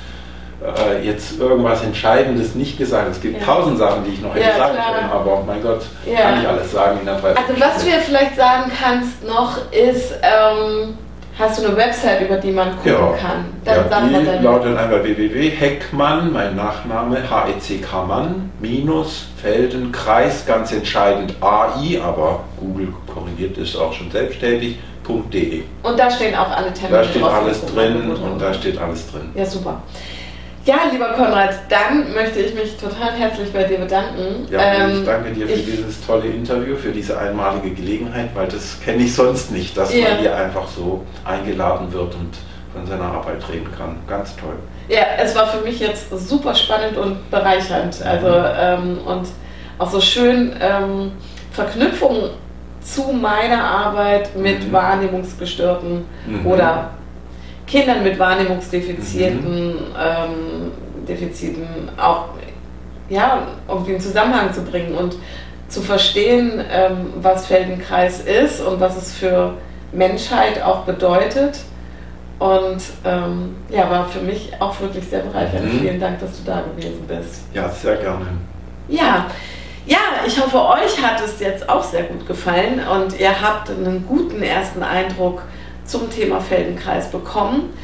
äh, 0.60 1.04
jetzt 1.06 1.38
irgendwas 1.38 1.82
Entscheidendes 1.84 2.54
nicht 2.54 2.78
gesagt. 2.78 3.08
Es 3.10 3.20
gibt 3.20 3.40
ja. 3.40 3.46
tausend 3.46 3.78
Sachen, 3.78 4.04
die 4.04 4.14
ich 4.14 4.20
noch 4.20 4.34
hätte 4.34 4.46
ja, 4.46 4.56
sagen 4.56 4.74
klar. 4.74 4.94
können, 4.94 5.10
aber 5.10 5.42
mein 5.46 5.62
Gott, 5.62 5.82
ja. 6.04 6.20
kann 6.20 6.40
ich 6.40 6.48
alles 6.48 6.72
sagen 6.72 6.98
in 7.00 7.06
der 7.06 7.16
drei 7.16 7.28
Also 7.28 7.60
was 7.60 7.84
du 7.84 7.90
ja 7.90 7.98
vielleicht 7.98 8.36
sagen 8.36 8.70
kannst 8.80 9.24
noch 9.24 9.70
ist, 9.70 10.14
ähm, 10.22 10.98
hast 11.38 11.60
du 11.60 11.66
eine 11.66 11.76
Website, 11.76 12.22
über 12.22 12.36
die 12.38 12.50
man 12.50 12.76
gucken 12.76 13.16
kann? 13.20 13.44
Dann 13.64 14.12
ja, 14.12 14.18
die 14.20 14.44
lautet 14.44 14.76
einfach 14.76 15.02
www.heckmann, 15.02 16.32
mein 16.32 16.56
Nachname, 16.56 17.18
H-E-C-K 17.30 18.04
Mann, 18.04 18.50
minus 18.58 19.28
Feldenkreis, 19.40 20.44
ganz 20.44 20.72
entscheidend 20.72 21.36
AI, 21.40 22.00
aber 22.02 22.40
Google 22.58 22.88
korrigiert 23.06 23.56
es 23.58 23.76
auch 23.76 23.92
schon 23.92 24.10
selbstständig, 24.10 24.78
.de. 25.32 25.62
Und 25.82 25.98
da 25.98 26.10
stehen 26.10 26.34
auch 26.34 26.50
alle 26.50 26.70
Termine 26.70 26.98
Da 26.98 27.04
steht 27.04 27.22
alles 27.22 27.64
drin 27.64 28.10
und 28.10 28.38
da 28.38 28.52
steht 28.52 28.78
alles 28.78 29.10
drin. 29.10 29.30
Ja, 29.34 29.46
super. 29.46 29.80
Ja, 30.68 30.80
lieber 30.92 31.14
Konrad, 31.14 31.54
dann 31.70 32.12
möchte 32.12 32.40
ich 32.40 32.54
mich 32.54 32.76
total 32.76 33.12
herzlich 33.12 33.50
bei 33.54 33.64
dir 33.64 33.78
bedanken. 33.78 34.46
Ja, 34.50 34.60
ähm, 34.74 34.98
ich 34.98 35.06
danke 35.06 35.32
dir 35.32 35.46
für 35.46 35.52
ich, 35.54 35.64
dieses 35.64 36.06
tolle 36.06 36.26
Interview, 36.26 36.76
für 36.76 36.92
diese 36.92 37.18
einmalige 37.18 37.70
Gelegenheit, 37.70 38.28
weil 38.34 38.48
das 38.48 38.78
kenne 38.84 39.04
ich 39.04 39.14
sonst 39.14 39.50
nicht, 39.50 39.74
dass 39.78 39.94
ja. 39.94 40.10
man 40.10 40.18
hier 40.18 40.36
einfach 40.36 40.68
so 40.68 41.06
eingeladen 41.24 41.90
wird 41.90 42.14
und 42.16 42.36
von 42.74 42.86
seiner 42.86 43.04
Arbeit 43.04 43.48
reden 43.50 43.68
kann. 43.78 43.96
Ganz 44.06 44.36
toll. 44.36 44.56
Ja, 44.90 45.06
es 45.18 45.34
war 45.34 45.46
für 45.46 45.64
mich 45.64 45.80
jetzt 45.80 46.10
super 46.28 46.54
spannend 46.54 46.98
und 46.98 47.30
bereichernd. 47.30 48.02
Also 48.02 48.28
ähm, 48.28 48.98
und 49.06 49.26
auch 49.78 49.90
so 49.90 50.02
schön 50.02 50.54
ähm, 50.60 51.12
Verknüpfungen 51.52 52.32
zu 52.82 53.04
meiner 53.04 53.64
Arbeit 53.64 54.36
mit 54.36 54.68
mhm. 54.68 54.72
Wahrnehmungsgestörten 54.72 56.04
mhm. 56.26 56.46
oder 56.46 56.90
Kindern 57.68 58.02
mit 58.02 58.18
Wahrnehmungsdefiziten, 58.18 59.68
mhm. 59.68 59.78
ähm, 59.98 60.72
Defiziten 61.06 61.66
auch 61.96 62.30
ja, 63.08 63.46
um 63.66 63.84
den 63.84 64.00
Zusammenhang 64.00 64.52
zu 64.52 64.62
bringen. 64.62 64.94
Und 64.94 65.16
zu 65.68 65.82
verstehen, 65.82 66.64
ähm, 66.70 67.12
was 67.20 67.46
Feldenkreis 67.46 68.20
ist 68.20 68.60
und 68.60 68.80
was 68.80 68.96
es 68.96 69.14
für 69.14 69.54
Menschheit 69.92 70.62
auch 70.62 70.84
bedeutet. 70.84 71.60
Und 72.38 72.80
ähm, 73.04 73.56
ja, 73.68 73.90
war 73.90 74.08
für 74.08 74.20
mich 74.20 74.52
auch 74.60 74.80
wirklich 74.80 75.04
sehr 75.08 75.20
bereichernd. 75.20 75.72
Mhm. 75.72 75.80
Vielen 75.80 76.00
Dank, 76.00 76.20
dass 76.20 76.38
du 76.38 76.44
da 76.44 76.62
gewesen 76.62 77.04
bist. 77.06 77.42
Ja, 77.52 77.68
sehr 77.68 77.96
gerne. 77.96 78.26
Ja, 78.88 79.26
ja, 79.86 79.98
ich 80.26 80.40
hoffe, 80.40 80.58
euch 80.58 81.02
hat 81.02 81.20
es 81.20 81.40
jetzt 81.40 81.68
auch 81.68 81.82
sehr 81.82 82.04
gut 82.04 82.26
gefallen 82.26 82.80
und 82.94 83.18
ihr 83.18 83.40
habt 83.40 83.70
einen 83.70 84.04
guten 84.06 84.42
ersten 84.42 84.82
Eindruck 84.82 85.42
zum 85.88 86.10
Thema 86.10 86.40
Feldenkreis 86.40 87.10
bekommen. 87.10 87.74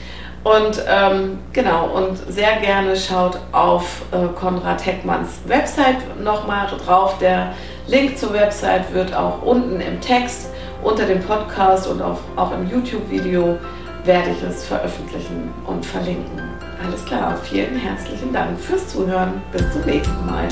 Und 0.44 0.84
ähm, 0.86 1.38
genau, 1.54 1.86
und 1.86 2.18
sehr 2.28 2.56
gerne 2.60 2.94
schaut 2.96 3.38
auf 3.52 4.02
äh, 4.12 4.26
Konrad 4.38 4.84
Heckmanns 4.84 5.40
Website 5.46 6.22
nochmal 6.22 6.66
drauf. 6.66 7.16
Der 7.18 7.54
Link 7.86 8.18
zur 8.18 8.34
Website 8.34 8.92
wird 8.92 9.14
auch 9.14 9.42
unten 9.42 9.80
im 9.80 10.00
Text 10.02 10.50
unter 10.82 11.06
dem 11.06 11.20
Podcast 11.20 11.86
und 11.86 12.02
auf, 12.02 12.20
auch 12.36 12.52
im 12.52 12.68
YouTube-Video 12.68 13.58
werde 14.04 14.30
ich 14.30 14.42
es 14.42 14.66
veröffentlichen 14.66 15.50
und 15.66 15.84
verlinken. 15.84 16.42
Alles 16.86 17.02
klar, 17.06 17.38
vielen 17.42 17.76
herzlichen 17.76 18.32
Dank 18.32 18.60
fürs 18.60 18.86
Zuhören. 18.88 19.40
Bis 19.50 19.62
zum 19.72 19.80
nächsten 19.86 20.26
Mal. 20.26 20.48